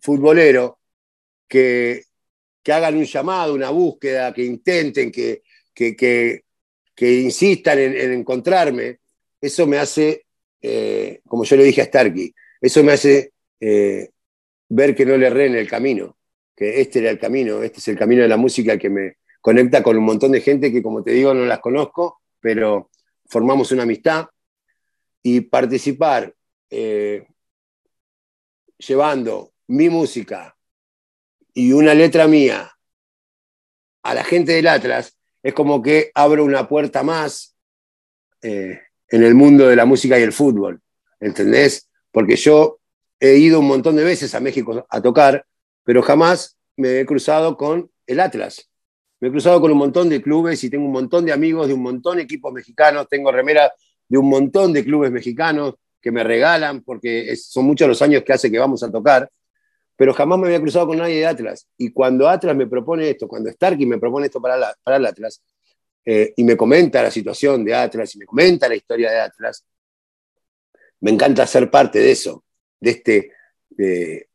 futbolero 0.00 0.78
que, 1.48 2.02
hagan 2.68 2.96
un 2.96 3.04
llamado, 3.04 3.54
una 3.54 3.70
búsqueda, 3.70 4.34
que 4.34 4.44
intenten, 4.44 5.12
que, 5.12 5.42
que, 5.74 6.42
insistan 7.00 7.78
en, 7.78 8.12
encontrarme, 8.12 8.98
eso 9.40 9.66
me 9.66 9.78
hace, 9.78 10.26
eh, 10.60 11.20
como 11.28 11.44
yo 11.44 11.56
le 11.56 11.64
dije 11.64 11.82
a 11.82 11.84
Starkey, 11.84 12.34
eso 12.60 12.82
me 12.82 12.92
hace 12.92 13.32
eh, 13.60 14.10
ver 14.68 14.94
que 14.96 15.06
no 15.06 15.16
le 15.16 15.28
erré 15.28 15.46
en 15.46 15.54
el 15.54 15.68
camino, 15.68 16.16
que 16.56 16.80
este 16.80 16.98
era 16.98 17.10
el 17.10 17.18
camino, 17.18 17.62
este 17.62 17.78
es 17.78 17.88
el 17.88 17.96
camino 17.96 18.22
de 18.22 18.28
la 18.28 18.36
música 18.36 18.76
que 18.76 18.90
me 18.90 19.18
conecta 19.40 19.80
con 19.80 19.96
un 19.96 20.04
montón 20.04 20.32
de 20.32 20.40
gente 20.40 20.72
que, 20.72 20.82
como 20.82 21.04
te 21.04 21.12
digo, 21.12 21.32
no 21.32 21.44
las 21.44 21.60
conozco, 21.60 22.20
pero 22.40 22.90
formamos 23.26 23.70
una 23.70 23.84
amistad. 23.84 24.26
Y 25.22 25.42
participar 25.42 26.34
eh, 26.70 27.26
llevando 28.78 29.52
mi 29.68 29.88
música 29.88 30.56
y 31.54 31.72
una 31.72 31.94
letra 31.94 32.26
mía 32.26 32.70
a 34.02 34.14
la 34.14 34.24
gente 34.24 34.52
del 34.52 34.68
Atlas, 34.68 35.16
es 35.42 35.54
como 35.54 35.82
que 35.82 36.10
abro 36.14 36.44
una 36.44 36.68
puerta 36.68 37.02
más 37.02 37.56
eh, 38.42 38.80
en 39.08 39.22
el 39.22 39.34
mundo 39.34 39.66
de 39.68 39.76
la 39.76 39.84
música 39.84 40.18
y 40.18 40.22
el 40.22 40.32
fútbol, 40.32 40.80
¿entendés? 41.20 41.88
Porque 42.10 42.36
yo 42.36 42.78
he 43.18 43.36
ido 43.36 43.60
un 43.60 43.66
montón 43.66 43.96
de 43.96 44.04
veces 44.04 44.34
a 44.34 44.40
México 44.40 44.86
a 44.88 45.00
tocar, 45.00 45.46
pero 45.84 46.02
jamás 46.02 46.56
me 46.76 47.00
he 47.00 47.06
cruzado 47.06 47.56
con 47.56 47.90
el 48.06 48.20
Atlas. 48.20 48.70
Me 49.20 49.28
he 49.28 49.30
cruzado 49.30 49.60
con 49.60 49.72
un 49.72 49.78
montón 49.78 50.08
de 50.08 50.20
clubes 50.20 50.62
y 50.62 50.70
tengo 50.70 50.84
un 50.84 50.92
montón 50.92 51.24
de 51.24 51.32
amigos 51.32 51.68
de 51.68 51.74
un 51.74 51.82
montón 51.82 52.18
de 52.18 52.24
equipos 52.24 52.52
mexicanos, 52.52 53.08
tengo 53.08 53.32
remera 53.32 53.72
de 54.08 54.18
un 54.18 54.28
montón 54.28 54.72
de 54.72 54.84
clubes 54.84 55.10
mexicanos, 55.10 55.74
que 56.06 56.12
me 56.12 56.22
regalan, 56.22 56.84
porque 56.84 57.34
son 57.34 57.64
muchos 57.64 57.88
los 57.88 58.00
años 58.00 58.22
que 58.22 58.32
hace 58.32 58.48
que 58.48 58.60
vamos 58.60 58.80
a 58.84 58.92
tocar, 58.92 59.28
pero 59.96 60.14
jamás 60.14 60.38
me 60.38 60.46
había 60.46 60.60
cruzado 60.60 60.86
con 60.86 60.98
nadie 60.98 61.16
de 61.16 61.26
Atlas. 61.26 61.66
Y 61.76 61.90
cuando 61.90 62.28
Atlas 62.28 62.54
me 62.54 62.68
propone 62.68 63.10
esto, 63.10 63.26
cuando 63.26 63.50
Starkey 63.50 63.86
me 63.86 63.98
propone 63.98 64.26
esto 64.26 64.40
para, 64.40 64.72
para 64.84 64.98
el 64.98 65.06
Atlas, 65.06 65.42
eh, 66.04 66.32
y 66.36 66.44
me 66.44 66.56
comenta 66.56 67.02
la 67.02 67.10
situación 67.10 67.64
de 67.64 67.74
Atlas 67.74 68.14
y 68.14 68.18
me 68.20 68.24
comenta 68.24 68.68
la 68.68 68.76
historia 68.76 69.10
de 69.10 69.18
Atlas, 69.18 69.66
me 71.00 71.10
encanta 71.10 71.44
ser 71.44 71.68
parte 71.72 71.98
de 71.98 72.12
eso, 72.12 72.44
de 72.78 72.90
este, 72.90 73.32
de, 73.70 74.28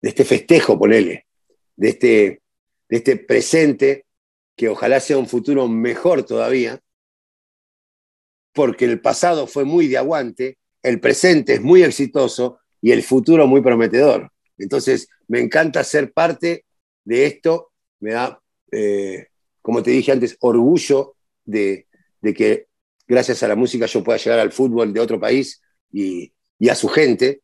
este 0.00 0.24
festejo, 0.24 0.78
ponele, 0.78 1.26
de 1.76 1.88
este, 1.90 2.42
de 2.88 2.96
este 2.96 3.16
presente 3.16 4.06
que 4.56 4.70
ojalá 4.70 4.98
sea 4.98 5.18
un 5.18 5.28
futuro 5.28 5.68
mejor 5.68 6.22
todavía, 6.22 6.80
porque 8.52 8.84
el 8.84 9.00
pasado 9.00 9.46
fue 9.46 9.64
muy 9.64 9.88
de 9.88 9.98
aguante, 9.98 10.58
el 10.82 11.00
presente 11.00 11.54
es 11.54 11.62
muy 11.62 11.82
exitoso 11.82 12.58
y 12.80 12.90
el 12.90 13.02
futuro 13.02 13.46
muy 13.46 13.60
prometedor. 13.60 14.30
Entonces, 14.58 15.08
me 15.28 15.40
encanta 15.40 15.84
ser 15.84 16.12
parte 16.12 16.64
de 17.04 17.26
esto, 17.26 17.72
me 18.00 18.12
da, 18.12 18.40
eh, 18.70 19.28
como 19.60 19.82
te 19.82 19.90
dije 19.90 20.12
antes, 20.12 20.36
orgullo 20.40 21.14
de, 21.44 21.86
que 22.20 22.66
gracias 23.06 23.42
a 23.42 23.48
la 23.48 23.56
música 23.56 23.86
yo 23.86 24.02
pueda 24.04 24.18
llegar 24.18 24.40
al 24.40 24.52
fútbol 24.52 24.92
de 24.92 25.00
otro 25.00 25.20
país 25.20 25.60
y, 25.92 26.32
a 26.68 26.74
su 26.74 26.88
gente, 26.88 27.42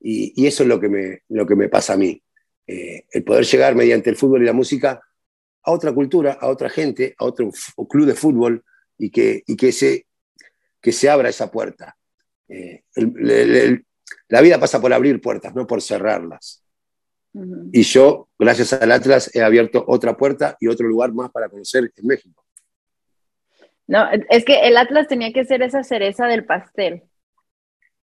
y, 0.00 0.46
eso 0.46 0.62
es 0.62 0.68
lo 0.68 0.80
que 0.80 0.88
me, 0.88 1.22
lo 1.28 1.46
que 1.46 1.56
me 1.56 1.68
pasa 1.68 1.94
a 1.94 1.96
mí. 1.96 2.22
Eh, 2.66 3.04
el 3.10 3.24
poder 3.24 3.44
llegar 3.44 3.74
mediante 3.74 4.10
el 4.10 4.16
fútbol 4.16 4.42
y 4.42 4.46
la 4.46 4.52
música 4.52 5.00
a 5.62 5.72
otra 5.72 5.92
cultura, 5.92 6.38
a 6.40 6.48
otra 6.48 6.68
gente, 6.68 7.14
a 7.18 7.24
otro 7.24 7.50
club 7.88 8.06
de 8.06 8.14
fútbol, 8.14 8.64
y 8.98 9.10
que, 9.10 9.42
y 9.46 9.56
que 9.56 9.68
ese, 9.68 10.06
que 10.80 10.92
se 10.92 11.08
abra 11.08 11.28
esa 11.28 11.50
puerta. 11.50 11.96
Eh, 12.48 12.82
la 14.28 14.40
vida 14.40 14.58
pasa 14.58 14.80
por 14.80 14.92
abrir 14.92 15.20
puertas, 15.20 15.54
no 15.54 15.66
por 15.66 15.82
cerrarlas. 15.82 16.64
Y 17.72 17.82
yo, 17.82 18.28
gracias 18.38 18.72
al 18.72 18.90
Atlas, 18.90 19.30
he 19.34 19.40
abierto 19.40 19.84
otra 19.86 20.16
puerta 20.16 20.56
y 20.58 20.66
otro 20.66 20.88
lugar 20.88 21.12
más 21.12 21.30
para 21.30 21.48
conocer 21.48 21.92
en 21.96 22.06
México. 22.06 22.44
No, 23.86 24.08
es 24.28 24.44
que 24.44 24.66
el 24.66 24.76
Atlas 24.76 25.06
tenía 25.08 25.32
que 25.32 25.44
ser 25.44 25.62
esa 25.62 25.82
cereza 25.84 26.26
del 26.26 26.44
pastel. 26.44 27.04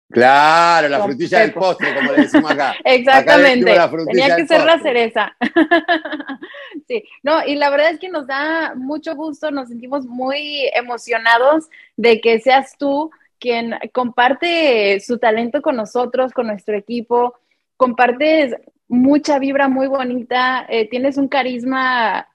Claro, 0.09 0.87
la 0.87 1.03
frutilla 1.03 1.41
del 1.41 1.53
postre, 1.53 1.93
como 1.93 2.13
le 2.13 2.21
decimos 2.21 2.51
acá. 2.51 2.75
Exactamente. 2.83 3.75
Tenía 4.05 4.35
que 4.37 4.47
ser 4.47 4.63
la 4.63 4.79
cereza. 4.79 5.35
sí, 6.87 7.03
no, 7.23 7.45
y 7.45 7.55
la 7.55 7.69
verdad 7.69 7.91
es 7.91 7.99
que 7.99 8.07
nos 8.07 8.25
da 8.25 8.73
mucho 8.75 9.15
gusto, 9.15 9.51
nos 9.51 9.67
sentimos 9.67 10.05
muy 10.05 10.69
emocionados 10.73 11.67
de 11.97 12.21
que 12.21 12.39
seas 12.39 12.77
tú 12.77 13.11
quien 13.37 13.75
comparte 13.93 14.99
su 15.01 15.19
talento 15.19 15.61
con 15.61 15.75
nosotros, 15.75 16.31
con 16.31 16.47
nuestro 16.47 16.77
equipo, 16.77 17.37
compartes 17.75 18.55
mucha 18.87 19.39
vibra 19.39 19.67
muy 19.67 19.87
bonita, 19.87 20.65
eh, 20.69 20.89
tienes 20.89 21.17
un 21.17 21.27
carisma 21.27 22.27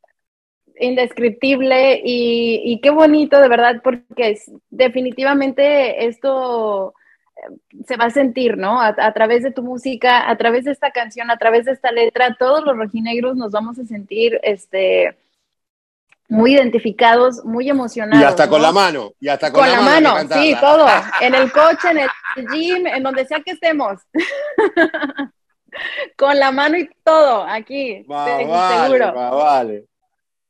indescriptible 0.79 2.03
y, 2.05 2.61
y, 2.65 2.81
qué 2.81 2.91
bonito 2.91 3.41
de 3.41 3.49
verdad 3.49 3.81
porque 3.83 4.39
definitivamente 4.71 6.07
esto 6.07 6.95
se 7.87 7.97
va 7.97 8.07
a 8.07 8.11
sentir, 8.11 8.57
¿no? 8.57 8.81
A, 8.81 9.13
través 9.13 9.43
de 9.43 9.51
tu 9.51 9.63
música, 9.63 10.29
a 10.29 10.37
través 10.37 10.65
de 10.65 10.73
esta 10.73 10.91
canción, 10.91 11.31
a 11.31 11.37
través 11.37 11.65
de 11.65 11.73
esta 11.73 11.93
letra, 11.93 12.37
todos 12.39 12.65
los 12.65 12.77
rojinegros 12.77 13.37
nos 13.37 13.53
vamos 13.53 13.79
a 13.79 13.85
sentir, 13.85 14.39
este, 14.43 15.17
muy 16.29 16.55
identificados, 16.55 17.45
muy 17.45 17.69
emocionados. 17.69 18.23
Y 18.23 18.25
hasta 18.25 18.49
con 18.49 18.63
la 18.63 18.73
mano, 18.73 19.13
y 19.21 19.29
hasta 19.29 19.53
con, 19.53 19.69
la, 19.69 19.81
mano. 19.81 20.17
sí, 20.31 20.55
todo. 20.61 20.87
En 21.21 21.35
el 21.35 21.53
coche, 21.53 21.91
en 21.91 21.99
el 21.99 22.49
gym, 22.49 22.87
en 22.87 23.03
donde 23.03 23.27
sea 23.27 23.41
que 23.41 23.53
estemos. 23.53 24.01
con 26.17 26.39
la 26.39 26.53
mano 26.53 26.77
y 26.79 26.89
todo, 27.03 27.45
aquí, 27.45 28.05
seguro. 28.07 29.13
vale. 29.15 29.85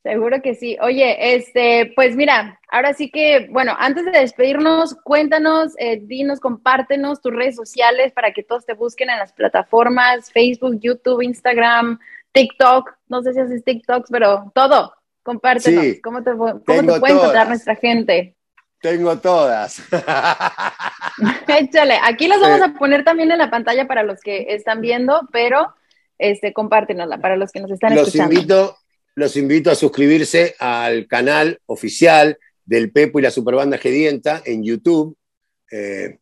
Seguro 0.03 0.43
que 0.43 0.57
sí. 0.57 0.77
Oye, 0.81 1.37
este, 1.37 1.93
pues 1.95 2.17
mira, 2.17 2.59
ahora 2.69 2.93
sí 2.93 3.09
que, 3.09 3.47
bueno, 3.51 3.77
antes 3.79 4.05
de 4.05 4.11
despedirnos, 4.11 4.97
cuéntanos, 5.05 5.75
eh, 5.79 6.01
dinos, 6.03 6.41
compártenos 6.41 7.21
tus 7.21 7.33
redes 7.33 7.55
sociales 7.55 8.13
para 8.13 8.33
que 8.33 8.43
todos 8.43 8.67
te 8.67 8.75
busquen 8.75 9.11
en 9.11 9.19
las 9.19 9.33
plataformas, 9.33 10.33
Facebook, 10.33 10.81
YouTube, 10.81 11.23
Instagram, 11.23 12.01
TikTok, 12.33 12.91
no 13.09 13.23
sé 13.23 13.33
si 13.33 13.41
haces 13.41 13.63
TikToks, 13.63 14.11
pero 14.11 14.51
todo, 14.55 14.93
compártenos. 15.23 15.85
¿Cómo 16.03 16.25
te, 16.25 16.33
cómo 16.33 16.63
te 16.65 16.99
puede 16.99 17.15
encontrar 17.15 17.47
nuestra 17.47 17.77
gente? 17.77 18.35
Tengo 18.81 19.17
todas. 19.19 19.81
Échale, 21.47 22.01
aquí 22.03 22.27
las 22.27 22.41
vamos 22.41 22.61
a 22.61 22.75
poner 22.75 23.05
también 23.05 23.31
en 23.31 23.39
la 23.39 23.51
pantalla 23.51 23.87
para 23.87 24.03
los 24.03 24.21
que 24.21 24.47
están 24.49 24.81
viendo, 24.81 25.29
pero 25.31 25.73
este, 26.19 26.53
compártenosla 26.53 27.19
para 27.19 27.37
los 27.37 27.53
que 27.53 27.61
nos 27.61 27.71
están 27.71 27.95
los 27.95 28.09
escuchando. 28.09 28.35
Invito, 28.35 28.77
los 29.15 29.37
invito 29.37 29.71
a 29.71 29.75
suscribirse 29.75 30.55
al 30.59 31.07
canal 31.07 31.61
oficial 31.67 32.39
del 32.65 32.93
Pepo 32.93 33.19
y 33.19 33.23
la 33.23 33.31
Superbanda 33.31 33.79
Gedienta 33.79 34.43
en 34.45 34.63
YouTube 34.65 35.17
eh, 35.71 36.19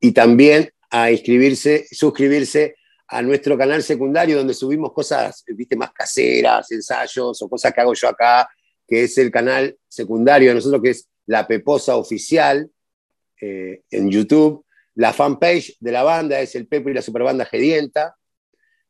y 0.00 0.12
también 0.12 0.70
a 0.90 1.10
inscribirse, 1.10 1.86
suscribirse 1.90 2.76
a 3.08 3.22
nuestro 3.22 3.56
canal 3.56 3.82
secundario 3.82 4.36
donde 4.36 4.54
subimos 4.54 4.92
cosas, 4.92 5.44
viste, 5.48 5.76
más 5.76 5.92
caseras, 5.92 6.70
ensayos 6.70 7.40
o 7.42 7.48
cosas 7.48 7.72
que 7.72 7.80
hago 7.80 7.94
yo 7.94 8.08
acá, 8.08 8.48
que 8.86 9.04
es 9.04 9.18
el 9.18 9.30
canal 9.30 9.76
secundario 9.88 10.50
de 10.50 10.56
nosotros, 10.56 10.82
que 10.82 10.90
es 10.90 11.08
La 11.26 11.46
Peposa 11.46 11.96
Oficial 11.96 12.70
eh, 13.40 13.82
en 13.90 14.10
YouTube. 14.10 14.64
La 14.94 15.12
fanpage 15.12 15.76
de 15.80 15.92
la 15.92 16.02
banda 16.02 16.40
es 16.40 16.54
el 16.54 16.66
Pepo 16.66 16.90
y 16.90 16.94
la 16.94 17.02
Superbanda 17.02 17.44
Gedienta. 17.44 18.16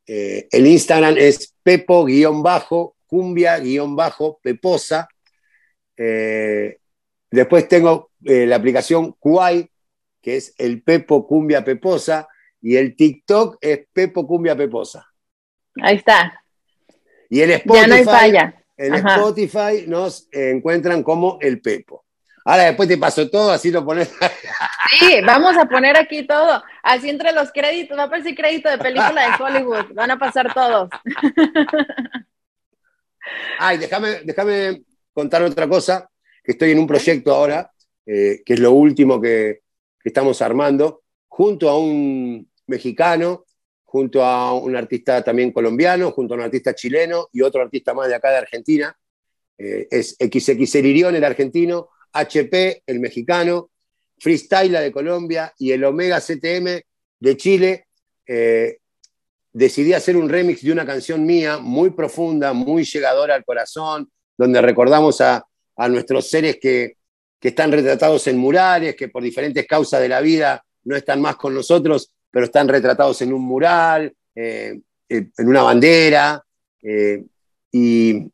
Eh, 0.07 0.49
el 0.51 0.66
Instagram 0.66 1.16
es 1.19 1.55
pepo-cumbia-peposa. 3.09 5.09
Eh, 5.97 6.79
después 7.31 7.69
tengo 7.69 8.11
la 8.21 8.57
aplicación 8.57 9.13
Kuai, 9.13 9.71
que 10.21 10.37
es 10.37 10.55
el 10.59 10.83
Pepo 10.83 11.27
Cumbia 11.27 11.65
Peposa. 11.65 12.29
Y 12.61 12.77
el 12.77 12.97
TikTok 12.97 13.59
es 13.61 13.87
Pepo 13.93 14.27
Cumbia 14.27 14.57
Peposa. 14.57 15.07
Ahí 15.83 15.97
está. 15.97 16.43
Y 17.31 17.43
en 17.43 17.53
Spotify, 17.53 18.33
En 18.77 18.95
Spotify 18.95 19.85
nos 19.87 20.29
encuentran 20.33 21.03
como 21.03 21.39
el 21.41 21.61
Pepo. 21.61 22.05
Ahora 22.45 22.65
después 22.65 22.89
te 22.89 22.97
paso 22.97 23.29
todo, 23.29 23.51
así 23.51 23.71
lo 23.71 23.85
pones. 23.85 24.13
Sí, 24.99 25.21
vamos 25.23 25.55
a 25.59 25.67
poner 25.67 25.99
aquí 25.99 26.27
todo. 26.27 26.65
Así 26.83 27.11
entre 27.11 27.33
los 27.33 27.53
créditos, 27.53 27.99
va 27.99 28.05
a 28.05 28.07
aparecer 28.07 28.35
crédito 28.35 28.71
de 28.71 28.79
película 28.79 29.29
de 29.29 29.45
Hollywood. 29.45 29.93
Van 29.93 30.11
a 30.11 30.19
pasar 30.19 30.55
todos. 30.55 30.89
Ay, 33.59 33.79
déjame, 33.79 34.20
déjame 34.24 34.83
contar 35.12 35.43
otra 35.43 35.68
cosa, 35.68 36.09
que 36.45 36.53
estoy 36.53 36.70
en 36.70 36.79
un 36.79 36.87
proyecto 36.87 37.35
ahora, 37.35 37.70
eh, 38.07 38.43
que 38.45 38.55
es 38.55 38.61
lo 38.61 38.72
último 38.72 39.20
que, 39.20 39.61
estamos 40.05 40.41
armando, 40.41 41.03
junto 41.26 41.68
a 41.68 41.79
un 41.79 42.51
mexicano, 42.66 43.45
junto 43.85 44.24
a 44.24 44.55
un 44.55 44.74
artista 44.74 45.22
también 45.22 45.53
colombiano, 45.53 46.12
junto 46.12 46.33
a 46.33 46.39
un 46.39 46.45
artista 46.45 46.74
chileno 46.74 47.29
y 47.31 47.43
otro 47.43 47.61
artista 47.61 47.93
más 47.93 48.09
de 48.09 48.14
acá 48.14 48.31
de 48.31 48.39
Argentina. 48.39 48.97
Eh, 49.59 49.87
es 49.91 50.16
XXL 50.18 50.87
Irión, 50.87 51.14
el 51.14 51.24
argentino, 51.24 51.91
HP, 52.12 52.85
el 52.87 53.01
mexicano, 53.01 53.70
Freestyle 54.18 54.81
de 54.81 54.93
Colombia 54.93 55.53
y 55.59 55.72
el 55.72 55.85
Omega 55.85 56.20
CTM 56.20 56.81
de 57.20 57.37
Chile. 57.37 57.87
Eh, 58.26 58.79
decidí 59.59 59.93
hacer 59.93 60.17
un 60.17 60.29
remix 60.29 60.63
de 60.63 60.71
una 60.71 60.87
canción 60.87 61.27
mía 61.27 61.59
muy 61.59 61.91
profunda, 61.91 62.53
muy 62.53 62.85
llegadora 62.85 63.35
al 63.35 63.45
corazón, 63.45 64.09
donde 64.37 64.63
recordamos 64.63 65.21
a, 65.21 65.45
nuestros 65.89 66.29
seres 66.29 66.59
que, 66.61 66.97
están 67.41 67.71
retratados 67.71 68.27
en 68.27 68.37
murales, 68.37 68.97
que 68.97 69.09
por 69.09 69.23
diferentes 69.23 69.65
causas 69.67 70.01
de 70.01 70.09
la 70.09 70.21
vida 70.21 70.65
no 70.85 70.97
están 70.97 71.21
más 71.21 71.37
con 71.37 71.55
nosotros, 71.55 72.11
pero 72.31 72.47
están 72.47 72.67
retratados 72.67 73.23
en 73.23 73.33
un 73.33 73.43
mural, 73.43 74.13
eh, 74.35 74.81
en 75.09 75.49
una 75.49 75.63
bandera, 75.63 76.43
eh, 76.83 77.25
y, 77.71 78.31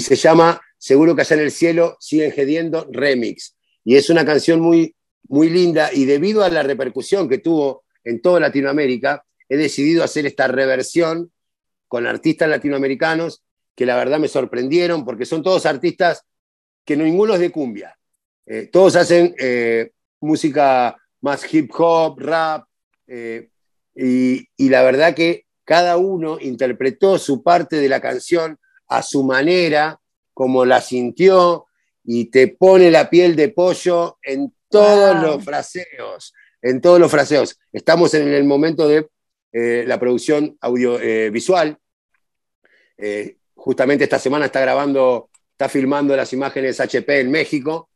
se 0.00 0.16
llama 0.16 0.60
Seguro 0.78 1.14
que 1.14 1.22
allá 1.22 1.36
en 1.36 1.42
el 1.42 1.50
cielo 1.50 1.96
siguen 2.00 2.32
gediendo 2.32 2.86
Remix. 2.90 3.56
Y 3.84 3.96
es 3.96 4.10
una 4.10 4.24
canción 4.24 4.60
muy, 4.60 4.94
muy 5.28 5.48
linda 5.48 5.90
y 5.92 6.04
debido 6.04 6.42
a 6.42 6.50
la 6.50 6.62
repercusión 6.62 7.28
que 7.28 7.38
tuvo 7.38 7.84
en 8.04 8.20
toda 8.20 8.40
Latinoamérica, 8.40 9.24
he 9.52 9.56
decidido 9.56 10.04
hacer 10.04 10.26
esta 10.26 10.46
reversión 10.46 11.32
con 11.88 12.06
artistas 12.06 12.48
latinoamericanos 12.48 13.42
que 13.74 13.86
la 13.86 13.96
verdad 13.96 14.18
me 14.18 14.28
sorprendieron 14.28 15.04
porque 15.04 15.26
son 15.26 15.42
todos 15.42 15.66
artistas 15.66 16.24
que 16.84 16.96
no 16.96 17.04
ninguno 17.04 17.34
es 17.34 17.40
de 17.40 17.50
cumbia. 17.50 17.98
Eh, 18.46 18.68
todos 18.72 18.96
hacen 18.96 19.34
música 20.20 20.96
más 21.20 21.52
hip 21.52 21.70
hop, 21.76 22.18
rap, 22.18 22.66
eh, 23.06 23.50
y, 23.94 24.68
la 24.70 24.82
verdad 24.82 25.14
que 25.14 25.46
cada 25.64 25.96
uno 25.96 26.38
interpretó 26.40 27.18
su 27.18 27.42
parte 27.42 27.76
de 27.76 27.88
la 27.88 28.00
canción 28.00 28.58
a 28.88 29.02
su 29.02 29.22
manera, 29.22 30.00
como 30.32 30.64
la 30.64 30.80
sintió, 30.80 31.66
y 32.04 32.26
te 32.26 32.48
pone 32.48 32.90
la 32.90 33.10
piel 33.10 33.36
de 33.36 33.50
pollo 33.50 34.18
en 34.22 34.54
todos 34.68 35.22
los 35.22 35.44
fraseos, 35.44 36.32
en 36.62 36.80
todos 36.80 36.98
los 36.98 37.10
fraseos. 37.10 37.58
Estamos 37.72 38.14
en 38.14 38.28
el 38.28 38.44
momento 38.44 38.88
de 38.88 39.08
eh, 39.52 39.84
la 39.86 40.00
producción 40.00 40.56
audiovisual. 40.60 41.78
Eh, 42.98 43.36
justamente 43.54 44.04
esta 44.04 44.18
semana 44.18 44.46
está 44.46 44.60
grabando, 44.60 45.30
está 45.52 45.68
filmando 45.68 46.16
las 46.16 46.32
imágenes 46.32 46.80
HP 46.80 47.20
en 47.20 47.30
México 47.30 47.88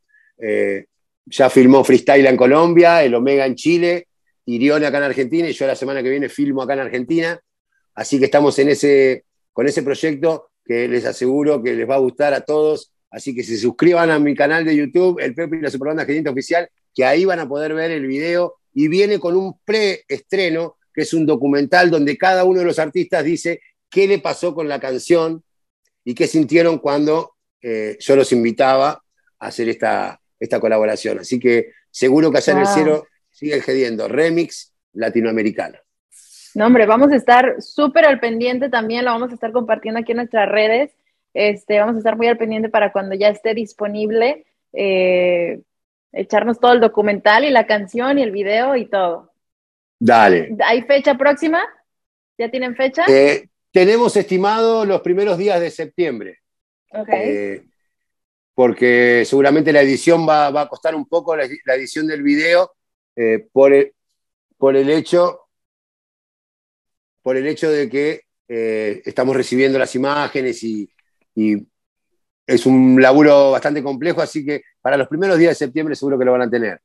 ya 1.27 1.51
filmó 1.51 1.83
Freestyle 1.85 2.27
en 2.27 2.37
Colombia, 2.37 3.03
el 3.03 3.15
Omega 3.15 3.47
en 3.47 3.57
Chile, 3.57 4.09
Irione 4.47 4.87
acá 4.87 4.99
en 4.99 5.05
Argentina 5.05 5.49
y 5.49 5.53
yo 5.53 5.67
la 5.67 5.75
semana 5.75 6.03
que 6.03 6.11
viene 6.11 6.29
filmo 6.29 6.63
acá 6.63 6.75
en 6.75 6.81
Argentina. 6.81 7.41
Así 7.95 8.19
que 8.19 8.27
estamos 8.27 8.59
en 8.61 8.69
ese, 8.69 9.25
con 9.53 9.67
ese 9.67 9.83
proyecto 9.83 10.51
que 10.65 10.87
les 10.89 11.05
aseguro 11.05 11.63
que 11.63 11.75
les 11.75 11.89
va 11.89 11.97
a 11.97 11.99
gustar 11.99 12.33
a 12.33 12.43
todos. 12.43 12.93
Así 13.11 13.35
que 13.35 13.43
se 13.43 13.57
suscriban 13.57 14.11
a 14.11 14.19
mi 14.19 14.35
canal 14.35 14.65
de 14.65 14.77
YouTube, 14.77 15.19
El 15.21 15.35
Pepe 15.35 15.57
y 15.57 15.61
la 15.61 15.71
Superbanda 15.71 16.03
Argentina 16.03 16.31
Oficial, 16.31 16.69
que 16.95 17.05
ahí 17.05 17.25
van 17.25 17.41
a 17.41 17.49
poder 17.49 17.75
ver 17.75 17.91
el 17.91 18.07
video 18.07 18.57
y 18.73 18.89
viene 18.89 19.19
con 19.19 19.37
un 19.37 19.59
preestreno, 19.65 20.77
que 20.97 21.03
es 21.03 21.13
un 21.13 21.27
documental 21.27 21.91
donde 21.91 22.17
cada 22.17 22.45
uno 22.45 22.61
de 22.61 22.65
los 22.65 22.79
artistas 22.79 23.23
dice 23.23 23.61
qué 23.91 24.09
le 24.09 24.19
pasó 24.19 24.55
con 24.55 24.67
la 24.67 24.81
canción 24.81 25.45
y 26.03 26.15
qué 26.15 26.27
sintieron 26.27 26.79
cuando 26.79 27.35
eh, 27.61 27.99
yo 28.01 28.17
los 28.17 28.33
invitaba 28.33 29.03
a 29.39 29.47
hacer 29.47 29.69
esta, 29.69 30.19
esta 30.41 30.59
colaboración. 30.59 31.19
Así 31.19 31.39
que 31.39 31.73
seguro 31.91 32.33
que 32.33 32.39
allá 32.39 32.55
en 32.55 32.59
el 32.61 32.67
cielo 32.67 33.07
siguen 33.31 33.61
gediendo 33.61 34.09
remix 34.09 34.73
latinoamericano. 34.95 35.77
No, 36.55 36.65
hombre, 36.65 36.87
vamos 36.87 37.13
a 37.13 37.17
estar 37.17 37.61
súper 37.61 38.07
al 38.07 38.19
pendiente 38.19 38.71
también, 38.71 39.05
lo 39.05 39.11
vamos 39.11 39.33
a 39.33 39.35
estar 39.35 39.53
compartiendo 39.53 40.01
aquí 40.01 40.13
en 40.13 40.17
nuestras 40.17 40.49
redes. 40.49 40.93
Este, 41.35 41.79
vamos 41.79 41.97
a 41.97 41.99
estar 41.99 42.17
muy 42.17 42.29
al 42.29 42.39
pendiente 42.39 42.71
para 42.71 42.91
cuando 42.91 43.15
ya 43.15 43.29
esté 43.29 43.53
disponible, 43.53 44.47
eh, 44.73 45.61
echarnos 46.13 46.59
todo 46.59 46.73
el 46.73 46.81
documental 46.81 47.45
y 47.45 47.51
la 47.51 47.67
canción 47.67 48.19
y 48.19 48.23
el 48.23 48.31
video 48.31 48.77
y 48.77 48.87
todo. 48.87 49.36
Dale. 49.99 50.57
¿Hay 50.65 50.83
fecha 50.83 51.17
próxima? 51.17 51.63
¿Ya 52.39 52.51
tienen 52.51 52.77
fecha? 52.77 53.05
Eh, 53.09 53.49
tenemos 53.71 54.17
estimado 54.17 54.85
los 54.85 55.01
primeros 55.01 55.39
días 55.39 55.61
de 55.61 55.71
septiembre. 55.71 56.41
Okay. 56.91 57.29
Eh, 57.29 57.65
porque 58.57 59.25
seguramente 59.27 59.71
la 59.71 59.83
edición 59.83 60.27
va, 60.27 60.47
a 60.47 60.67
costar 60.67 60.95
un 60.95 61.07
poco, 61.07 61.37
la, 61.37 61.45
edición 61.45 62.07
del 62.07 62.23
video, 62.23 62.73
eh, 63.15 63.47
por, 63.53 63.75
el, 63.75 63.93
por, 64.57 64.75
el, 64.77 64.89
hecho, 64.89 65.43
por 67.21 67.37
el 67.37 67.47
hecho 67.47 67.71
de 67.71 67.91
que 67.91 68.23
eh, 68.49 69.03
estamos 69.05 69.37
recibiendo 69.37 69.79
las 69.79 69.95
imágenes 69.95 70.63
y, 70.65 70.89
es 72.47 72.65
un 72.65 72.99
laburo 73.03 73.51
bastante 73.51 73.83
complejo, 73.83 74.23
así 74.23 74.43
que 74.47 74.63
para 74.81 74.97
los 74.97 75.09
primeros 75.09 75.37
días 75.37 75.51
de 75.51 75.67
septiembre 75.67 75.95
seguro 75.95 76.19
que 76.19 76.25
lo 76.25 76.33
van 76.33 76.43
a 76.43 76.51
tener. 76.51 76.81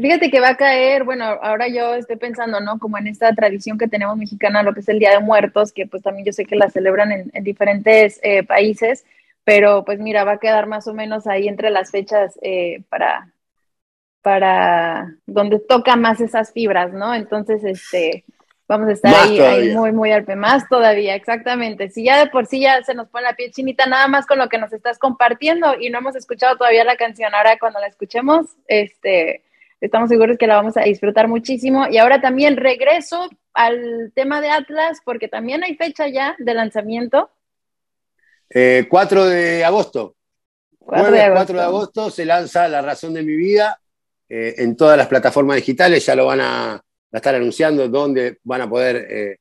Fíjate 0.00 0.30
que 0.30 0.40
va 0.40 0.50
a 0.50 0.56
caer, 0.56 1.04
bueno, 1.04 1.24
ahora 1.24 1.68
yo 1.68 1.94
estoy 1.94 2.16
pensando, 2.16 2.60
¿no? 2.60 2.78
Como 2.78 2.96
en 2.98 3.06
esta 3.06 3.32
tradición 3.34 3.76
que 3.76 3.88
tenemos 3.88 4.16
mexicana, 4.16 4.62
lo 4.62 4.72
que 4.72 4.80
es 4.80 4.88
el 4.88 4.98
Día 4.98 5.10
de 5.10 5.20
Muertos, 5.20 5.72
que 5.72 5.86
pues 5.86 6.02
también 6.02 6.24
yo 6.24 6.32
sé 6.32 6.46
que 6.46 6.56
la 6.56 6.70
celebran 6.70 7.12
en, 7.12 7.44
diferentes 7.44 8.18
eh, 8.22 8.42
países, 8.42 9.04
pero 9.44 9.84
pues 9.84 9.98
mira, 9.98 10.24
va 10.24 10.32
a 10.32 10.38
quedar 10.38 10.66
más 10.66 10.86
o 10.86 10.94
menos 10.94 11.26
ahí 11.26 11.48
entre 11.48 11.70
las 11.70 11.90
fechas 11.90 12.38
eh, 12.42 12.82
para, 12.88 13.32
para 14.22 15.14
donde 15.26 15.58
toca 15.58 15.96
más 15.96 16.20
esas 16.20 16.52
fibras, 16.52 16.92
¿no? 16.92 17.14
Entonces, 17.14 17.62
este, 17.64 18.24
vamos 18.68 18.88
a 18.88 18.92
estar 18.92 19.14
ahí, 19.14 19.74
muy, 19.74 19.92
muy 19.92 20.12
al 20.12 20.24
más 20.36 20.68
todavía, 20.68 21.14
exactamente. 21.14 21.90
Si 21.90 22.04
ya 22.04 22.18
de 22.18 22.30
por 22.30 22.46
sí 22.46 22.60
ya 22.60 22.82
se 22.84 22.94
nos 22.94 23.08
pone 23.08 23.24
la 23.24 23.34
piel 23.34 23.50
chinita, 23.50 23.86
nada 23.86 24.08
más 24.08 24.26
con 24.26 24.38
lo 24.38 24.48
que 24.48 24.58
nos 24.58 24.72
estás 24.72 24.98
compartiendo 24.98 25.74
y 25.80 25.90
no 25.90 25.98
hemos 25.98 26.16
escuchado 26.16 26.56
todavía 26.56 26.84
la 26.84 26.96
canción, 26.96 27.34
ahora 27.34 27.58
cuando 27.58 27.80
la 27.80 27.88
escuchemos, 27.88 28.46
este, 28.68 29.42
estamos 29.80 30.08
seguros 30.08 30.36
que 30.38 30.46
la 30.46 30.56
vamos 30.56 30.76
a 30.76 30.82
disfrutar 30.82 31.28
muchísimo. 31.28 31.86
Y 31.90 31.98
ahora 31.98 32.20
también 32.20 32.56
regreso 32.56 33.28
al 33.54 34.12
tema 34.14 34.40
de 34.40 34.50
Atlas, 34.50 34.98
porque 35.04 35.28
también 35.28 35.64
hay 35.64 35.76
fecha 35.76 36.08
ya 36.08 36.36
de 36.38 36.54
lanzamiento. 36.54 37.30
4 38.50 38.52
eh, 38.52 39.34
de 39.34 39.64
agosto. 39.64 40.16
4 40.78 41.10
de 41.12 41.20
agosto. 41.22 41.36
4 41.36 41.56
de 41.56 41.64
agosto 41.64 42.10
se 42.10 42.24
lanza 42.24 42.68
La 42.68 42.82
razón 42.82 43.14
de 43.14 43.22
mi 43.22 43.34
vida 43.34 43.80
eh, 44.28 44.54
en 44.58 44.76
todas 44.76 44.96
las 44.96 45.08
plataformas 45.08 45.56
digitales, 45.56 46.06
ya 46.06 46.14
lo 46.14 46.26
van 46.26 46.40
a, 46.40 46.80
estar 47.12 47.34
anunciando 47.34 47.88
dónde 47.88 48.38
van 48.44 48.60
a 48.60 48.70
poder 48.70 49.06
eh, 49.10 49.38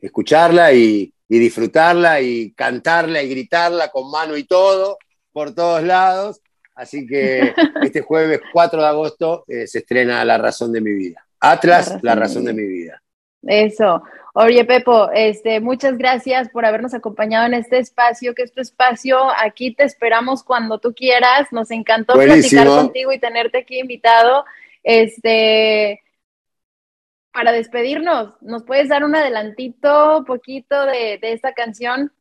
escucharla 0.00 0.72
y, 0.72 1.12
y 1.28 1.38
disfrutarla 1.38 2.20
y 2.20 2.52
cantarla 2.52 3.20
y 3.20 3.28
gritarla 3.28 3.90
con 3.90 4.08
mano 4.08 4.36
y 4.36 4.44
todo 4.44 4.98
por 5.32 5.54
todos 5.54 5.82
lados. 5.82 6.40
Así 6.78 7.08
que 7.08 7.54
este 7.82 8.02
jueves 8.02 8.40
4 8.52 8.80
de 8.80 8.86
agosto 8.86 9.44
eh, 9.48 9.66
se 9.66 9.80
estrena 9.80 10.24
La 10.24 10.38
razón 10.38 10.72
de 10.72 10.80
mi 10.80 10.92
vida. 10.92 11.26
Atlas, 11.40 11.98
La 12.02 12.14
razón, 12.14 12.44
de, 12.44 12.52
mi 12.52 12.62
vida. 12.62 13.02
Eso. 13.42 14.00
Oye, 14.32 14.64
Pepo, 14.64 15.10
este, 15.12 15.58
muchas 15.58 15.98
gracias 15.98 16.48
por 16.50 16.64
habernos 16.64 16.94
acompañado 16.94 17.46
en 17.46 17.54
este 17.54 17.78
espacio, 17.78 18.32
que 18.32 18.42
es 18.42 18.52
tu 18.52 18.60
espacio. 18.60 19.18
Aquí 19.42 19.74
te 19.74 19.82
esperamos 19.82 20.44
cuando 20.44 20.78
tú 20.78 20.94
quieras. 20.94 21.48
Nos 21.50 21.72
encantó 21.72 22.14
platicar 22.14 22.68
contigo 22.68 23.12
y 23.12 23.18
tenerte 23.18 23.58
aquí 23.58 23.80
invitado. 23.80 24.44
Este, 24.84 26.00
para 27.32 27.50
despedirnos, 27.50 28.40
¿nos 28.40 28.62
puedes 28.62 28.88
dar 28.88 29.02
un 29.02 29.16
adelantito, 29.16 30.24
poquito 30.24 30.86
de, 30.86 31.18
de 31.20 31.32
esta 31.32 31.52
canción? 31.54 32.12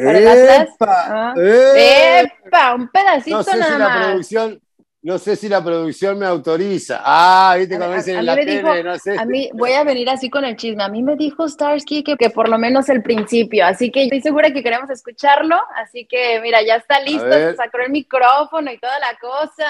¡Epa! 0.00 1.34
¡Epa! 1.36 2.74
Un 2.74 2.88
pedacito 2.88 3.36
no 3.36 3.42
sé 3.42 3.56
nada 3.56 3.72
si 3.72 3.78
más. 3.78 3.80
La 3.80 4.06
producción, 4.06 4.60
no 5.02 5.18
sé 5.18 5.36
si 5.36 5.48
la 5.48 5.62
producción 5.62 6.18
me 6.18 6.26
autoriza. 6.26 7.00
Ah, 7.04 7.54
viste 7.58 7.78
cómo 7.78 7.94
dicen 7.94 8.18
en 8.18 8.26
la 8.26 8.34
tele, 8.34 8.82
no 8.82 8.98
sé. 8.98 9.18
A 9.18 9.24
mí, 9.24 9.50
voy 9.54 9.72
a 9.72 9.84
venir 9.84 10.08
así 10.10 10.28
con 10.28 10.44
el 10.44 10.56
chisme. 10.56 10.82
A 10.82 10.88
mí 10.88 11.02
me 11.02 11.16
dijo 11.16 11.48
Starsky 11.48 12.02
que, 12.02 12.16
que 12.16 12.30
por 12.30 12.48
lo 12.48 12.58
menos 12.58 12.88
el 12.88 13.02
principio. 13.02 13.64
Así 13.66 13.90
que 13.90 14.04
estoy 14.04 14.20
segura 14.20 14.50
que 14.52 14.62
queremos 14.62 14.90
escucharlo. 14.90 15.56
Así 15.76 16.06
que, 16.06 16.40
mira, 16.40 16.62
ya 16.62 16.76
está 16.76 17.00
listo. 17.00 17.30
Se 17.30 17.56
sacó 17.56 17.78
el 17.78 17.90
micrófono 17.90 18.70
y 18.70 18.78
toda 18.78 18.98
la 18.98 19.16
cosa. 19.18 19.64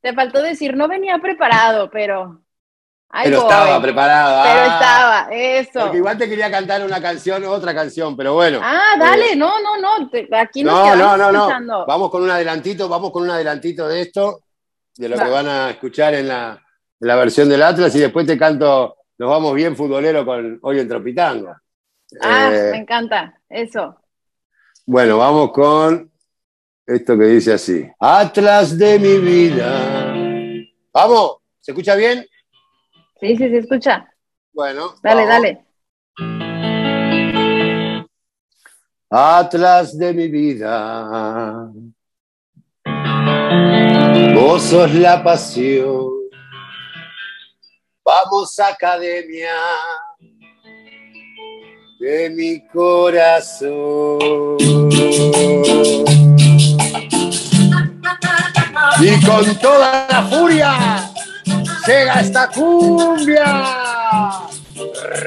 Te 0.00 0.12
faltó 0.12 0.42
decir, 0.42 0.76
no 0.76 0.88
venía 0.88 1.18
preparado, 1.18 1.90
pero 1.90 2.40
pero 3.10 3.38
estaba 3.38 3.80
preparado. 3.80 4.42
Pero 4.42 4.60
ah. 4.60 4.66
estaba, 4.74 5.28
eso. 5.32 5.80
Porque 5.80 5.96
igual 5.98 6.18
te 6.18 6.28
quería 6.28 6.50
cantar 6.50 6.84
una 6.84 7.00
canción, 7.00 7.44
otra 7.44 7.74
canción, 7.74 8.16
pero 8.16 8.34
bueno. 8.34 8.60
Ah, 8.62 8.96
dale, 8.98 9.32
eh, 9.32 9.36
no, 9.36 9.60
no, 9.60 9.76
no. 9.78 10.10
Aquí 10.38 10.62
nos 10.62 10.96
no, 10.96 11.16
no, 11.16 11.32
no, 11.32 11.60
no. 11.60 11.86
Vamos 11.86 12.10
con 12.10 12.22
un 12.22 12.30
adelantito, 12.30 12.88
vamos 12.88 13.10
con 13.10 13.22
un 13.22 13.30
adelantito 13.30 13.88
de 13.88 14.02
esto, 14.02 14.42
de 14.96 15.08
lo 15.08 15.16
que 15.16 15.28
van 15.28 15.48
a 15.48 15.70
escuchar 15.70 16.14
en 16.14 16.28
la, 16.28 16.60
la, 17.00 17.16
versión 17.16 17.48
del 17.48 17.62
Atlas, 17.62 17.94
y 17.94 18.00
después 18.00 18.26
te 18.26 18.38
canto, 18.38 18.96
nos 19.18 19.30
vamos 19.30 19.54
bien 19.54 19.76
futbolero 19.76 20.24
con 20.24 20.58
hoy 20.62 20.80
en 20.80 20.88
Tropitango. 20.88 21.54
Ah, 22.20 22.50
eh, 22.52 22.68
me 22.72 22.78
encanta, 22.78 23.40
eso. 23.48 23.96
Bueno, 24.84 25.18
vamos 25.18 25.50
con 25.52 26.12
esto 26.86 27.18
que 27.18 27.24
dice 27.24 27.54
así. 27.54 27.88
Atlas 27.98 28.78
de 28.78 28.98
mi 28.98 29.18
vida. 29.18 30.14
Vamos, 30.92 31.38
¿se 31.60 31.72
escucha 31.72 31.96
bien? 31.96 32.24
Sí, 33.20 33.36
sí, 33.36 33.48
se 33.48 33.58
escucha. 33.58 34.12
Bueno. 34.52 34.94
Dale, 35.02 35.26
dale. 35.26 35.66
Atlas 39.08 39.96
de 39.96 40.12
mi 40.12 40.28
vida, 40.28 41.70
vos 44.34 44.62
sos 44.62 44.92
la 44.94 45.22
pasión. 45.22 46.10
Vamos, 48.04 48.58
academia 48.58 49.54
de 52.00 52.30
mi 52.30 52.66
corazón. 52.66 54.18
Y 59.00 59.24
con 59.24 59.58
toda 59.60 60.06
la 60.10 60.22
furia 60.22 61.12
llega 61.86 62.20
esta 62.20 62.48
cumbia 62.48 63.44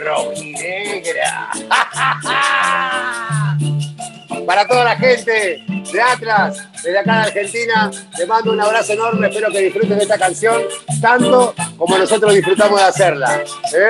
rojinegra. 0.04 1.50
Para 4.46 4.68
toda 4.68 4.84
la 4.84 4.96
gente 4.96 5.64
de 5.68 6.02
Atlas, 6.02 6.68
desde 6.84 6.98
acá 6.98 7.14
de 7.14 7.22
Argentina, 7.28 7.92
te 8.16 8.26
mando 8.26 8.52
un 8.52 8.60
abrazo 8.60 8.94
enorme, 8.94 9.28
espero 9.28 9.52
que 9.52 9.60
disfruten 9.60 9.98
de 9.98 10.04
esta 10.04 10.18
canción 10.18 10.64
tanto 11.02 11.54
como 11.78 11.98
nosotros 11.98 12.34
disfrutamos 12.34 12.80
de 12.80 12.86
hacerla. 12.86 13.44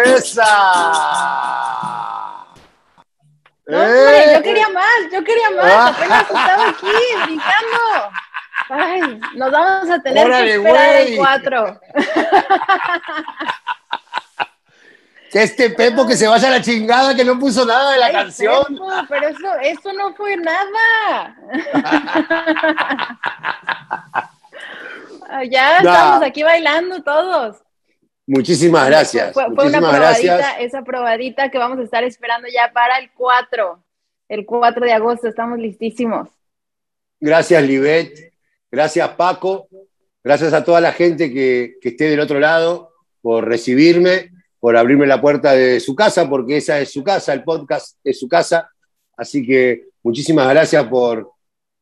¡Esa! 0.05 0.45
No, 3.67 3.77
hombre, 3.77 4.33
yo 4.33 4.41
quería 4.41 4.69
más, 4.69 4.97
yo 5.11 5.23
quería 5.23 5.51
más, 5.51 5.95
apenas 5.95 6.21
estaba 6.23 6.69
aquí 6.69 6.87
brincando. 7.25 8.09
Ay, 8.69 9.19
nos 9.35 9.51
vamos 9.51 9.89
a 9.89 9.99
tener 9.99 10.27
que 10.27 10.55
esperar 10.55 11.01
el 11.01 11.17
4. 11.17 11.81
Que 15.31 15.43
este 15.43 15.69
Pepo 15.69 16.07
que 16.07 16.17
se 16.17 16.27
vaya 16.27 16.47
a 16.47 16.51
la 16.51 16.61
chingada 16.61 17.15
que 17.15 17.23
no 17.23 17.37
puso 17.37 17.63
nada 17.63 17.91
de 17.91 17.99
la 17.99 18.11
canción. 18.11 18.63
pero 19.07 19.27
eso, 19.27 19.59
eso 19.61 19.93
no 19.93 20.15
fue 20.15 20.35
nada. 20.37 21.37
ya 25.51 25.77
estamos 25.77 26.23
aquí 26.23 26.41
bailando 26.41 27.03
todos. 27.03 27.57
Muchísimas 28.25 28.87
gracias. 28.87 29.33
Fue, 29.33 29.47
Muchísimas 29.49 29.81
una 29.81 29.91
probadita, 29.91 30.37
gracias. 30.37 30.61
esa 30.61 30.81
probadita 30.83 31.51
que 31.51 31.59
vamos 31.59 31.77
a 31.77 31.83
estar 31.83 32.03
esperando 32.03 32.47
ya 32.47 32.71
para 32.71 32.97
el 32.97 33.11
4, 33.11 33.83
el 34.29 34.45
4 34.47 34.85
de 34.85 34.93
agosto. 34.93 35.27
Estamos 35.27 35.59
listísimos. 35.59 36.27
Gracias, 37.19 37.61
Libet. 37.61 38.28
Gracias 38.71 39.09
Paco, 39.09 39.67
gracias 40.23 40.53
a 40.53 40.63
toda 40.63 40.79
la 40.79 40.91
gente 40.91 41.33
que, 41.33 41.77
esté 41.81 42.09
del 42.09 42.19
otro 42.19 42.39
lado 42.39 42.91
por 43.21 43.47
recibirme, 43.47 44.31
por 44.59 44.77
abrirme 44.77 45.07
la 45.07 45.19
puerta 45.19 45.53
de 45.53 45.79
su 45.79 45.95
casa, 45.95 46.29
porque 46.29 46.57
esa 46.57 46.79
es 46.79 46.91
su 46.91 47.03
casa, 47.03 47.33
el 47.33 47.43
podcast 47.43 47.97
es 48.03 48.19
su 48.19 48.27
casa. 48.27 48.69
Así 49.17 49.45
que 49.45 49.87
muchísimas 50.03 50.47
gracias 50.49 50.85
por, 50.85 51.31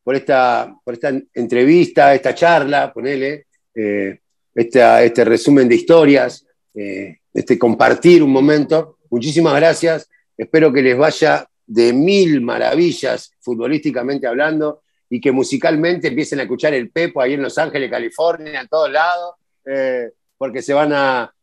por, 0.03 0.15
esta, 0.15 0.73
por 0.84 0.93
esta 0.93 1.11
entrevista, 1.34 2.15
esta 2.15 2.34
charla, 2.34 2.93
ponele, 2.93 3.47
eh, 3.76 4.19
este 4.55 5.26
resumen 5.26 5.68
de 5.68 5.76
historias, 5.76 6.45
eh, 6.73 7.19
este 7.34 7.59
compartir 7.59 8.23
un 8.23 8.31
momento. 8.31 8.97
Muchísimas 9.09 9.55
gracias. 9.55 10.09
Espero 10.38 10.72
que 10.72 10.81
les 10.81 10.97
vaya 10.97 11.47
de 11.65 11.91
mil 11.91 12.41
maravillas 12.41 13.31
futbolísticamente 13.41 14.26
hablando 14.26 14.84
y 15.09 15.21
que 15.21 15.31
musicalmente 15.31 16.09
empiecen 16.09 16.39
a 16.39 16.43
escuchar 16.43 16.73
el 16.73 16.89
Pepo 16.89 17.21
ahí 17.21 17.34
en 17.34 17.41
Los 17.41 17.57
Ángeles, 17.57 17.89
California, 17.89 18.61
en 18.61 18.67
todos 18.67 18.91
lados, 18.91 19.35
eh, 19.65 20.11
porque 20.38 20.61
se 20.61 20.73
van 20.73 20.93
a, 20.93 21.34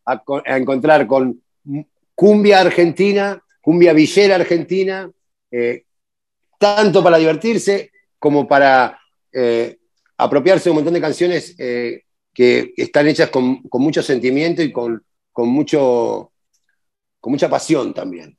encontrar 0.44 1.06
con 1.06 1.42
cumbia 2.14 2.60
argentina, 2.60 3.42
cumbia 3.62 3.94
villera 3.94 4.34
argentina, 4.34 5.10
eh, 5.50 5.84
tanto 6.58 7.02
para 7.02 7.16
divertirse 7.16 7.90
como 8.18 8.46
para 8.46 8.98
eh, 9.32 9.78
apropiarse 10.18 10.64
de 10.64 10.70
un 10.70 10.76
montón 10.76 10.94
de 10.94 11.00
canciones 11.00 11.56
que 11.56 12.74
están 12.76 13.08
hechas 13.08 13.30
con, 13.30 13.62
mucho 13.72 14.02
sentimiento 14.02 14.62
y 14.62 14.70
con, 14.70 15.02
con, 15.32 15.48
mucho, 15.48 16.32
con 17.18 17.32
mucha 17.32 17.48
pasión 17.48 17.94
también. 17.94 18.36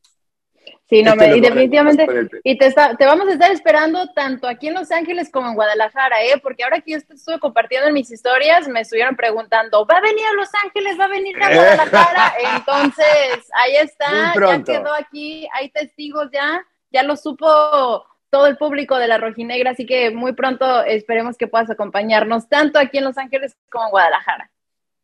Sí, 0.88 1.02
no, 1.02 1.16
me, 1.16 1.36
y 1.36 1.42
definitivamente, 1.42 2.08
y 2.44 2.60
te, 2.60 2.72
te 2.72 3.06
vamos 3.08 3.28
a 3.28 3.34
estar 3.34 3.52
esperando 3.52 4.08
tanto 4.14 4.48
aquí 4.48 4.68
en 4.68 4.76
Los 4.76 4.92
Ángeles 4.92 5.32
como 5.32 5.50
en 5.50 5.56
Guadalajara, 5.56 6.24
¿eh? 6.24 6.40
Porque 6.42 6.64
ahora 6.64 6.80
que 6.80 6.92
yo 6.92 6.98
estuve 6.98 7.40
compartiendo 7.40 7.88
en 7.88 7.94
mis 7.96 8.12
historias, 8.12 8.68
me 8.68 8.82
estuvieron 8.82 9.16
preguntando, 9.16 9.88
¿va 9.88 9.98
a 9.98 10.02
venir 10.02 10.24
a 10.32 10.36
Los 10.36 10.50
Ángeles? 10.64 11.00
¿Va 11.00 11.06
a 11.06 11.08
venir 11.08 11.42
a 11.42 11.56
Guadalajara? 11.56 12.34
Entonces, 12.58 13.50
ahí 13.56 13.78
está, 13.78 14.34
ya 14.36 14.64
quedó 14.64 14.94
aquí, 14.94 15.48
hay 15.54 15.72
testigos 15.72 16.30
ya, 16.32 16.64
ya 16.92 17.02
lo 17.02 17.16
supo 17.16 18.06
todo 18.30 18.46
el 18.46 18.58
público 18.58 18.98
de 18.98 19.08
la 19.08 19.18
Rojinegra, 19.18 19.72
así 19.72 19.88
que 19.88 20.12
muy 20.12 20.34
pronto 20.34 20.84
esperemos 20.84 21.36
que 21.36 21.48
puedas 21.48 21.72
acompañarnos 21.72 22.48
tanto 22.48 22.78
aquí 22.78 23.00
en 23.00 23.06
Los 23.06 23.18
Ángeles 23.18 23.58
como 23.72 23.86
en 23.86 23.92
Guadalajara. 23.92 24.52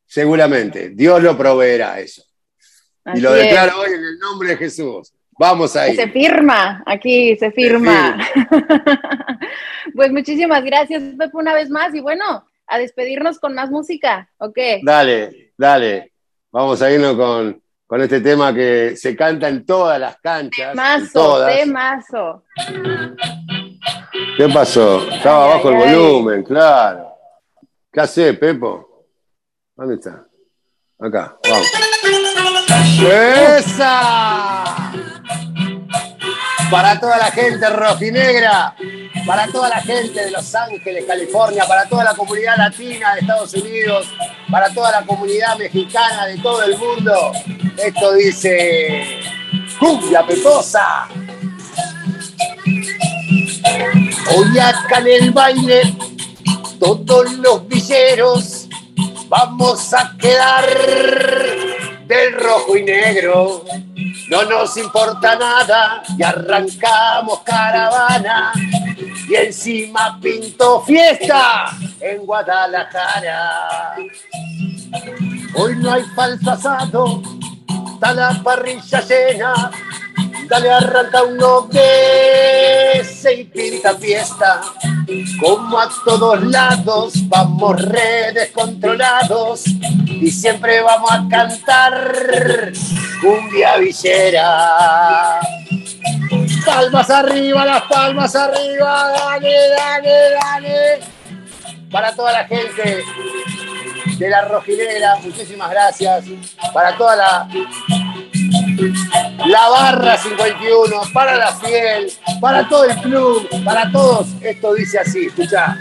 Seguramente, 0.06 0.90
Dios 0.90 1.24
lo 1.24 1.36
proveerá 1.36 1.99
eso. 1.99 2.24
y 3.16 3.20
lo 3.20 3.34
declaro 3.34 3.80
hoy 3.80 3.94
en 3.94 4.03
el 4.03 4.20
nombre 4.20 4.49
de 4.49 4.58
Jesús. 4.58 5.12
Vamos 5.41 5.76
ahí. 5.76 5.95
Se 5.95 6.07
firma, 6.07 6.84
aquí 6.85 7.35
se 7.35 7.49
firma. 7.49 8.15
pues 9.95 10.11
muchísimas 10.11 10.63
gracias, 10.63 11.01
Pepe, 11.18 11.35
una 11.35 11.55
vez 11.55 11.68
más. 11.72 11.95
Y 11.95 11.99
bueno, 11.99 12.45
a 12.68 12.77
despedirnos 12.77 13.39
con 13.39 13.55
más 13.55 13.72
música, 13.72 14.30
¿ok? 14.38 14.55
Dale, 14.84 15.53
dale. 15.57 16.13
Vamos 16.51 16.80
a 16.84 16.91
irnos 16.91 17.15
con, 17.15 17.59
con 17.88 18.01
este 18.03 18.22
tema 18.22 18.53
que 18.53 18.95
se 18.95 19.15
canta 19.15 19.49
en 19.49 19.65
todas 19.65 19.99
las 19.99 20.15
canchas. 20.18 20.73
Temazo, 20.73 21.47
temazo. 21.47 22.43
¿Qué 24.38 24.47
pasó? 24.47 25.09
Estaba 25.09 25.55
bajo 25.55 25.69
el 25.72 25.76
volumen, 25.76 26.43
claro. 26.43 27.15
¿Qué 27.91 27.99
hace, 27.99 28.35
Pepo? 28.35 29.07
¿Dónde 29.76 29.95
está? 29.95 30.23
Acá, 30.99 31.35
vamos. 31.49 31.68
¡Esa! 33.57 34.81
Para 36.72 36.98
toda 36.99 37.18
la 37.18 37.31
gente 37.31 37.69
rojinegra, 37.69 38.73
para 39.27 39.45
toda 39.48 39.68
la 39.68 39.81
gente 39.81 40.23
de 40.23 40.31
Los 40.31 40.56
Ángeles, 40.56 41.03
California, 41.06 41.65
para 41.68 41.85
toda 41.85 42.06
la 42.06 42.15
comunidad 42.15 42.57
latina 42.57 43.14
de 43.14 43.19
Estados 43.19 43.53
Unidos, 43.53 44.07
para 44.49 44.73
toda 44.73 44.91
la 44.91 45.06
comunidad 45.06 45.57
mexicana 45.57 46.27
de 46.27 46.38
todo 46.38 46.64
el 46.64 46.77
mundo. 46.77 47.34
Esto 47.77 48.14
dice 48.14 49.19
cumbia 49.77 50.26
peposa. 50.26 51.10
Hoy 54.34 54.60
acá 54.60 54.99
en 54.99 55.07
el 55.07 55.31
baile, 55.31 55.93
todos 56.80 57.34
los 57.34 57.68
villeros 57.68 58.69
vamos 59.27 59.93
a 59.93 60.15
quedar 60.18 60.65
del 62.12 62.34
rojo 62.34 62.76
y 62.76 62.84
negro. 62.84 63.64
No 64.28 64.44
nos 64.44 64.76
importa 64.76 65.38
nada 65.38 66.04
y 66.18 66.22
arrancamos 66.22 67.40
caravana 67.40 68.52
y 69.30 69.36
encima 69.36 70.20
pinto 70.22 70.82
fiesta 70.82 71.72
en 72.02 72.26
Guadalajara. 72.26 73.96
Hoy 75.56 75.76
no 75.78 75.94
hay 75.94 76.04
falso 76.14 76.52
asado, 76.52 77.22
está 77.94 78.14
la 78.14 78.42
parrilla 78.44 79.00
llena. 79.02 79.72
Dale, 80.52 80.69
arranca 80.69 81.23
uno 81.23 81.61
de 81.72 83.02
y 83.38 83.44
pinta 83.45 83.95
fiesta. 83.95 84.60
Como 85.40 85.80
a 85.80 85.90
todos 86.03 86.44
lados 86.44 87.14
vamos 87.30 87.82
re 87.86 88.34
descontrolados 88.34 89.64
y 89.65 90.30
siempre 90.30 90.82
vamos 90.82 91.10
a 91.10 91.26
cantar 91.30 92.73
cumbia 93.22 93.78
villera. 93.78 95.40
Palmas 96.65 97.10
arriba, 97.10 97.65
las 97.65 97.84
palmas 97.84 98.36
arriba, 98.36 99.10
dale, 99.10 99.69
dale, 99.69 100.32
dale. 100.32 100.99
Para 101.90 102.14
toda 102.14 102.34
la 102.34 102.44
gente 102.44 103.06
de 104.18 104.30
la 104.30 104.41
Rojinera, 104.41 105.15
muchísimas 105.23 105.69
gracias. 105.69 106.26
Para 106.73 106.98
toda 106.98 107.15
la, 107.15 107.48
la 109.45 109.69
barra 109.69 110.18
51, 110.18 111.02
para 111.14 111.35
la 111.35 111.53
fiel, 111.56 112.11
para 112.39 112.68
todo 112.68 112.85
el 112.85 112.95
club, 112.98 113.48
para 113.64 113.91
todos. 113.91 114.27
Esto 114.41 114.73
dice 114.73 114.99
así, 114.99 115.26
escucha. 115.27 115.77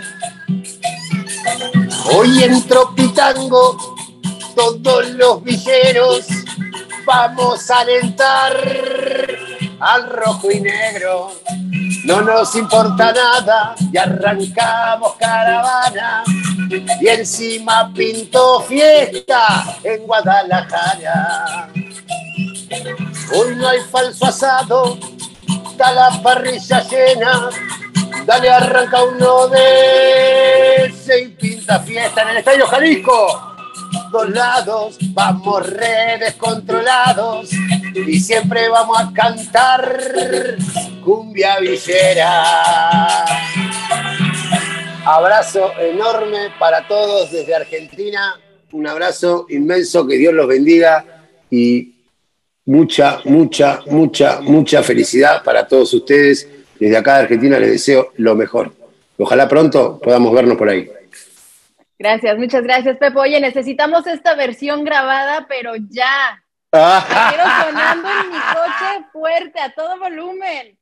Hoy 2.13 2.43
en 2.43 2.63
Tropitango, 2.67 3.77
todos 4.55 5.11
los 5.11 5.43
villeros 5.43 6.27
vamos 7.05 7.71
a 7.71 7.81
alentar 7.81 8.57
al 9.81 10.11
rojo 10.11 10.51
y 10.51 10.61
negro. 10.61 11.33
No 12.05 12.23
nos 12.23 12.55
importa 12.57 13.13
nada 13.13 13.75
y 13.93 13.97
arrancamos 13.97 15.15
caravana 15.19 16.25
y 17.01 17.09
encima 17.09 17.93
pintó 17.93 18.61
fiesta 18.63 19.77
en 19.83 20.07
Guadalajara. 20.07 21.69
Hoy 23.33 23.55
no 23.55 23.69
hay 23.69 23.81
falso 23.81 24.27
asado, 24.27 24.99
está 25.71 25.93
la 25.93 26.23
parrilla 26.23 26.83
llena. 26.89 27.51
Dale, 28.27 28.51
arranca 28.51 29.05
uno 29.05 29.49
de 29.49 30.87
ese 30.87 31.21
y 31.23 31.29
pinta 31.29 31.79
fiesta 31.81 32.23
en 32.23 32.29
el 32.31 32.37
Estadio 32.39 32.67
Jalisco. 32.67 33.57
Dos 34.11 34.31
lados, 34.31 34.99
vamos 35.13 35.67
re 35.69 36.19
descontrolados 36.19 37.51
y 37.95 38.21
siempre 38.21 38.69
vamos 38.69 38.99
a 38.99 39.13
cantar 39.13 40.57
cumbia 41.05 41.59
villera. 41.61 43.25
Abrazo 45.05 45.73
enorme 45.79 46.53
para 46.59 46.87
todos 46.87 47.31
desde 47.31 47.55
Argentina, 47.55 48.39
un 48.73 48.87
abrazo 48.87 49.47
inmenso, 49.49 50.07
que 50.07 50.17
Dios 50.17 50.35
los 50.35 50.47
bendiga 50.47 51.05
y 51.51 52.00
mucha, 52.71 53.21
mucha, 53.25 53.81
mucha, 53.87 54.41
mucha 54.41 54.83
felicidad 54.85 55.43
para 55.43 55.67
todos 55.67 55.93
ustedes. 55.93 56.49
Desde 56.79 56.97
acá 56.97 57.17
de 57.17 57.23
Argentina 57.25 57.59
les 57.59 57.73
deseo 57.73 58.13
lo 58.17 58.37
mejor. 58.37 58.73
Ojalá 59.19 59.49
pronto 59.49 59.99
podamos 60.01 60.33
vernos 60.33 60.57
por 60.57 60.69
ahí. 60.69 60.89
Gracias, 61.99 62.39
muchas 62.39 62.63
gracias, 62.63 62.97
Pepo. 62.97 63.21
Oye, 63.21 63.41
necesitamos 63.41 64.07
esta 64.07 64.37
versión 64.37 64.85
grabada, 64.85 65.47
pero 65.49 65.73
ya. 65.77 66.43
quiero 66.71 67.43
sonando 67.43 68.09
en 68.09 68.31
mi 68.31 68.39
coche 68.39 69.07
fuerte, 69.13 69.61
a 69.61 69.75
todo 69.75 69.99
volumen. 69.99 70.79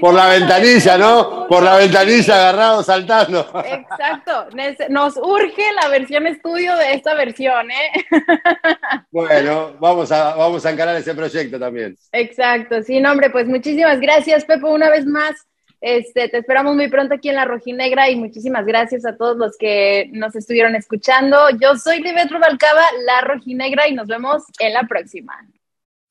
Por 0.00 0.14
la 0.14 0.28
ventanilla, 0.28 0.98
¿no? 0.98 1.46
Por 1.48 1.62
la 1.62 1.76
ventanilla 1.76 2.34
agarrado, 2.34 2.82
saltando. 2.82 3.40
Exacto. 3.64 4.48
Nos 4.88 5.16
urge 5.16 5.62
la 5.80 5.88
versión 5.88 6.26
estudio 6.26 6.76
de 6.76 6.94
esta 6.94 7.14
versión, 7.14 7.70
¿eh? 7.70 7.90
Bueno, 9.10 9.72
vamos 9.80 10.12
a, 10.12 10.34
vamos 10.34 10.66
a 10.66 10.70
encarar 10.70 10.96
ese 10.96 11.14
proyecto 11.14 11.58
también. 11.58 11.96
Exacto. 12.12 12.82
Sí, 12.82 13.00
no, 13.00 13.12
hombre, 13.12 13.30
pues 13.30 13.46
muchísimas 13.46 13.98
gracias, 14.00 14.44
Pepo, 14.44 14.70
una 14.70 14.90
vez 14.90 15.06
más. 15.06 15.34
Este, 15.80 16.28
te 16.28 16.38
esperamos 16.38 16.74
muy 16.74 16.88
pronto 16.88 17.14
aquí 17.14 17.28
en 17.28 17.36
la 17.36 17.44
Rojinegra 17.44 18.10
y 18.10 18.16
muchísimas 18.16 18.64
gracias 18.66 19.04
a 19.04 19.16
todos 19.16 19.36
los 19.36 19.56
que 19.56 20.08
nos 20.12 20.34
estuvieron 20.34 20.74
escuchando. 20.74 21.50
Yo 21.60 21.76
soy 21.76 22.02
Livet 22.02 22.30
Rubalcaba, 22.30 22.82
la 23.04 23.20
Rojinegra, 23.20 23.86
y 23.86 23.94
nos 23.94 24.08
vemos 24.08 24.42
en 24.58 24.72
la 24.72 24.82
próxima. 24.84 25.46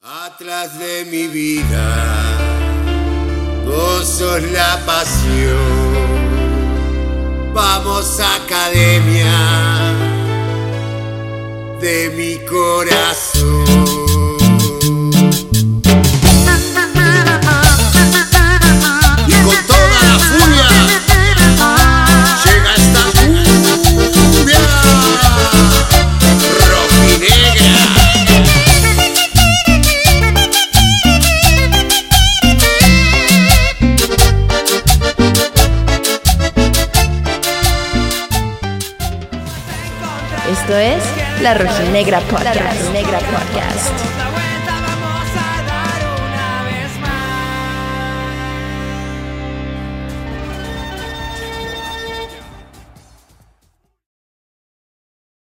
Atrás 0.07 0.77
de 0.77 1.03
mi 1.05 1.25
vida, 1.25 2.37
vos 3.65 4.07
sos 4.07 4.43
la 4.51 4.79
pasión. 4.85 5.95
Vamos 7.55 8.19
academia 8.19 9.95
de 11.81 12.11
mi 12.15 12.37
corazón. 12.45 14.14
Es 40.77 41.03
La 41.41 41.53
Rojinegra 41.53 42.19
Podcast. 42.21 42.55
La 42.55 42.71
Rojinegra 42.71 43.19
Podcast. 43.19 44.34